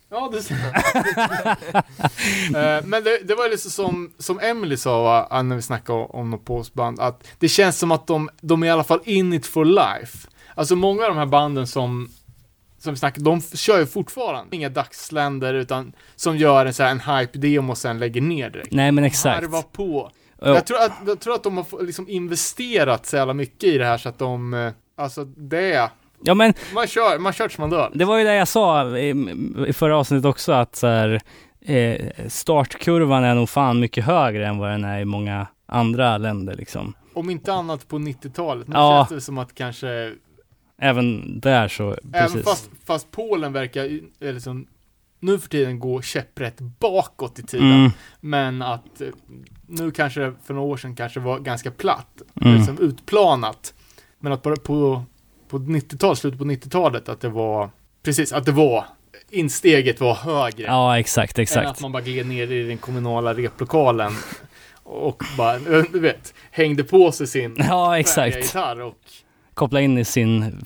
[0.09, 0.51] Ja, det
[2.55, 6.05] Eh, Men det, det var liksom som, som Emily sa va, när vi snackade om,
[6.11, 9.33] om något postband, att det känns som att de, de är i alla fall in
[9.33, 10.27] it for life.
[10.55, 12.09] Alltså många av de här banden som,
[12.87, 16.91] som vi snackade, de kör ju fortfarande inga dagsländer utan som gör en, så här,
[16.91, 18.71] en hype-demo och sen lägger ner direkt.
[18.71, 19.41] nej men exakt.
[19.41, 20.11] Harva på.
[20.41, 20.47] Ja.
[20.47, 23.85] Jag, tror att, jag tror att de har liksom investerat så jävla mycket i det
[23.85, 25.89] här så att de, eh, alltså det
[26.23, 27.91] Ja men man kör, man kör tills man dör.
[27.93, 29.09] det var ju det jag sa i,
[29.67, 31.21] i förra avsnittet också att så här,
[31.61, 36.55] eh, startkurvan är nog fan mycket högre än vad den är i många andra länder
[36.55, 36.93] liksom.
[37.13, 38.67] Om inte annat på 90-talet.
[38.67, 39.05] Nu Ja.
[39.09, 40.11] känns det som att kanske,
[40.81, 42.43] Även där så, även precis.
[42.43, 43.83] fast, fast Polen verkar
[44.19, 44.67] eller liksom,
[45.19, 47.71] nu för tiden gå käpprätt bakåt i tiden.
[47.71, 49.07] Mm, Men att eh,
[49.67, 52.21] nu kanske, för några år sedan kanske var ganska platt.
[52.41, 52.55] Mm.
[52.57, 53.73] Liksom utplanat.
[54.19, 55.03] Men att bara på,
[55.49, 57.69] på 90-talet, slutet på 90-talet, att det var,
[58.03, 58.85] precis, att det var,
[59.29, 60.63] insteget var högre.
[60.63, 61.81] ja exakt, Än att exakt.
[61.81, 64.13] man bara gled ner i den kommunala replokalen
[64.83, 65.59] och bara,
[65.91, 68.35] du vet, hängde på sig sin Ja exakt.
[68.37, 68.97] gitarr och,
[69.57, 70.61] Koppla in i sin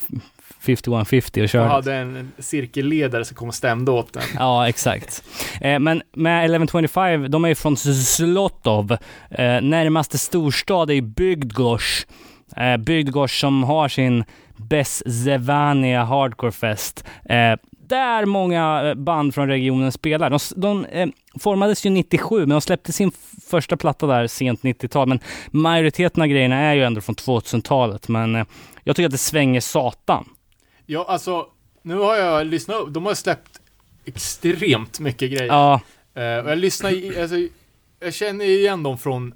[0.60, 1.68] 5150 och och köra.
[1.68, 4.24] hade en cirkelledare som kom och stämde åt den.
[4.36, 5.24] Ja, exakt.
[5.62, 8.92] Eh, men med 1125, de är ju från Zlotov.
[9.30, 12.08] Eh, närmaste storstad är ju Bygdgosz.
[12.58, 14.24] Eh, Bygdgosz som har sin
[14.58, 17.06] Bezevania Hardcore Fest.
[17.92, 20.30] Där många eh, band från regionen spelar.
[20.30, 21.10] De, de eh,
[21.40, 23.12] formades ju 97, men de släppte sin
[23.50, 25.08] första platta där sent 90-tal.
[25.08, 25.20] Men
[25.52, 28.08] majoriteten av grejerna är ju ändå från 2000-talet.
[28.08, 28.46] Men eh,
[28.84, 30.30] jag tycker att det svänger satan.
[30.86, 31.46] Ja, alltså,
[31.82, 33.62] nu har jag lyssnat upp, de har släppt
[34.06, 35.48] extremt mycket grejer.
[35.48, 35.82] Ja,
[36.14, 37.36] Eh, och jag lyssnar, i, alltså,
[38.00, 39.34] jag känner igen dem från,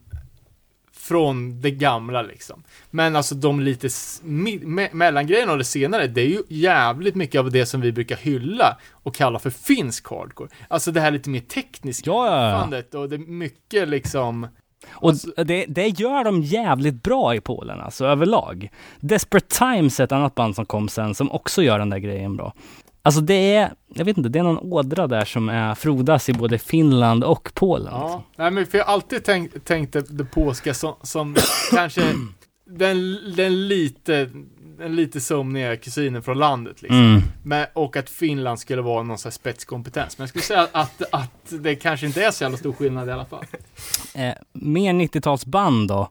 [1.07, 2.63] från det gamla liksom.
[2.91, 3.89] Men alltså de lite
[4.23, 8.15] me, mellangrejerna och det senare, det är ju jävligt mycket av det som vi brukar
[8.15, 10.49] hylla och kalla för finsk hardcore.
[10.67, 12.99] Alltså det här lite mer tekniska Ja, ja, ja.
[12.99, 14.47] och det är mycket liksom,
[14.87, 18.69] Och Alltså- det, det gör de jävligt bra i Polen, alltså överlag.
[18.99, 22.37] Desperate Times är ett annat band som kom sen, som också gör den där grejen
[22.37, 22.53] bra.
[23.05, 26.33] Alltså det är, jag vet inte, det är någon ådra där som är frodas i
[26.33, 27.87] både Finland och Polen.
[27.91, 28.23] ja.
[28.35, 31.35] Nej men för jag har alltid tänkt, tänkt det, det polska som, som
[31.71, 32.01] kanske
[32.69, 34.29] den, den lite,
[34.77, 36.99] den lite sömniga kusinen från landet liksom.
[36.99, 37.21] Mm.
[37.43, 40.17] Men, och att Finland skulle vara någon sån här spetskompetens.
[40.17, 43.11] Men jag skulle säga att, att det kanske inte är så jävla stor skillnad i
[43.11, 43.45] alla fall.
[44.15, 46.09] Eh, mer 90-talsband då.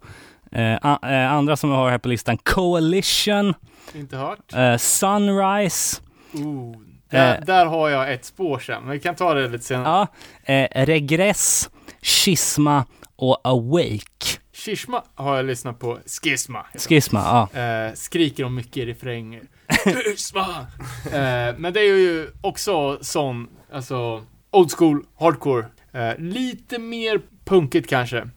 [0.52, 3.54] Eh, a, eh, andra som vi har här på listan, Coalition,
[3.94, 4.52] Inte hört?
[4.54, 6.00] eh, Sunrise,
[6.34, 6.76] Ooh.
[7.10, 7.44] Där, Eh.
[7.44, 10.06] där har jag ett spår sen, men vi kan ta det lite senare.
[10.46, 11.70] ja, eh, Regress,
[12.02, 12.84] Schisma
[13.16, 14.38] och Awake.
[14.52, 15.98] Shishma har jag lyssnat på.
[16.22, 16.66] Skisma.
[16.88, 17.60] Skisma, ja.
[17.60, 19.42] Eh, skriker de mycket i refränger.
[19.84, 20.46] Skisma!
[21.12, 25.66] eh, men det är ju också sån, alltså, old school, hardcore.
[25.92, 28.28] Eh, lite mer punkigt kanske.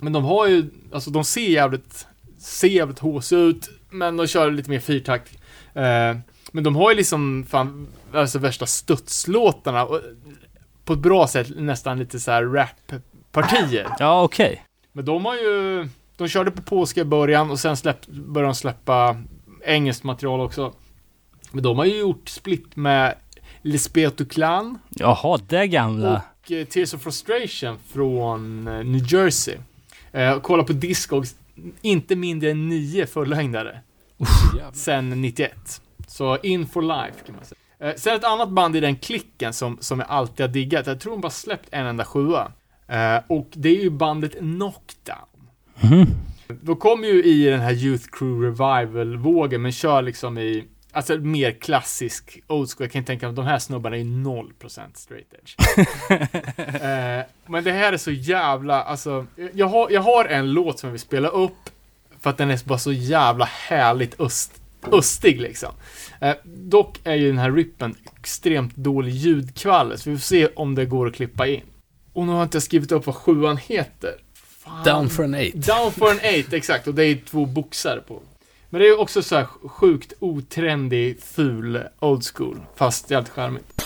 [0.00, 2.06] Men de har ju, alltså de ser jävligt,
[2.38, 5.32] ser jävligt hås ut, men de kör lite mer fyrtakt.
[5.74, 6.16] Eh,
[6.52, 9.84] men de har ju liksom, fan, alltså värsta studslåtarna.
[9.84, 10.00] Och,
[10.84, 13.86] på ett bra sätt nästan lite så här rap-partier.
[13.98, 14.64] Ja, okej.
[14.92, 18.54] Men de har ju, de körde på polska i början och sen släpp, började de
[18.54, 19.16] släppa
[19.64, 20.72] engelskt material också.
[21.52, 23.14] Men de har ju gjort split med
[23.62, 26.22] Lisbeth Clan Jaha, det gamla.
[26.42, 29.56] och eh, Tears of Frustration från eh, New Jersey.
[30.12, 31.36] Eh, kolla på Discogs,
[31.82, 33.80] inte mindre än nio fullängdare.
[34.72, 35.82] sen 91.
[36.20, 37.90] Så in for life kan man säga.
[37.90, 40.86] Eh, sen ett annat band i den klicken som, som jag alltid har diggat.
[40.86, 42.52] Jag tror de bara släppt en enda sjua.
[42.88, 45.48] Eh, och det är ju bandet Knockdown.
[45.80, 46.06] Mhm.
[46.60, 51.52] De kom ju i den här Youth Crew Revival-vågen, men kör liksom i, alltså mer
[51.52, 52.84] klassisk old school.
[52.84, 55.54] Jag kan tänka mig att de här snubbarna är 0% straight edge.
[56.82, 60.86] eh, men det här är så jävla, alltså, jag har, jag har en låt som
[60.86, 61.70] jag vill spela upp
[62.20, 64.59] för att den är bara så jävla härligt öst,
[64.92, 65.72] östig liksom.
[66.20, 70.74] Eh, dock är ju den här rippen extremt dålig ljudkvalitet, så vi får se om
[70.74, 71.62] det går att klippa in.
[72.12, 74.14] Och nu har jag inte skrivit upp vad sjuan heter.
[74.58, 74.84] Fan.
[74.84, 75.54] Down for an eight.
[75.54, 76.86] Down for an eight, exakt.
[76.86, 78.22] Och det är två boxar på.
[78.70, 82.60] Men det är också så här sjukt otrendig, ful, old school.
[82.76, 83.79] Fast jävligt charmigt.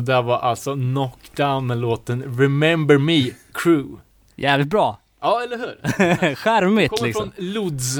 [0.00, 4.00] Det där var alltså Knockdown med låten Remember Me Crew.
[4.36, 5.00] Jävligt bra.
[5.20, 6.34] Ja, eller hur?
[6.34, 7.32] Charmigt Kommer liksom.
[7.36, 7.98] från Lodz.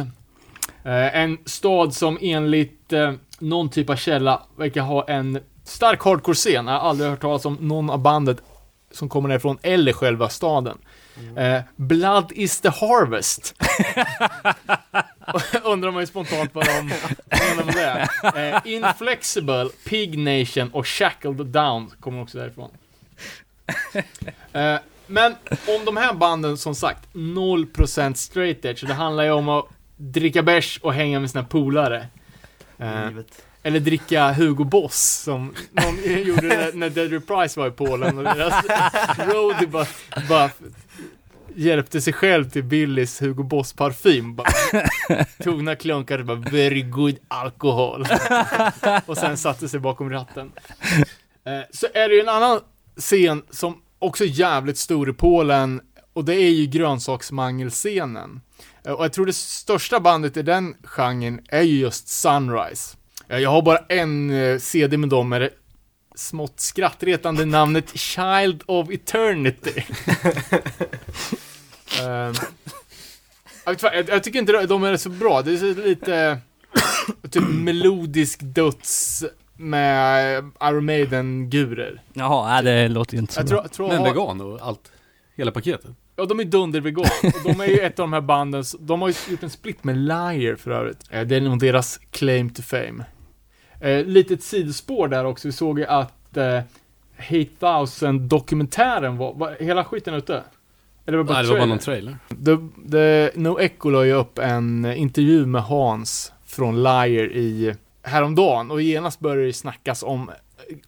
[0.85, 6.67] Eh, en stad som enligt eh, någon typ av källa verkar ha en stark hardcore-scen.
[6.67, 8.43] Jag har aldrig hört talas om någon av bandet
[8.93, 10.79] som kommer därifrån, eller själva staden.
[11.37, 13.55] Eh, Blood is the harvest.
[15.63, 16.73] Undrar man ju spontant vad de
[17.31, 18.09] menar med det.
[18.65, 22.71] Eh, Inflexible, Pig Nation och Shackled Down kommer också därifrån.
[24.53, 24.77] Eh,
[25.07, 25.35] men
[25.79, 28.85] om de här banden, som sagt, 0% straight edge.
[28.87, 29.67] Det handlar ju om att
[29.97, 32.07] dricka bärs och hänga med sina polare.
[32.79, 33.09] Eh,
[33.63, 38.19] eller dricka Hugo Boss, som någon gjorde när Dead Reprise var i Polen.
[38.19, 38.65] Och deras
[39.19, 39.87] roadie bara,
[40.29, 40.51] bara
[41.61, 44.35] hjälpte sig själv till Billys Hugo Boss parfym.
[44.37, 44.49] Bara,
[45.45, 48.07] tog några klunkar och bara 'Very good alcohol'
[49.07, 50.53] Och sen satte sig bakom ratten.
[51.45, 52.61] Eh, så är det ju en annan
[52.97, 55.81] scen som också är jävligt stor i Polen
[56.13, 58.41] och det är ju grönsaksmangelscenen.
[58.87, 62.97] Eh, Och jag tror det största bandet i den genren är ju just Sunrise.
[63.29, 65.51] Eh, Jag har bara en CD med dem med det
[66.15, 69.83] smått skrattretande namnet Child of Eternity.
[72.03, 72.33] Ehm,
[73.67, 76.39] jag, jag, jag tycker inte de- är så bra, det är så lite
[77.31, 79.25] typ melodisk döds
[79.57, 82.03] med Iron Maiden-gurer.
[82.13, 83.59] Jaha, nej, det låter ju inte så Jag bra.
[83.69, 84.93] tror, tror Men vegan och allt.
[85.37, 85.91] Hela paketet.
[86.17, 87.05] Ja, de är dundervegan.
[87.45, 89.97] De är ju ett av de här banden, de har ju gjort en split med
[89.97, 90.99] Liar för övrigt.
[91.11, 93.05] Eh, Det är nog deras claim to fame.
[93.81, 96.61] Eh, litet sidospår där också, vi såg ju att eh,
[97.81, 100.43] 8000 dokumentären var, var hela skiten ute?
[101.07, 102.19] Eller var det bara Nej, det var bara någon trailer.
[102.29, 102.57] The,
[102.91, 108.83] the, No Echo la ju upp en intervju med Hans från Liar i häromdagen och
[108.83, 110.31] genast började det snackas om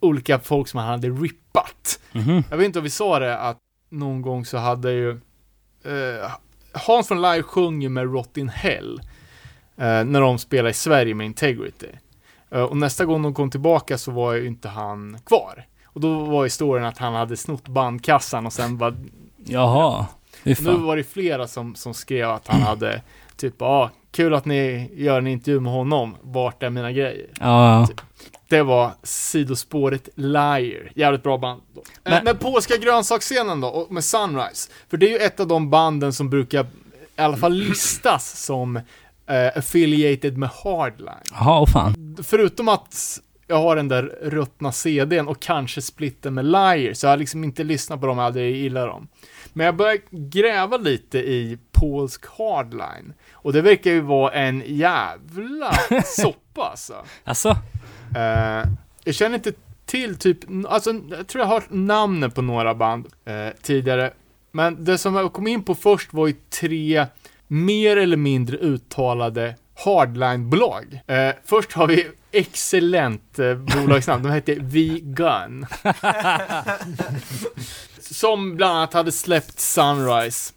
[0.01, 2.01] olika folk som han hade rippat.
[2.13, 2.45] Mhm.
[2.51, 3.59] Jag vet inte om vi sa det att
[3.89, 5.11] någon gång så hade ju
[5.85, 6.31] eh,
[6.73, 9.01] Hans från Live sjunger med Rot in Hell
[9.77, 11.89] eh, när de spelade i Sverige med Integrity.
[12.51, 15.67] Eh, och nästa gång de kom tillbaka så var ju inte han kvar.
[15.85, 18.95] Och då var historien att han hade snott bandkassan och sen bara
[19.45, 20.07] Jaha.
[20.45, 23.03] Nu var det flera som, som skrev att han hade
[23.37, 27.27] typ, ja, ah, kul att ni gör en intervju med honom, vart är mina grejer?
[27.41, 27.89] Ja, ja.
[28.49, 31.61] Det var sidospåret Liar, jävligt bra band.
[31.75, 31.83] Då.
[32.05, 35.47] Men, Men- men polska grönsaksscenen då, och med Sunrise, för det är ju ett av
[35.47, 36.67] de banden som brukar
[37.17, 38.83] i alla fall listas som eh,
[39.57, 41.15] affiliated med Hardline.
[41.33, 42.17] Jaha, åh fan.
[42.23, 47.11] Förutom att jag har den där ruttna CDn och kanske splitten med Liar, så jag
[47.13, 49.09] har liksom inte lyssnat på dem, jag aldrig gillar dem.
[49.53, 53.13] Men jag börjar gräva lite i polsk hardline.
[53.33, 55.73] Och det verkar ju vara en jävla
[56.05, 56.95] soppa alltså.
[57.25, 57.49] Alltså?
[58.17, 58.69] Eh,
[59.05, 59.53] jag känner inte
[59.87, 60.39] till typ,
[60.69, 64.13] alltså jag tror jag har hört namnen på några band eh, tidigare.
[64.53, 67.07] Men det som jag kom in på först var ju tre
[67.47, 69.55] mer eller mindre uttalade
[69.85, 71.01] hardline-bolag.
[71.07, 75.67] Eh, först har vi excellent eh, bolagsnamn, de hette V-Gun.
[78.13, 80.53] som bland annat hade släppt Sunrise.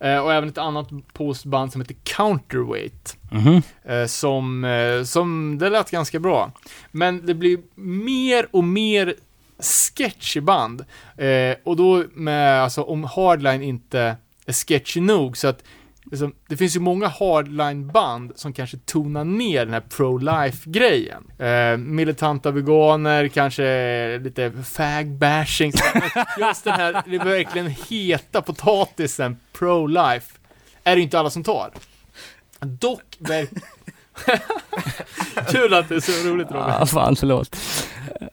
[0.00, 3.16] Eh, och även ett annat postband som heter Counterweight.
[3.30, 3.62] Mhm.
[3.84, 6.52] Eh, som, eh, som, det lät ganska bra.
[6.90, 9.14] Men det blir mer och mer
[9.58, 10.84] sketchy band.
[11.16, 14.16] Eh, och då med, alltså om hardline inte
[14.46, 15.62] är sketchy nog, så att
[16.10, 21.30] liksom, det finns ju många hardline-band som kanske tonar ner den här pro-life-grejen.
[21.38, 25.72] Eh, militanta veganer, kanske lite fag-bashing.
[26.38, 30.32] Just den här, det är verkligen heta potatisen pro-life,
[30.84, 31.70] är det ju inte alla som tar.
[32.60, 33.18] Dock,
[35.48, 36.74] Kul att det är så roligt Robin.
[36.78, 37.56] Ah, fan förlåt.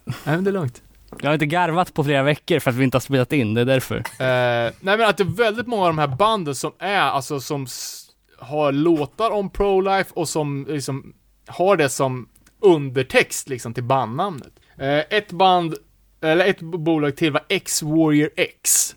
[0.05, 0.81] Nej men det är lugnt.
[1.23, 3.61] Jag har inte garvat på flera veckor för att vi inte har spelat in, det
[3.61, 3.95] är därför.
[3.97, 7.39] Uh, nej men att det är väldigt många av de här banden som är, alltså
[7.39, 8.05] som s-
[8.39, 11.13] har låtar om pro-life och som liksom
[11.47, 12.29] har det som
[12.61, 14.53] undertext liksom till bandnamnet.
[14.81, 15.75] Uh, ett band,
[16.21, 18.95] eller ett bolag till var X-Warrior X.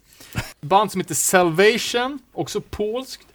[0.61, 3.27] Band som heter Salvation, också polskt.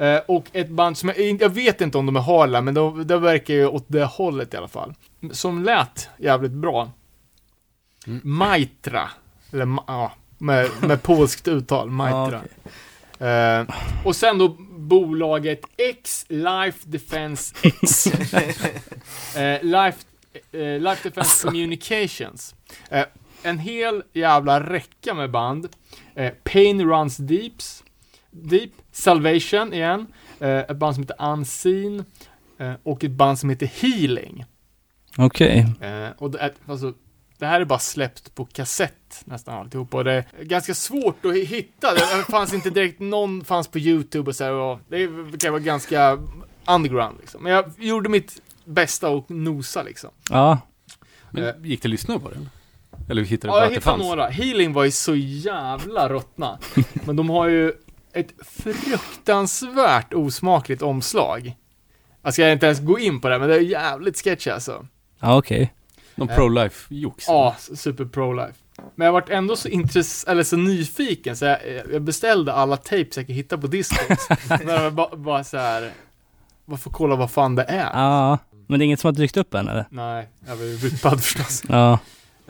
[0.00, 3.06] Uh, och ett band som, jag, jag vet inte om de är Harla, men de,
[3.06, 4.94] det verkar ju åt det hållet i alla fall.
[5.32, 6.90] Som lät jävligt bra.
[8.06, 9.10] Maitra.
[9.52, 12.42] Eller, ja, med, med polskt uttal, Maitra.
[13.18, 13.66] Eh,
[14.04, 18.06] och sen då bolaget X Life Defense X.
[19.36, 19.98] eh, Life,
[20.52, 22.54] eh, Life Defense Communications.
[22.90, 23.04] Eh,
[23.42, 25.68] en hel jävla räcka med band.
[26.44, 27.84] Pain Runs Deeps,
[28.30, 30.06] Deep, Salvation igen,
[30.40, 32.04] ett band som heter Unseen
[32.82, 34.44] och ett band som heter Healing.
[35.16, 35.66] Okej.
[35.80, 36.92] Eh, och det, alltså,
[37.38, 41.34] det här är bara släppt på kassett nästan alltihop och det är ganska svårt att
[41.36, 41.94] hitta.
[41.94, 42.00] Det
[42.30, 45.08] fanns inte direkt, någon fanns på YouTube och så här, och det
[45.40, 46.18] kan vara ganska
[46.68, 47.42] underground liksom.
[47.42, 50.10] Men jag gjorde mitt bästa och nosa liksom.
[50.30, 50.58] Ja.
[51.30, 51.54] Men Eh.
[51.62, 52.50] gick det att lyssna på den?
[53.10, 54.08] Eller hittade du Ja, bara jag att det hittade fanns?
[54.08, 54.28] några.
[54.28, 56.58] Healing var ju så jävla ruttna.
[57.04, 57.72] Men de har ju
[58.12, 61.56] ett fruktansvärt osmakligt omslag.
[62.22, 64.86] Jag ska inte ens gå in på det, men det är jävligt sketchy alltså.
[65.20, 65.72] Ja, okej.
[66.18, 66.36] Någon Eh.
[66.36, 67.24] pro-life-jox?
[67.28, 68.54] Ja, super pro-life.
[68.94, 71.58] Men jag varit ändå så intress eller så nyfiken så jag,
[71.92, 74.16] jag beställde alla tapes jag kan hitta på Discord.
[74.64, 75.90] När jag bara, bara så här.
[76.64, 77.90] Varför kolla vad fan det är?
[77.92, 78.38] Ja.
[78.66, 79.84] Men det är inget som har dykt upp än eller?
[79.90, 81.62] Nej, jag ju rippad förstås.
[81.68, 81.98] Ja.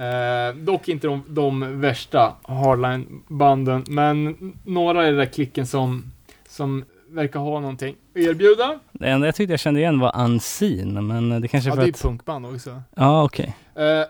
[0.04, 6.12] Eh, dock inte de, de värsta hardline-banden, men några i den där klicken som,
[6.48, 8.78] som verkar ha någonting att erbjuda.
[8.92, 11.82] Det enda jag tyckte jag kände igen var Unseen, men det kanske är Ja, för
[11.82, 12.02] det är att...
[12.02, 12.82] punkband också.
[12.96, 13.56] Ja, okej.
[13.74, 14.02] Eh,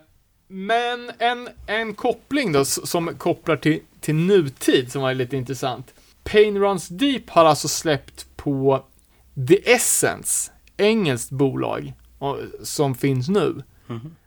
[0.48, 5.94] men en, en koppling då som kopplar till, till nutid som var lite intressant.
[6.24, 8.85] Pain Runs Deep har alltså släppt på
[9.48, 13.62] The Essence, engelskt bolag, och- som finns nu.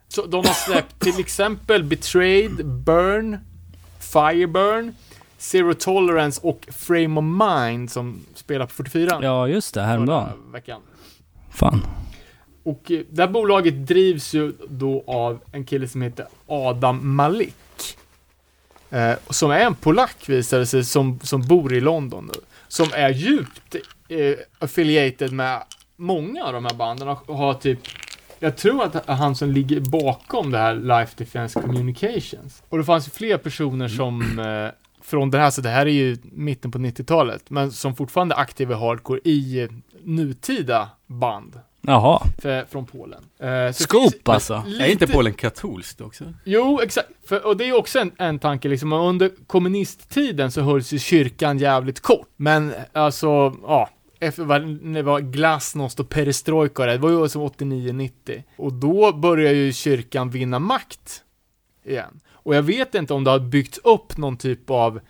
[0.08, 3.38] Så de har släppt till exempel Betrayed, Burn,
[4.00, 4.94] Fireburn,
[5.42, 9.18] Zero Tolerance och Frame of Mind som spelar på 44.
[9.22, 9.82] Ja, just det.
[9.82, 10.52] Häromdagen.
[10.52, 10.80] veckan.
[11.50, 11.86] Fan.
[12.62, 17.54] Och eh, det här bolaget drivs ju då av en kille som heter Adam Malik.
[18.90, 22.40] Eh, som är en polack visar det sig, som, som bor i London nu.
[22.68, 23.76] Som är djupt
[24.08, 25.62] eh, affiliated med
[25.96, 27.78] många av de här banden och har typ
[28.38, 32.62] jag tror att han som ligger bakom det här Life Defense Communications.
[32.68, 35.90] Och det fanns ju fler personer som eh, från det här, så det här är
[35.90, 39.68] ju mitten på 90-talet, men som fortfarande är aktiva i hardcore i
[40.04, 42.22] nutida band Jaha.
[42.38, 43.24] för, från Polen.
[43.38, 44.62] Eh, så Scoop, finns- alltså.
[44.66, 46.24] Lite, Är inte Polen katolskt också?
[46.44, 47.08] Jo, exakt.
[47.26, 51.58] För, och det är också en, en tanke liksom, under kommunisttiden så hölls ju kyrkan
[51.58, 52.28] jävligt kort.
[52.36, 53.90] Men alltså, ja.
[54.20, 58.42] Efter vad när det var glasnost och perestrojka och det, det var ju som 89-90.
[58.56, 61.22] Och då började ju kyrkan vinna makt
[61.84, 62.20] igen.
[62.42, 65.00] Och jag vet inte om det har byggt upp någon typ av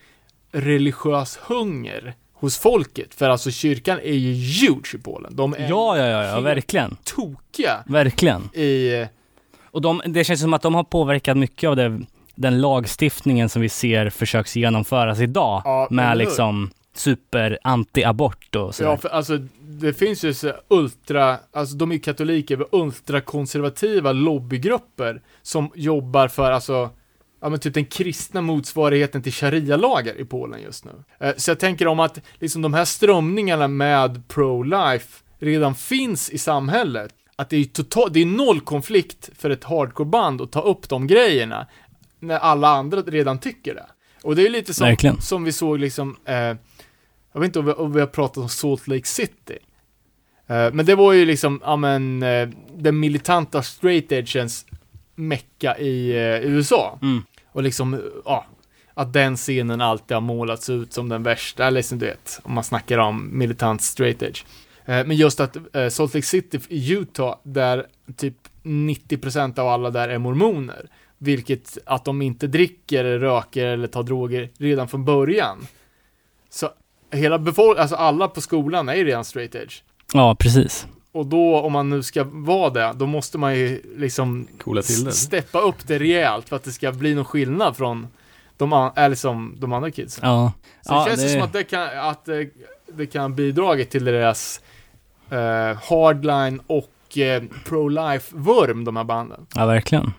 [0.52, 3.14] religiös hunger hos folket.
[3.14, 5.36] För alltså kyrkan är ju huge i Polen.
[5.36, 6.96] De är Ja, ja, ja, ja, verkligen.
[7.04, 8.42] tokiga Verkligen.
[8.54, 9.06] i
[9.64, 12.00] Och de, det känns som att de har påverkat mycket av det,
[12.34, 15.62] den lagstiftningen som vi ser försöks genomföras idag.
[15.64, 18.90] Ja, med liksom super anti-abort och sådär.
[18.90, 25.22] Ja, för alltså det finns ju så ultra, alltså de är ju katoliker, ultrakonservativa lobbygrupper
[25.42, 26.90] som jobbar för alltså,
[27.42, 30.90] ja men typ den kristna motsvarigheten till sharia-lagar i Polen just nu.
[31.20, 36.38] Eh, Så jag tänker om att liksom de här strömningarna med pro-life redan finns i
[36.38, 37.14] samhället.
[37.36, 41.06] Att det är total, det är noll konflikt för ett hardcore-band att ta upp de
[41.06, 41.66] grejerna.
[42.20, 43.86] När alla andra redan tycker det.
[44.22, 45.20] Och det är lite som, Verkligen.
[45.20, 46.34] som vi såg liksom, eh,
[47.32, 49.58] jag vet inte om vi, om vi har pratat om Salt Lake City.
[50.46, 54.66] Eh, men det var ju liksom, ja men, eh, den militanta straight edgens
[55.14, 56.98] mecka i eh, USA.
[57.02, 57.22] Mm.
[57.52, 58.46] Och liksom, ja,
[58.94, 62.54] att den scenen alltid har målats ut som den värsta, eller liksom du vet, om
[62.54, 64.44] man snackar om militant straight edge.
[64.84, 69.90] Eh, men just att eh, Salt Lake City i Utah, där typ 90% av alla
[69.90, 70.86] där är mormoner,
[71.18, 75.66] vilket att de inte dricker, röker eller tar droger redan från början.
[76.50, 76.70] Så
[77.10, 79.82] hela befolkningen, alltså alla på skolan är ju redan straight edge.
[80.12, 80.86] Ja, precis.
[81.12, 85.04] Och då, om man nu ska vara det, då måste man ju liksom Coola till
[85.04, 85.12] det.
[85.12, 88.06] steppa upp det rejält för att det ska bli någon skillnad från
[88.56, 90.28] de, an- eller som de andra kidsen.
[90.28, 90.52] Ja.
[90.82, 92.50] Så Ja, det känns det- som att det kan, att det,
[92.94, 94.60] det kan bidragit till deras
[95.30, 99.46] eh, hardline och eh, pro-life-vurm, de här banden.
[99.54, 100.12] Ja, verkligen.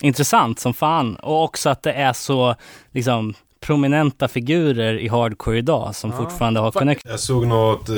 [0.00, 1.16] Intressant som fan.
[1.16, 2.54] Och också att det är så,
[2.92, 6.16] liksom, prominenta figurer i hardcore idag som Ja.
[6.16, 7.02] fortfarande har connect.
[7.08, 7.96] Jag såg något eh,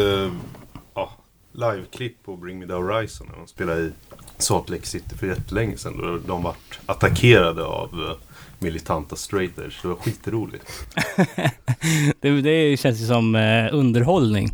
[1.60, 3.92] live-klipp på Bring Me The Horizon när de spelade i
[4.38, 5.98] Salt Lake City för jättelänge sedan.
[5.98, 8.16] Då de vart attackerade av eh,
[8.58, 9.74] militanta straight edge.
[9.82, 10.64] Det var skitroligt.
[12.20, 14.50] det, det känns ju som eh, underhållning.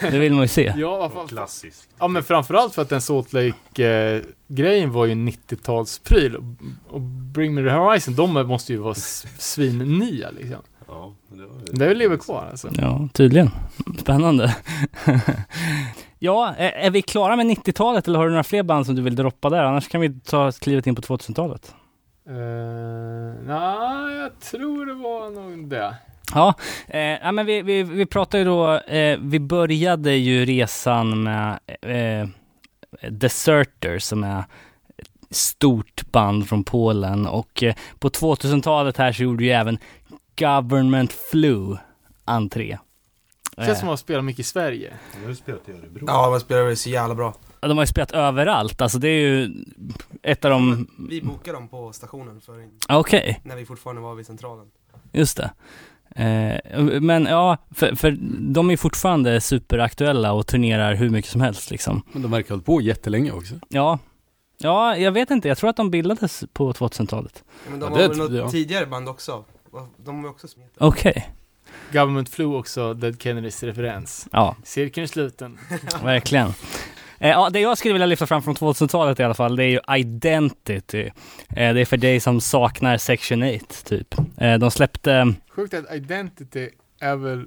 [0.00, 0.72] Ja, Det vill man ju se.
[0.76, 1.26] Ja, vad fan.
[1.28, 1.88] klassiskt.
[1.98, 6.56] Ja, men framförallt för att den Salt Lake-grejen var ju en 90-talspryl.
[6.88, 8.94] Och, Bring Me The Horizon, de måste ju vara
[9.38, 10.58] svinnya liksom.
[10.86, 12.70] Ja, det, var, Det lever kvar alltså.
[12.78, 13.50] Ja, tydligen.
[13.98, 14.56] Spännande.
[16.18, 19.02] ja, är, är vi klara med 90-talet eller har du några fler band som du
[19.02, 19.64] vill droppa där?
[19.64, 21.74] Annars kan vi ta klivet in på 2000-talet.
[22.28, 22.34] Uh,
[23.46, 25.94] Nej, jag tror det var nog det.
[26.34, 26.54] Ja,
[26.88, 31.58] eh, ja men vi, vi, vi pratade ju då, eh, vi började ju resan med
[31.82, 32.28] eh,
[33.10, 34.44] Deserter som är
[34.96, 39.78] ett stort band från Polen och eh, på 2000-talet här så gjorde ju även
[40.38, 41.76] Government Flu
[42.24, 42.78] entré.
[43.56, 44.92] Känns Eh, som att man spelar mycket i Sverige.
[45.22, 46.04] Jag har spelat i Örebro.
[46.06, 47.34] Ja, man spelar väl så jävla bra.
[47.60, 49.64] Ja, De har ju spelat överallt, alltså det är ju
[50.22, 50.86] ett av de...
[51.08, 54.66] Vi bokade dem på stationen för Okej, när vi fortfarande var vid centralen.
[55.12, 55.50] just det.
[56.16, 58.16] Eh, men ja, för, för
[58.52, 62.02] de är fortfarande superaktuella och turnerar hur mycket som helst liksom.
[62.12, 63.54] Men de verkar ha hållit på jättelänge också.
[63.68, 63.98] Ja.
[64.58, 65.48] Ja, jag vet inte.
[65.48, 67.44] Jag tror att de bildades på 2000-talet.
[67.46, 68.50] Ja, Men de Ja, var det väl något jag.
[68.50, 69.44] tidigare band också.
[69.96, 70.86] De var också smetade.
[70.86, 71.28] Okej.
[71.92, 74.28] Government Flu också, Dead Kennedys referens.
[74.32, 75.58] Ja, Cirkeln är sluten.
[76.04, 76.48] verkligen.
[77.18, 79.68] Eh, ja, det jag skulle vilja lyfta fram från 2000-talet i alla fall, det är
[79.68, 81.10] ju Identity.
[81.48, 84.14] Eh, det är för dig som saknar Section 8, typ.
[84.36, 85.34] Eh, de släppte...
[85.48, 86.68] Sjukt att Identity
[87.00, 87.44] är väl,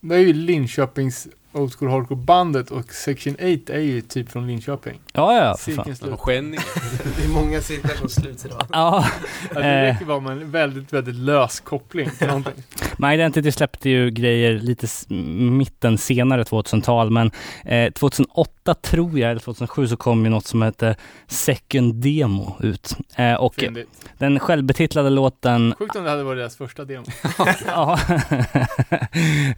[0.00, 4.46] det är ju Linköpings Old School Hardcore bandet och Section 8 är ju typ från
[4.46, 4.98] Linköping.
[5.12, 5.84] Ja, ja, för fan.
[5.84, 6.10] Cirkeln slut.
[7.16, 8.62] Det är många cirklar som sluts idag.
[8.72, 9.06] Ja,
[9.54, 9.92] Ja, det Eh.
[9.92, 12.52] räcker bara med en väldigt, väldigt lös koppling till någonting.
[12.96, 17.30] My Identity släppte ju grejer lite s- mitten senare 2000-tal, men
[17.64, 20.96] eh, 2008 tror jag, eller 2007 så kom ju något som heter
[21.26, 22.96] Second Demo ut.
[23.16, 23.88] Eh, och Fyndigt.
[24.18, 27.04] den självbetitlade låten Sjukt om det hade varit deras första demo.
[27.66, 27.98] Ja.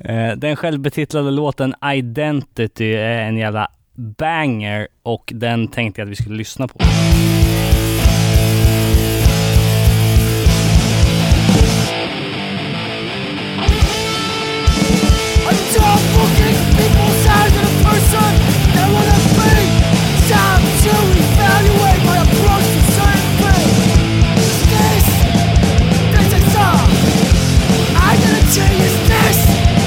[0.01, 3.69] Eh, Den självbetitlade låten Identity är en jävla
[4.19, 6.79] banger och den tänkte jag att vi skulle lyssna på.
[28.77, 29.84] I'm this?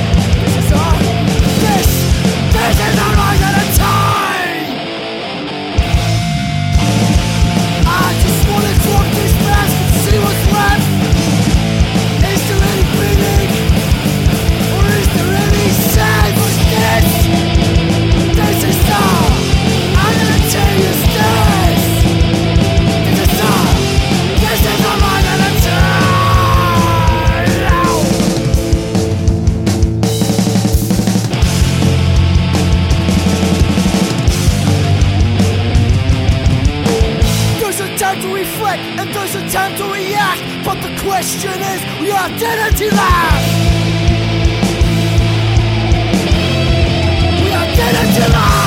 [39.58, 40.42] Time to react.
[40.64, 43.46] But the question is, we identity last.
[47.44, 48.67] We identity last.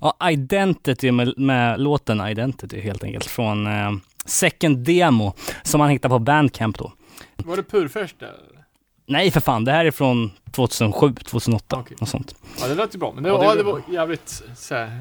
[0.00, 3.92] Ja, Identity med, med låten Identity helt enkelt från eh,
[4.24, 5.32] Second Demo
[5.62, 6.92] som man hittar på Bandcamp då.
[7.36, 8.26] Var det purfärs där?
[8.26, 8.64] eller?
[9.06, 11.96] Nej för fan, det här är från 2007, 2008, Okej.
[12.00, 12.34] något sånt.
[12.60, 13.12] Ja, det lät ju bra.
[13.12, 14.98] Men det, Ja, var, det ja, det var var jävligt så här,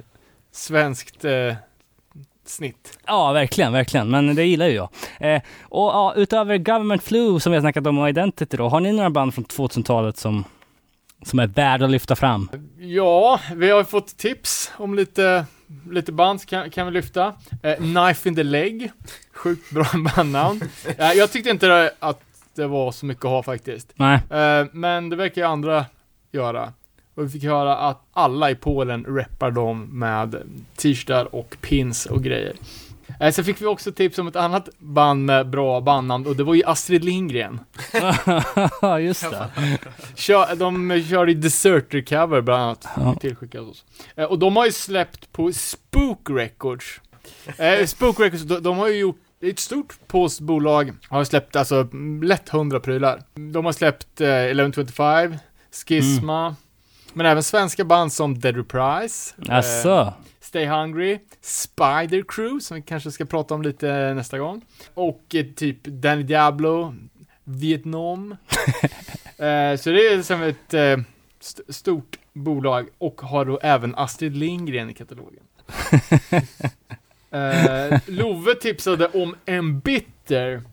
[0.52, 1.54] svenskt eh,
[2.46, 3.00] snitt.
[3.08, 4.10] Ja, verkligen, verkligen.
[4.10, 4.90] Men det gillar ju jag.
[5.20, 8.80] Eh, och ja, utöver Government Flu som vi har snackat om och Identity då, har
[8.80, 10.44] ni några band från 2000-talet som
[11.22, 12.50] som är värda att lyfta fram?
[12.78, 15.46] Ja, vi har fått tips om lite,
[15.91, 17.34] lite band kan, kan vi lyfta.
[17.64, 18.91] Eh, Knife in the leg,
[19.34, 19.86] sjukt bra
[20.16, 20.62] bandnamn.
[20.98, 22.22] Eh, jag tyckte inte att
[22.56, 23.94] det var så mycket att ha faktiskt.
[23.96, 24.20] Nej.
[24.30, 25.86] Eh, men det verkar ju andra
[26.32, 26.74] göra.
[27.16, 30.36] Och vi fick höra att alla i Polen reppar dem med
[30.76, 32.54] t-shirtar och pins och grejer.
[33.20, 36.44] Eh, sen fick vi också tips om ett annat band med bra bandnamn och det
[36.44, 37.60] var ju Astrid Lindgren.
[38.82, 39.50] Ja, just det.
[40.16, 42.88] Kör, de kör i Deserter cover bland annat.
[42.96, 43.16] Ja.
[43.16, 43.86] Tillskickat oss.
[44.16, 47.02] Eh, och de har ju släppt på Spook Records.
[47.58, 51.24] Eh, Spook Records, de, de har ju gjort det är ett stort polskt bolag, har
[51.24, 53.22] släppt alltså mm, lätt 100 prylar.
[53.34, 55.36] De har släppt eh, 1125,
[55.72, 56.56] Schisma,
[57.14, 59.36] men även svenska band som Dead Reprise,
[59.68, 59.73] eh?
[60.41, 64.61] Stay Hungry, Spider Crew, som vi kanske ska prata om lite nästa gång,
[64.94, 66.95] och eh, typ Danny Diablo,
[67.44, 68.31] Vietnam.
[69.38, 70.98] eh, så det är som ett eh,
[71.40, 75.44] st- stort bolag och har då även Astrid Lindgren i katalogen.
[77.31, 80.64] eh, Love tipsade om en bitter,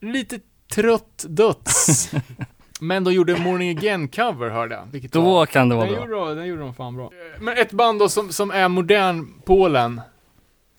[0.00, 0.40] lite
[0.74, 2.10] trött döds.
[2.82, 4.82] Men de gjorde en Morning Again-cover hörde jag.
[4.92, 6.04] Vilket var- Då kan det vara den bra.
[6.04, 7.10] gjorde, de, den gjorde de fan bra.
[7.40, 10.00] Men ett band då som, som är modern Polen.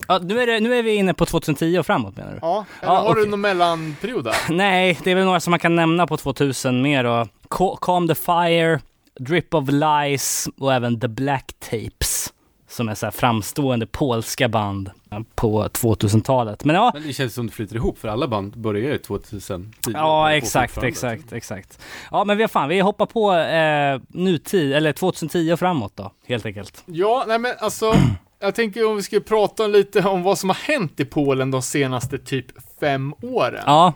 [0.08, 2.38] Ja, nu, är det, nu är vi inne på 2010 och framåt menar du?
[2.42, 3.24] Ja, eller Ja, har okej.
[3.24, 4.34] du någon mellanperiod där?
[4.50, 7.26] Nej, det är väl några som man kan nämna på 2000 mer då.
[7.50, 8.80] Ca- Calm the Fire,
[9.20, 12.32] Drip of Lies och även The Black Tapes.
[12.74, 14.90] Som är så här framstående polska band
[15.34, 16.64] på 2000-talet.
[16.64, 19.72] Men ja, Men det känns som det flyter ihop för alla band börjar ju 2010.
[19.92, 21.78] Ja, exakt, exakt, exakt.
[22.10, 26.46] Ja, men vi, fan, vi hoppar på eh, nutid, eller 2010 och framåt då, helt
[26.46, 26.82] enkelt.
[26.86, 27.94] Ja, nej men alltså,
[28.40, 31.62] jag tänker om vi ska prata lite om vad som har hänt i Polen de
[31.62, 32.46] senaste typ
[32.80, 33.62] fem åren.
[33.66, 33.92] Ja,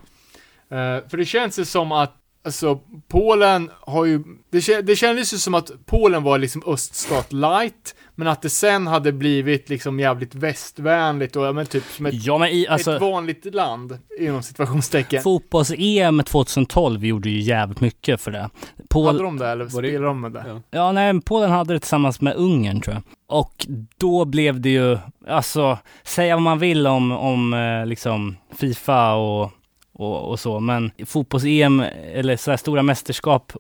[0.71, 2.15] Eh, för det känns ju som att,
[2.45, 7.95] alltså, Polen har ju, det, det kändes ju som att Polen var liksom öststat light,
[8.15, 12.15] men att det sen hade blivit liksom jävligt västvänligt och ja, men typ som ett,
[12.27, 15.23] ja men i, ett alltså, vanligt land, inom situationstecken.
[15.23, 18.39] fotbolls-EM 2012 gjorde ju jävligt mycket för det.
[18.39, 18.51] Hade
[18.89, 20.45] Pol- de det eller spelade de med det?
[20.49, 20.63] Ja.
[20.71, 23.03] ja, nej, Polen hade det tillsammans med Ungern tror jag.
[23.39, 23.67] Och
[23.99, 24.99] då blev det ju,
[25.29, 29.53] alltså, säga vad man vill om, om eh, liksom Fifa och,
[29.99, 31.81] och, och så, men fotbolls-EM,
[32.13, 33.53] eller så här stora mästerskap,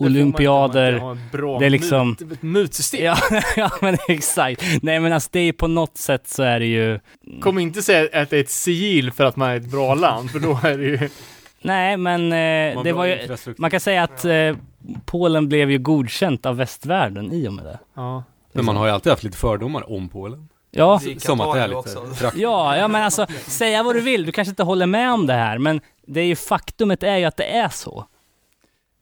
[0.00, 3.04] man olympiader, ett bra det är liksom- mut, ett mutsystem.
[3.04, 3.16] Ja,
[3.56, 4.62] ja men exakt.
[4.82, 7.00] Nej men alltså det är på något sätt så är det ju...
[7.40, 10.30] Kom inte säga att det är ett sigill för att man är ett bra land,
[10.30, 11.08] för då är det ju...
[11.62, 13.36] Nej men eh, Man det var ju...
[13.58, 14.56] Man kan säga att eh,
[15.04, 17.78] Polen blev ju godkänt av västvärlden i och med det.
[17.94, 18.24] Ja.
[18.52, 20.48] Men man har ju alltid haft lite fördomar om Polen.
[20.76, 24.32] Ja, Som att det är lite ja, ja men alltså säga vad du vill, du
[24.32, 27.36] kanske inte håller med om det här men det är ju faktumet är ju att
[27.36, 28.06] det är så.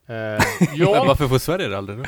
[0.06, 0.40] Eh, Men
[0.74, 2.05] ja, varför får Sverige det aldrig då?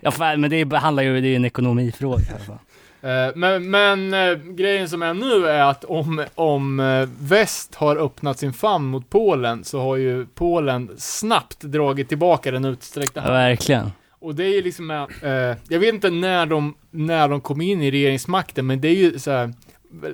[0.00, 2.22] Ja fan, men det handlar ju, det är ju en ekonomifråga.
[3.02, 7.96] Eh, men, men eh, grejen som är nu är att om, om eh, väst har
[7.96, 13.22] öppnat sin famn mot Polen så har ju Polen snabbt dragit tillbaka den utsträckta Ja,
[13.22, 13.40] handen.
[13.42, 13.92] verkligen.
[14.18, 15.28] Och det är ju liksom, eh,
[15.68, 19.18] jag vet inte när de, när de kom in i regeringsmakten, men det är ju
[19.18, 19.54] så här,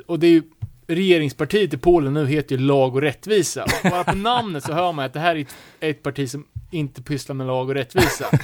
[0.06, 0.42] och det är ju,
[0.86, 3.62] regeringspartiet i Polen nu heter ju Lag och Rättvisa.
[3.64, 6.44] Och bara på namnet så hör man att det här är ett, ett parti som
[6.70, 8.26] inte pysslar med lag och rättvisa.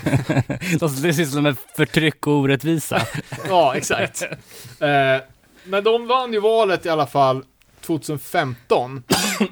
[0.81, 3.03] De- Det sysslar med förtryck och orättvisa.
[3.49, 4.23] Ja, exakt.
[4.81, 5.23] Eh,
[5.65, 7.43] men de vann ju valet i alla fall
[7.81, 9.03] 2015.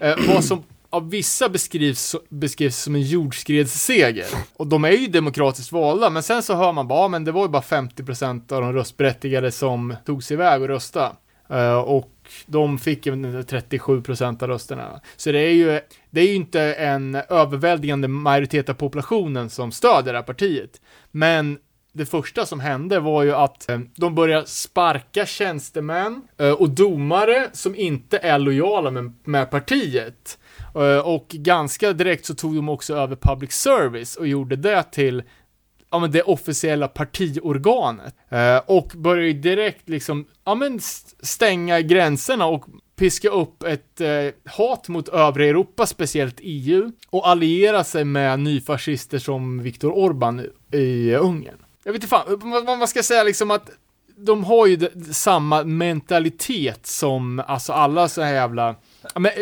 [0.00, 4.26] Eh, vad som av vissa beskrivs, beskrivs som en jordskredsseger.
[4.56, 7.32] Och de är ju demokratiskt valda, men sen så hör man bara, ja, men det
[7.32, 11.12] var ju bara 50% av de röstberättigade som tog sig iväg och rösta.
[11.50, 12.12] Uh, eh, och
[12.46, 15.00] de fick ju 37% av rösterna.
[15.16, 15.80] Så det är ju,
[16.10, 20.80] det är ju inte en överväldigande majoritet av populationen som stödjer det här partiet.
[21.10, 21.58] Men
[21.96, 27.48] det första som hände var ju att eh, de började sparka tjänstemän eh, och domare
[27.52, 30.38] som inte är lojala med, med partiet.
[30.76, 35.22] Eh, och ganska direkt så tog de också över public service och gjorde det till
[35.90, 38.14] ja, men det officiella partiorganet.
[38.28, 40.80] Eh, och började ju direkt liksom, ja men
[41.22, 42.64] stänga gränserna och
[42.96, 49.18] piska upp ett eh, hat mot övriga Europa, speciellt EU, och alliera sig med nyfascister
[49.18, 51.58] som Viktor Orbán i, eh, Ungern.
[51.84, 53.70] Jag vet inte fan, vad man ska säga liksom att
[54.16, 58.74] de har ju samma mentalitet som, alltså alla så här jävla,
[59.14, 59.32] ja, men,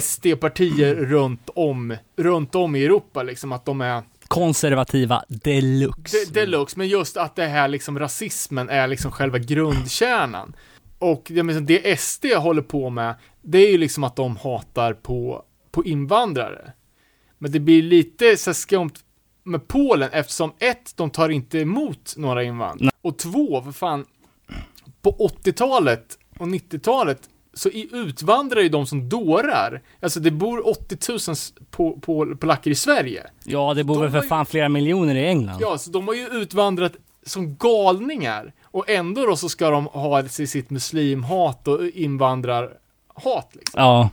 [0.00, 6.16] SD-partier runt om, runt om i Europa liksom, att de är Konservativa deluxe.
[6.32, 10.56] de- deluxe, men just att det här liksom rasismen är liksom själva grundkärnan.
[10.98, 14.92] Och jag menar, det SD håller på med, det är ju liksom att de hatar
[14.92, 16.72] på, på invandrare.
[17.38, 18.92] Men det blir lite så skumt,
[19.44, 22.90] med Polen eftersom ett, de tar inte emot några invandrare.
[23.02, 24.04] Och två, för fan,
[25.02, 25.10] på
[25.44, 27.18] 80-talet och 90-talet
[27.58, 29.82] så i- utvandrar ju de som dårar.
[30.02, 33.26] Alltså det bor 80 000 s- po- po- polacker i Sverige.
[33.44, 35.58] Ja, det bor De väl för var ju- fan flera miljoner i England.
[35.60, 36.92] Ja, så de har ju utvandrat
[37.26, 38.52] som galningar.
[38.64, 43.80] Och ändå då så ska de ha sitt muslimhat och invandrarhat liksom.
[43.82, 44.10] Ja.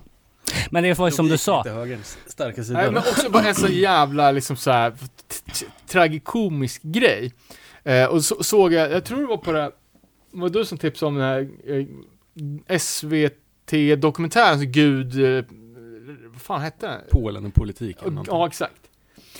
[0.71, 1.63] Men det var ju som du sa.
[1.63, 2.79] Högerns starka sida.
[2.79, 4.93] Nej, men också bara en så jävla liksom så här
[5.87, 7.33] tragikomisk grej.
[7.83, 9.71] Eh, och så, såg jag, jag tror det var på det,
[10.31, 11.85] var du som tipsade om den här eh,
[12.79, 15.45] SVT-dokumentären, så Gud, eh,
[16.27, 17.01] vad fan hette den?
[17.11, 18.19] Polen och politiken.
[18.27, 18.81] Ja, exakt.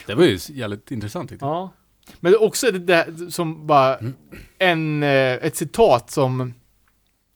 [0.06, 1.56] Det var ju jävligt intressant tyckte jag.
[1.56, 1.74] Ja.
[2.20, 4.00] Men också det där som bara,
[4.58, 6.54] en, eh, ett citat som,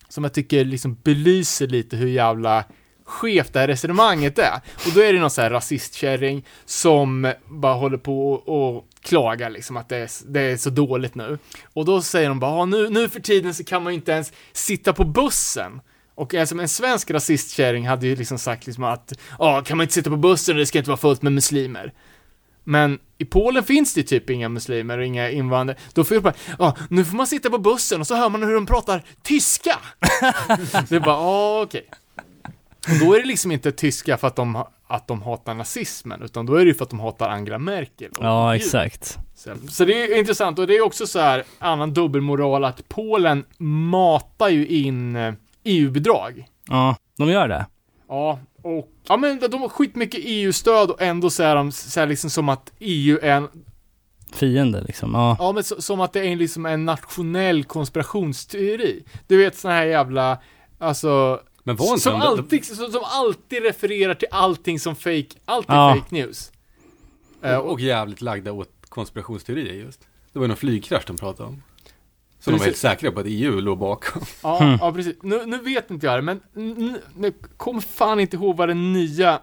[0.09, 2.65] som jag tycker liksom belyser lite hur jävla
[3.09, 4.61] skevt det här resonemanget är.
[4.85, 9.49] Och då är det någon sån här rasistkärring som bara håller på och, och klagar
[9.49, 11.37] liksom att det är, det är så dåligt nu.
[11.73, 14.11] Och då säger de bara, "Ja, nu, nu för tiden så kan man ju inte
[14.11, 15.81] ens sitta på bussen.
[16.15, 19.93] Och alltså, en svensk rasistkärring hade ju liksom sagt liksom att, ja, kan man inte
[19.93, 21.93] sitta på bussen, det ska inte vara fullt med muslimer.
[22.63, 25.77] Men i Polen finns det typ inga muslimer och inga invandrare.
[25.93, 28.43] Då får jag bara, ja, nu får man sitta på bussen och så hör man
[28.43, 29.79] hur de pratar tyska.
[30.89, 31.89] det är bara, ja, okej.
[32.87, 36.45] Och då är det liksom inte tyska för att de, att de hatar nazismen, utan
[36.45, 38.11] då är det ju för att de hatar Angela Merkel.
[38.19, 39.17] Ja, exakt.
[39.35, 43.45] Så, så det är intressant och det är också så här annan dubbelmoral att Polen
[43.57, 45.33] matar ju in eh,
[45.63, 46.45] EU-bidrag.
[46.67, 47.65] Ja, de gör det.
[48.07, 52.07] Ja, och ja men de har skitmycket EU-stöd och ändå så är de så här
[52.07, 53.47] liksom som att EU är en,
[54.31, 55.13] Fiende liksom.
[55.13, 55.35] Ja.
[55.39, 59.03] ja men så, som att det är en, liksom en nationell konspirationsteori.
[59.27, 60.37] Du vet såna här jävla,
[60.77, 61.39] alltså,
[61.69, 65.69] Men var inte som de- alltid, som, som alltid refererar till allting som fake, allt
[65.69, 65.95] är Ja.
[65.95, 66.51] fake news.
[67.43, 69.99] Eh, Och, och jävligt lagda åt konspirationsteorier just.
[70.33, 71.63] Det var ju någon flygkrasch de pratade om.
[72.39, 74.21] Så de var helt säkra på att EU låg bakom.
[74.43, 74.77] Ja, Hmm.
[74.81, 75.15] ja precis.
[75.23, 76.41] Nu, nu vet inte jag det, men
[77.15, 79.39] nu kommer fan inte ihåg vad den nya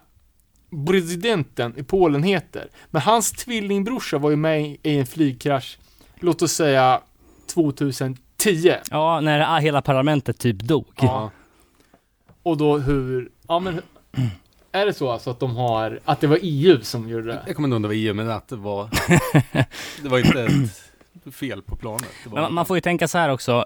[0.87, 2.69] presidenten i Polen heter.
[2.91, 5.79] Men hans tvillingbrorsa var ju med i i en flygkrasch,
[6.21, 7.01] låt oss säga
[7.47, 8.75] 2010.
[8.91, 10.87] Ja, när hela parlamentet typ dog.
[11.01, 11.31] Ja.
[12.47, 13.81] Och då hur, ja men
[14.73, 17.43] är det så alltså att de har, att det var EU som gjorde det?
[17.47, 18.89] Jag kommer inte ihåg om det var EU, men att det var...
[20.03, 20.43] det var inte
[21.27, 22.07] ett fel på planet.
[22.25, 23.65] Det var Men man- man får ju tänka så här också,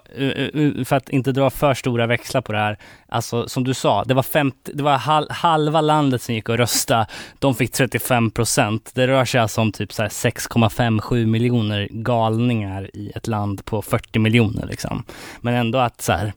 [0.85, 2.77] för att inte dra för stora växlar på det här.
[3.07, 6.57] Alltså som du sa, det var, 50, det var hal, halva landet som gick och
[6.57, 7.07] röstade.
[7.39, 8.91] De fick 35 procent.
[8.93, 13.81] Det rör sig alltså om typ så här 6,57 miljoner galningar i ett land på
[13.81, 15.03] 40 miljoner liksom.
[15.41, 16.33] Men ändå att så här,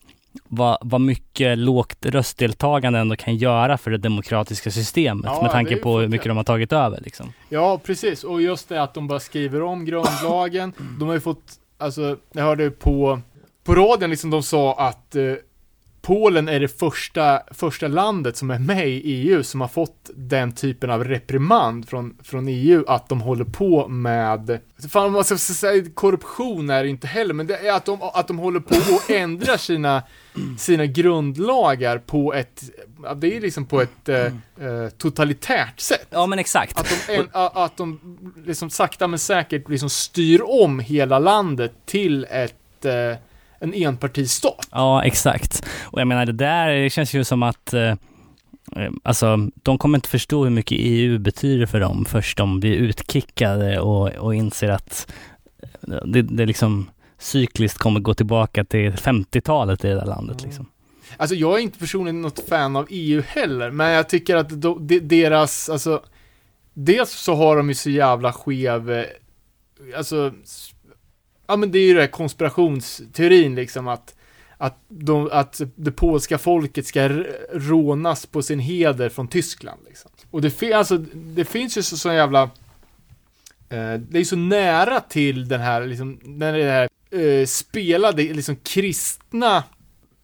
[0.49, 5.77] vad, vad mycket lågt röstdeltagande ändå kan göra för det demokratiska systemet Ja, med tanke
[5.77, 7.33] på hur mycket de har tagit över liksom.
[7.49, 8.25] Ja, precis.
[8.25, 10.73] Och just det att de bara skriver om grundlagen.
[10.99, 13.21] De har ju fått, alltså, jag hörde på,
[13.65, 15.23] på radion liksom de sa att eh,
[16.05, 20.53] Polen är det första, första landet som är med i EU som har fått den
[20.53, 24.59] typen av reprimand från, från EU att de håller på med,
[24.91, 28.29] fan man ska säga korruption är det inte heller, men det är att de, att
[28.29, 30.03] de håller på och ändrar sina,
[30.59, 32.63] sina grundlagar på ett,
[33.17, 36.07] det är liksom på ett eh, eh, totalitärt sätt.
[36.11, 36.81] Ja men exakt.
[36.81, 42.27] Att de, en, att de liksom sakta men säkert liksom styr om hela landet till
[42.31, 43.19] ett, eh,
[43.61, 44.69] en enpartistat.
[44.71, 45.67] Ja, exakt.
[45.83, 47.83] Och jag menar det där det känns ju som att eh,
[48.77, 52.75] eh, Alltså, de kommer inte förstå hur mycket EU betyder för dem först de blir
[52.75, 55.13] utkickade och, och inser att
[55.89, 60.67] eh, det, det liksom cykliskt kommer gå tillbaka till 50-talet i det där landet liksom.
[61.17, 64.87] Alltså jag är inte personligen något fan av EU heller, men jag tycker att de,
[64.87, 66.03] de, deras, alltså
[66.75, 69.05] Dels så har de ju så jävla skev, eh,
[69.97, 70.33] alltså
[71.47, 74.15] Ja men det är ju den här konspirationsteorin liksom att
[74.59, 77.09] att, de, att det polska folket ska
[77.53, 80.11] rånas på sin heder från Tyskland liksom.
[80.31, 82.43] Och det, fin- alltså, det finns ju så, så jävla
[83.69, 89.57] eh, Det är så nära till den här liksom, den här eh, spelade liksom kristna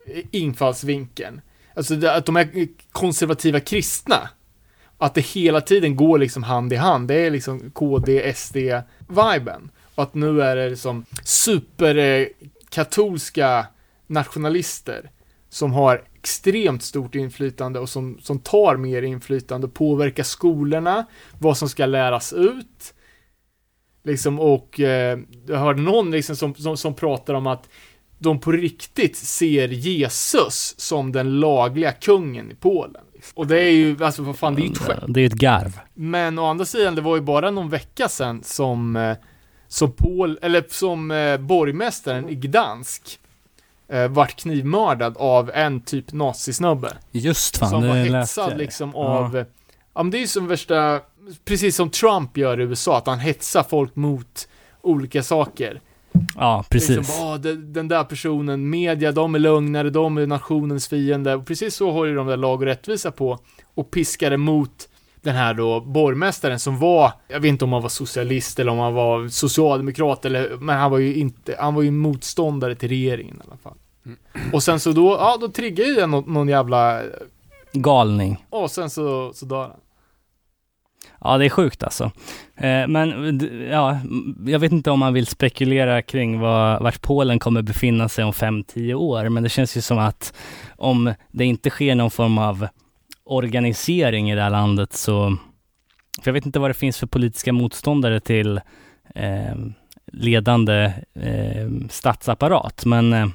[0.07, 1.41] eh, infallsvinkeln.
[1.75, 4.29] Alltså det, att de är konservativa kristna.
[4.99, 7.09] Att det hela tiden går liksom hand i hand.
[7.09, 9.71] Det är liksom KD, SD-viben.
[9.95, 13.67] Och att nu är det liksom superkatolska
[14.07, 15.11] nationalister
[15.49, 21.07] som har extremt stort inflytande och som, som tar mer inflytande påverkar skolorna,
[21.39, 22.95] vad som ska läras ut.
[24.05, 27.69] Liksom och eh, jag hörde någon liksom som, som, som pratar om att
[28.19, 33.03] de på riktigt ser Jesus som den lagliga kungen i Polen.
[33.35, 35.05] Och det är ju, alltså vad fan, det är ju ett skämt.
[35.09, 35.81] Det är ett garv.
[35.95, 39.17] Men å andra sidan, det var ju bara någon vecka sedan som, eh,
[39.73, 43.19] som Pol, eller som eh, borgmästaren i Gdansk
[43.89, 46.93] eh, vart knivmördad av en typ nazisnubbe.
[47.13, 49.01] Just fan, som var det hetsad liksom Ja.
[49.01, 49.45] av, eh,
[49.95, 51.01] ja men det är ju som värsta,
[51.45, 54.49] precis som Trump gör i USA, att han hetsar folk mot
[54.83, 55.81] olika saker.
[56.37, 56.97] Ja, precis.
[56.97, 61.35] Liksom, "Ah, de- den där personen, media, de är lögnare, de är nationens fiende.
[61.35, 63.39] Och precis så håller de där lag och rättvisa på
[63.75, 64.89] och piskade mot
[65.23, 68.79] den här då borgmästaren som var, jag vet inte om han var socialist eller om
[68.79, 73.37] han var socialdemokrat eller, men han var ju inte, han var ju motståndare till regeringen
[73.37, 73.77] i alla fall.
[74.53, 77.03] Och sen så då, ja då triggar ju den någon, någon jävla,
[77.73, 78.45] Galning.
[78.51, 79.81] och sen så, så dör han.
[81.21, 82.05] Ja, det är sjukt alltså.
[82.57, 83.41] Eh, men
[83.71, 83.99] ja,
[84.47, 88.33] jag vet inte om man vill spekulera kring vad, vart Polen kommer befinna sig om
[88.33, 90.35] 5-10 år, men det känns ju som att
[90.77, 92.67] om det inte sker någon form av
[93.31, 95.37] organisering i det här landet så,
[96.23, 98.61] för jag vet inte vad det finns för politiska motståndare till
[99.15, 99.55] eh,
[100.13, 103.29] ledande eh, statsapparat, men, eh,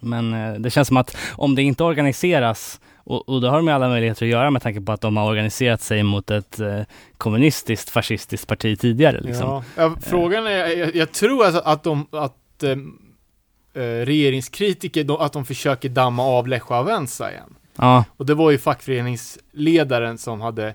[0.00, 3.66] men eh, det känns som att om det inte organiseras och, och det har de
[3.66, 6.60] ju alla möjligheter att göra med tanke på att de har organiserat sig mot ett
[6.60, 6.80] eh,
[7.18, 9.20] kommunistiskt, fascistiskt parti tidigare.
[9.20, 9.48] Liksom.
[9.48, 9.64] Ja.
[9.76, 12.70] Ja, frågan är, jag, jag tror alltså att de, att eh,
[13.82, 17.55] eh, regeringskritiker, de, att de försöker damma av Lech Wałęsa igen.
[17.76, 20.68] Ja, Och det var ju fackföreningsledaren som hade,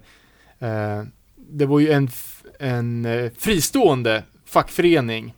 [0.59, 1.03] eh,
[1.35, 2.09] det var ju en,
[2.59, 5.33] en eh, fristående fackförening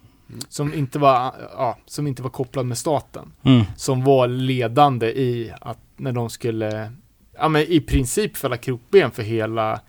[0.50, 3.32] som inte var, ja, som inte var kopplad med staten.
[3.44, 6.92] mm, Som var ledande i att när de skulle,
[7.34, 9.80] ja men i princip fälla krokben för hela,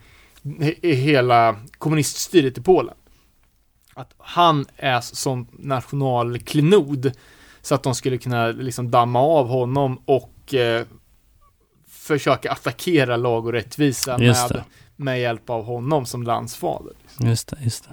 [0.60, 2.94] he, hela kommuniststyret i Polen.
[3.94, 7.12] Att han är som nationalklenod
[7.62, 10.86] så att de skulle kunna liksom damma av honom och eh,
[12.04, 14.64] försöka attackera lag och rättvisa med,
[14.96, 16.92] med hjälp av honom som landsfader.
[17.20, 17.90] just det, just det.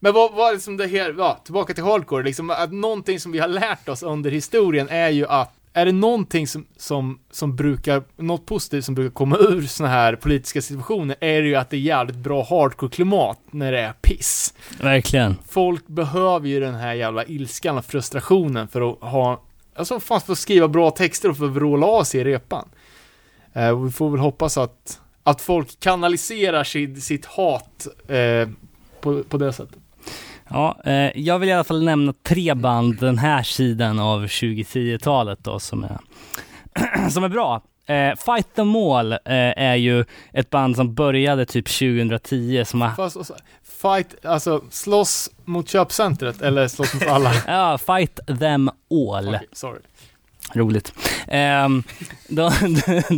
[0.00, 3.32] Men vad var det som det här, ja, tillbaka till hardcore, liksom att någonting som
[3.32, 7.56] vi har lärt oss under historien är ju att är det någonting som, som, som
[7.56, 11.70] brukar, något positivt som brukar komma ur såna här politiska situationer är det ju att
[11.70, 14.54] det är jävligt bra hardcore-klimat när det är piss.
[14.80, 15.36] Verkligen.
[15.48, 19.42] Folk behöver ju den här jävla ilskan och frustrationen för att ha,
[19.74, 22.68] alltså fan för att skriva bra texter och för att vråla av sig i repan.
[23.56, 28.48] Eh, vi får väl hoppas att, att folk kanaliserar sitt, sitt hat eh,
[29.00, 29.78] på, på det sättet.
[30.48, 35.38] Ja, eh, jag vill i alla fall nämna tre band den här sidan av 2010-talet
[35.42, 35.98] då som är,
[37.10, 37.62] som är bra.
[37.86, 39.18] Eh, Fight the Mall eh,
[39.56, 43.34] är ju ett band som började typ 2010 som har Fast, alltså,
[43.82, 47.32] fight, alltså slåss mot köpcentret eller slåss mot alla?
[47.46, 49.28] Ja, Fight them all.
[49.28, 49.80] Okej, sorry.
[50.54, 50.92] Roligt.
[51.28, 51.82] Ehm,
[52.28, 52.50] de,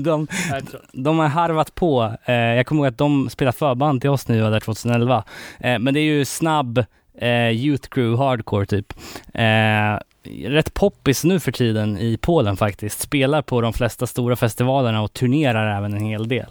[0.02, 0.84] de, trött.
[0.92, 2.16] de har harvat på.
[2.24, 5.24] Eh, jag kommer ihåg att de spelade förband till oss var där 2011.
[5.60, 6.84] Eh, men det är ju snabb
[7.20, 8.92] eh, Youth Crew Hardcore typ.
[9.34, 9.98] Eh,
[10.44, 13.00] rätt poppis nu för tiden i Polen faktiskt.
[13.00, 16.46] Spelar på de flesta stora festivalerna och turnerar även en hel del.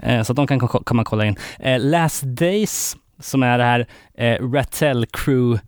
[0.00, 1.36] Eh, så att de kan, kan man kolla in.
[1.58, 5.60] Eh, Last Days, som är det här eh, Rattel Crew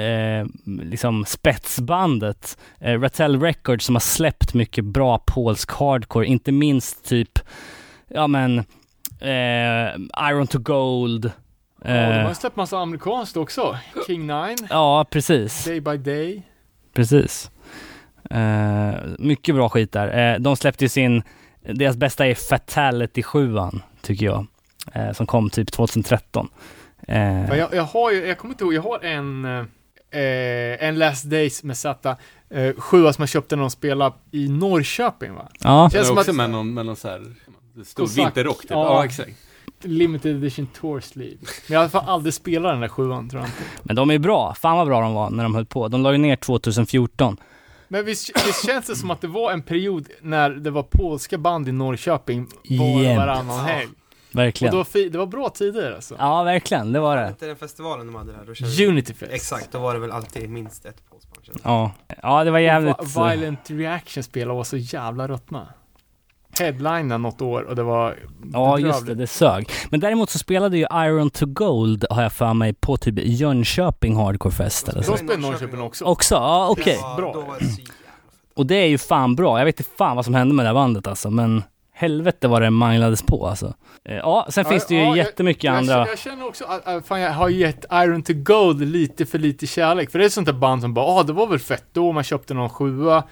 [0.00, 2.58] eh, liksom spetsbandet.
[2.80, 7.38] Eh, Rattel Records som har släppt mycket bra polsk hardcore, inte minst typ,
[8.08, 8.58] ja men,
[9.20, 11.30] eh, Iron to Gold.
[11.84, 13.76] Ja, de har Eh, släppt massa amerikanskt också.
[14.06, 15.64] King Nine, ja, precis.
[15.64, 16.42] Day by Day.
[16.94, 17.50] Precis.
[18.30, 20.32] Eh, mycket bra skit där.
[20.34, 21.22] Eh, de släppte ju sin,
[21.60, 23.56] deras bästa är Fatality 7
[24.02, 24.46] tycker jag.
[24.92, 26.48] Eh, som kom typ 2013.
[27.08, 29.44] Eh, Men jag, jag har ju, jag kommer inte ihåg, jag har en,
[30.12, 32.16] eh, en Last Days med Z,
[32.50, 35.48] eh, sjua som jag köpte när de spelade i Norrköping va?
[35.60, 37.22] ja, Känns Det är som också att- med någon, med någon så här,
[37.84, 38.18] stor Kosack.
[38.26, 38.70] vinterrock typ.
[38.70, 38.84] Ja.
[38.84, 39.30] Ja, exakt.
[39.84, 41.36] Limited Edition Tour Sleeve.
[41.66, 43.62] Men jag har fall aldrig spelat den där sjuan tror jag inte.
[43.82, 44.54] men de är bra.
[44.54, 45.88] Fan vad bra de var när de höll på.
[45.88, 47.36] De la ju ner 2014.
[47.88, 51.38] Men visst, visst känns det som att det var en period när det var polska
[51.38, 53.18] band i Norrköping var Jämt.
[53.18, 53.88] varannan helg?
[54.32, 54.72] Och Verkligen.
[54.72, 56.14] det var, det var bra tider alltså.
[56.18, 56.92] Ja, verkligen.
[56.92, 57.28] Det var det.
[57.28, 58.44] Inte den festivalen de hade där,
[58.78, 59.32] då Unity Fest.
[59.32, 61.60] Exakt, då var det väl alltid minst ett påsband.
[61.64, 61.90] Ja,
[62.22, 62.98] ja det var jävligt...
[63.00, 65.66] eh, Va- Violent Reaction spelade och var så jävla ruttna.
[66.58, 68.16] Headlina något år och det var
[68.52, 69.14] Ja, just det.
[69.14, 69.68] Det sög.
[69.90, 74.16] Men däremot så spelade ju Iron to Gold, har jag för mig, på typ Jönköping
[74.16, 75.16] Hardcore Fest eller De så.
[75.16, 76.04] spelade i Norrköping också.
[76.04, 76.34] Också?
[76.34, 76.98] Ja, okej.
[77.00, 77.56] Ja, Bra.
[78.54, 79.58] Och det är ju fan bra.
[79.58, 81.62] Jag vet inte fan vad som hände med det här bandet alltså, men
[81.94, 83.74] helvete vad det manglades på alltså.
[84.04, 86.06] Eh, Ja, sen Ja, finns det ju ja, jättemycket jag, andra.
[86.08, 89.66] Jag känner också att, att fan, jag har gett Iron to Gold lite för lite
[89.66, 90.10] kärlek.
[90.10, 92.12] För det är ett sånt där band som bara, ah det var väl fett då,
[92.12, 93.24] man köpte någon sjua.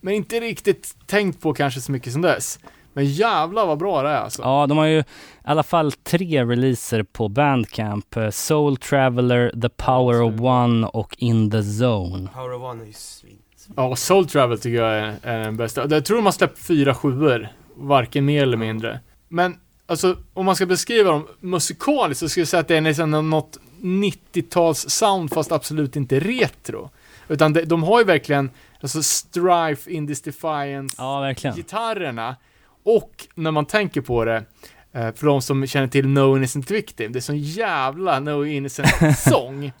[0.00, 2.58] Men inte riktigt tänkt på kanske så mycket som dess.
[2.92, 4.42] Men jävlar vad bra det är alltså.
[4.42, 5.04] Ja, de har ju i
[5.44, 8.16] alla fall tre releaser på Bandcamp.
[8.16, 12.28] Eh, Soul Traveler, The Power of One och In the Zone.
[12.34, 13.38] Power of One är ju svin.
[13.76, 15.86] Ja, och Soul Travel tycker jag är, är den bästa.
[15.90, 19.00] Jag tror de har släppt fyra sjuor, varken mer eller mindre.
[19.28, 22.80] Men, alltså, om man ska beskriva dem musikaliskt så skulle jag säga att det är
[22.80, 26.90] nästan något 90-tals sound fast absolut inte retro.
[27.28, 28.50] Utan de, de har ju verkligen,
[28.80, 31.56] alltså Strife, In This Defiance, Ja, verkligen.
[31.56, 32.36] gitarrerna.
[32.84, 34.44] Och när man tänker på det,
[34.92, 39.18] eh, för de som känner till No Innocent Victim, det är sån jävla No Innocent
[39.18, 39.72] sång.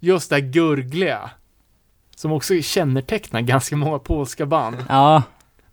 [0.00, 1.30] Just det här gurgliga.
[2.16, 4.76] Som också kännetecknar ganska många polska band.
[4.88, 5.22] Ja,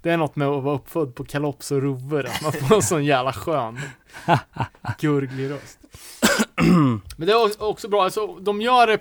[0.02, 2.82] Det är något med att vara uppfödd på kalops och rover, att man får en
[2.82, 3.80] sån jävla skön
[5.00, 5.80] gurglig röst.
[7.18, 9.00] Men det är också- bra, alltså de gör det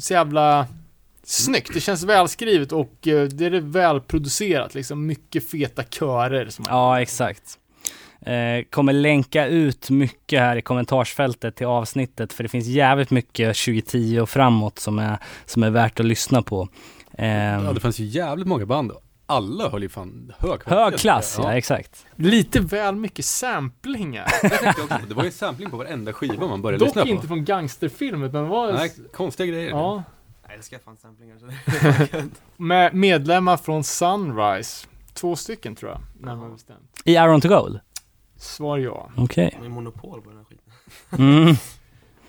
[0.00, 0.66] så jävla
[1.24, 7.00] snyggt, det känns välskrivet och eh, det är välproducerat liksom, mycket feta körer som ja
[7.02, 7.58] exakt.
[8.20, 13.56] Eh, kommer länka ut mycket här i kommentarsfältet till avsnittet för det finns jävligt mycket
[13.56, 16.68] 2010 och framåt som är, som är värt att lyssna på.
[17.18, 18.90] Eh, Ja, det fanns ju jävligt många band.
[18.90, 22.06] och Alla höll ju fan hög hög klass, ja, exakt.
[22.16, 24.24] Lite väl mycket samplingar.
[24.44, 27.08] Också det var ju en sampling på varenda skiva man började Dock lyssna på.
[27.08, 28.72] inte från gangsterfilmer, utan det var...
[28.72, 29.70] Nej, konstiga grejer.
[29.70, 30.02] Ja.
[30.46, 31.36] Jag älskar fan samplingar
[32.12, 32.24] det.
[32.56, 34.86] Med medlemmar från Sunrise.
[35.14, 37.02] Två stycken tror jag, närmare bestämt.
[37.04, 37.80] I Iron to Gold?
[38.36, 39.10] Svar ja.
[39.16, 39.56] Okej.
[39.60, 40.72] De är monopol på den här skiten.
[41.18, 41.56] Mm.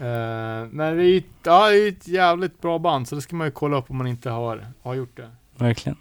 [0.01, 3.21] Uh, men det är ju ett, ja, det är ett jävligt bra band, så det
[3.21, 5.29] ska man ju kolla upp om man inte har, har gjort det.
[5.55, 5.97] Verkligen.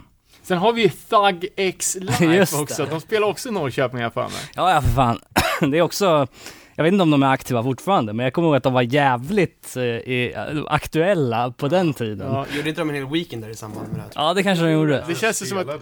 [0.48, 2.58] Sen har vi ju Thug X Live Just det.
[2.62, 2.86] också.
[2.90, 4.30] De spelar också i Norrköping här för mig.
[4.54, 5.18] Ja, ja för fan.
[5.70, 6.26] Det är också,
[6.74, 8.82] jag vet inte om de är aktiva fortfarande, men jag kommer ihåg att de var
[8.82, 10.34] jävligt eh, i-
[10.68, 12.26] aktuella på den tiden.
[12.32, 14.08] Ja, Ja, Gjorde inte de en hel weekend där i samband med det här?
[14.08, 15.04] tror det kanske de gjorde.
[15.08, 15.76] Det känns ju som att- med,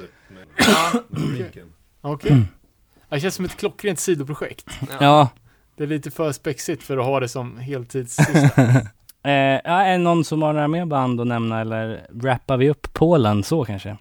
[0.56, 1.02] jag?
[1.10, 1.52] med
[2.00, 2.42] okej.
[3.10, 4.66] Det känns som ett klockrent sidoprojekt.
[5.00, 5.28] Ja.
[5.76, 8.50] Det är lite för spexigt för att ha det som heltidssyssla.
[9.24, 9.32] Eh,
[9.64, 12.92] ja, är det någon som har några mer band att nämna eller rappar vi upp
[12.92, 13.96] Polen så kanske?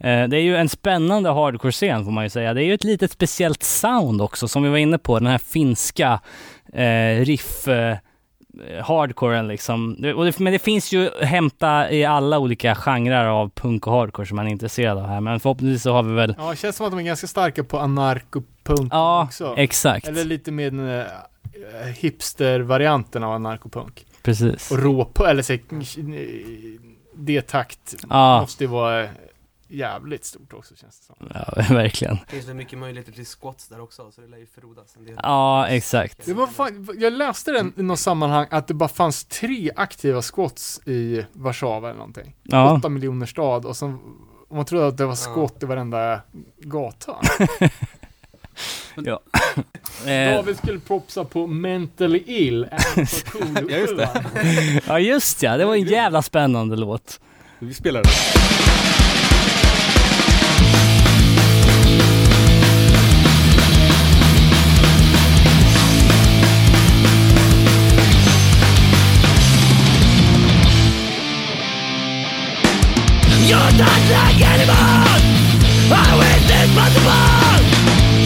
[0.00, 2.54] Eh, det är ju en spännande hardcore-scen får man ju säga.
[2.54, 5.38] Det är ju ett litet speciellt sound också som vi var inne på, den här
[5.38, 6.20] finska
[6.72, 7.96] eh, riff eh,
[8.82, 9.96] hardcoren liksom.
[9.98, 13.92] Det, det, men det finns ju att hämta i alla olika genrer av punk och
[13.92, 15.20] hardcore som man är intresserad av här.
[15.20, 17.64] Men förhoppningsvis så har vi väl, Ja, det känns som att de är ganska starka
[17.64, 19.54] på anarkopunk ja också.
[19.56, 21.04] exakt, Eller lite med den eh,
[21.96, 24.06] hipster-varianten av anarkopunk.
[24.22, 24.70] precis.
[24.70, 25.56] Och råp, eller så,
[27.14, 29.06] D-takt Ja, måste ju vara
[29.68, 31.16] jävligt stort också känns det som.
[31.34, 32.18] ja verkligen.
[32.26, 35.04] Det finns väl mycket möjligheter till squats där också, så det lär ju förrodas en
[35.04, 35.20] del.
[35.22, 36.26] Ja, exakt.
[36.26, 40.22] Det var fan, jag läste den i något sammanhang att det bara fanns tre aktiva
[40.22, 42.36] squats i Warszawa eller någonting.
[42.42, 42.72] Ja.
[42.72, 43.98] Åtta miljoner stad och så
[44.48, 46.20] och man trodde att det var skott i varenda
[46.58, 47.16] gata.
[50.06, 52.68] Eh, David skulle propsa på Mentally Ill,
[53.32, 54.24] cool Ja, just det.
[54.86, 57.20] ja just ja, det var en jävla spännande låt.
[57.58, 58.08] Vi spelar det.
[73.48, 75.22] You're not like animals.
[75.88, 77.64] How is this possible?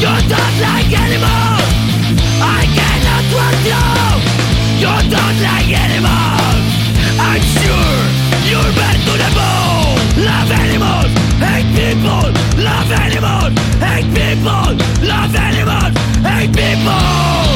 [0.03, 1.63] You're not like animals.
[2.43, 3.87] I cannot trust you.
[4.83, 6.65] You're not like animals.
[7.23, 7.99] I'm sure
[8.51, 10.27] you're bad to the bone.
[10.27, 12.27] Love animals, hate people.
[12.59, 14.75] Love animals, hate people.
[15.07, 15.95] Love animals,
[16.27, 17.52] hate people.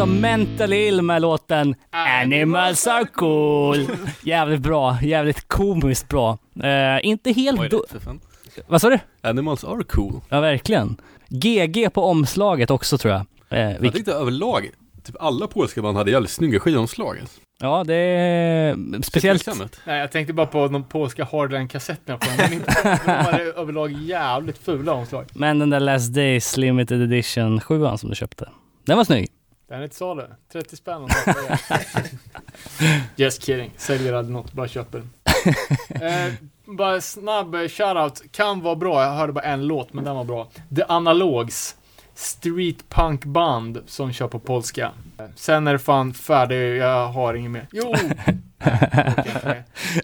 [0.00, 1.74] Alltså Mental Ill med låten
[2.22, 3.86] Animals are cool.
[4.22, 6.38] Jävligt bra, jävligt komiskt bra.
[6.62, 7.60] Eh, inte helt
[8.04, 8.20] fan.
[8.66, 8.98] Vad sa du?
[9.22, 10.20] Animals are cool.
[10.28, 10.96] Ja, verkligen.
[11.28, 13.26] GG på omslaget också tror jag.
[13.58, 14.70] Eh, Jag tyckte överlag,
[15.04, 17.18] typ alla polska band hade jävligt snygga skivomslag.
[17.20, 17.40] alltså.
[17.60, 19.48] ja, det är speciellt.
[19.84, 22.36] Nej, jag tänkte bara på de polska hardline-kassetterna på dem.
[22.50, 25.26] De inte- de var överlag jävligt fula omslag.
[25.34, 28.48] Men den där Last Days Limited Edition 7 som du köpte.
[28.86, 29.28] Den var snygg.
[29.68, 30.22] Den är inte salu.
[30.52, 31.08] 30 spänn om
[33.16, 33.70] Just kidding.
[33.76, 35.02] Säljer aldrig något, bara köper.
[35.88, 36.32] eh,
[36.64, 38.22] bara snabb eh, shoutout.
[38.32, 40.48] Kan vara bra, jag hörde bara en låt, men den var bra.
[40.76, 41.76] The Analogs.
[42.14, 44.92] Street punk band som kör på polska.
[45.18, 47.66] Eh, Sen är det fan färdig, jag har inget mer.
[47.72, 47.94] Jo!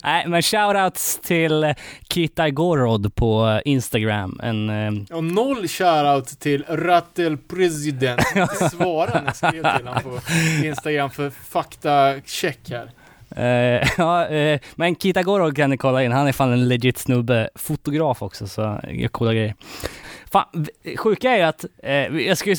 [0.04, 1.70] Nej, men shoutouts till eh,
[2.08, 4.40] Kita Gorod på eh, Instagram.
[4.42, 8.20] En, eh, Och noll shoutout till Rattel President.
[8.70, 10.20] Svara när jag skrev till honom på
[10.66, 12.90] Instagram för faktacheck här.
[13.36, 16.12] eh, ja, eh, men Kita Gorod kan ni kolla in.
[16.12, 17.48] Han är fan en legit snubbe.
[17.54, 18.80] Fotograf också, så
[19.10, 19.54] coola grejer.
[20.32, 22.56] Fan, sjuka är ju att, eh, jag ska,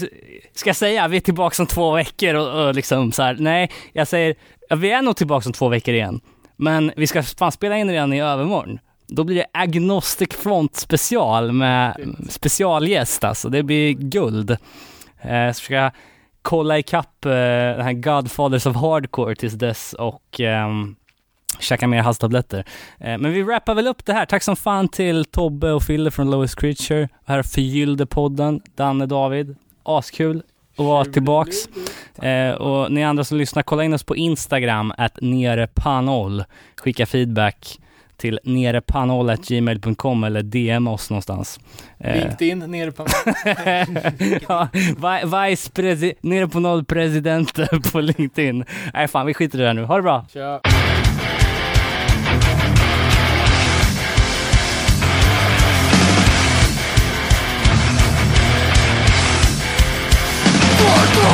[0.54, 3.72] ska jag säga, vi är tillbaka om två veckor och, och liksom så här, nej,
[3.94, 4.36] jag säger,
[4.70, 6.22] ja, vi är nog tillbaka om två veckor igen.
[6.56, 8.80] Men vi ska fan spela in redan i övermorgon.
[9.08, 13.50] Då blir det Agnostic Front special med specialgäst alltså.
[13.50, 14.52] Det blir guld.
[15.22, 15.92] Eh, så ska jag
[16.42, 20.96] kolla ikapp eh, den här Godfathers of Hardcore tills dess och ehm,
[21.64, 22.66] käka mer halstabletter.
[23.00, 24.26] Eh, men vi wrappar väl upp det här.
[24.26, 27.10] Tack som fan till Tobbe och Fille från Lowest Creature.
[27.26, 28.62] Här förgyllde podden.
[28.76, 29.56] Danne, David.
[29.84, 30.44] Askul
[30.78, 31.56] att vara tillbaks.
[32.22, 36.44] Eh, och ni andra som lyssnar, kolla in oss på Instagram, att nerepanol.
[36.78, 37.80] Skicka feedback
[38.18, 41.60] till nerepanol.gmail.com eller DM oss någonstans.
[42.00, 43.06] Eh, LinkedIn nere på...
[44.48, 47.54] ja, vi- vice presi- nere på noll president
[47.92, 48.66] på LinkedIn.
[48.94, 49.84] Nej fan, vi skiter i det här nu.
[49.84, 50.26] Ha det bra!
[50.34, 50.60] Tja.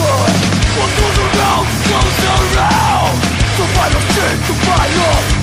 [0.00, 0.32] good
[0.76, 2.20] Well, those around, those
[2.56, 3.16] around
[3.56, 5.39] Survival, shit, survival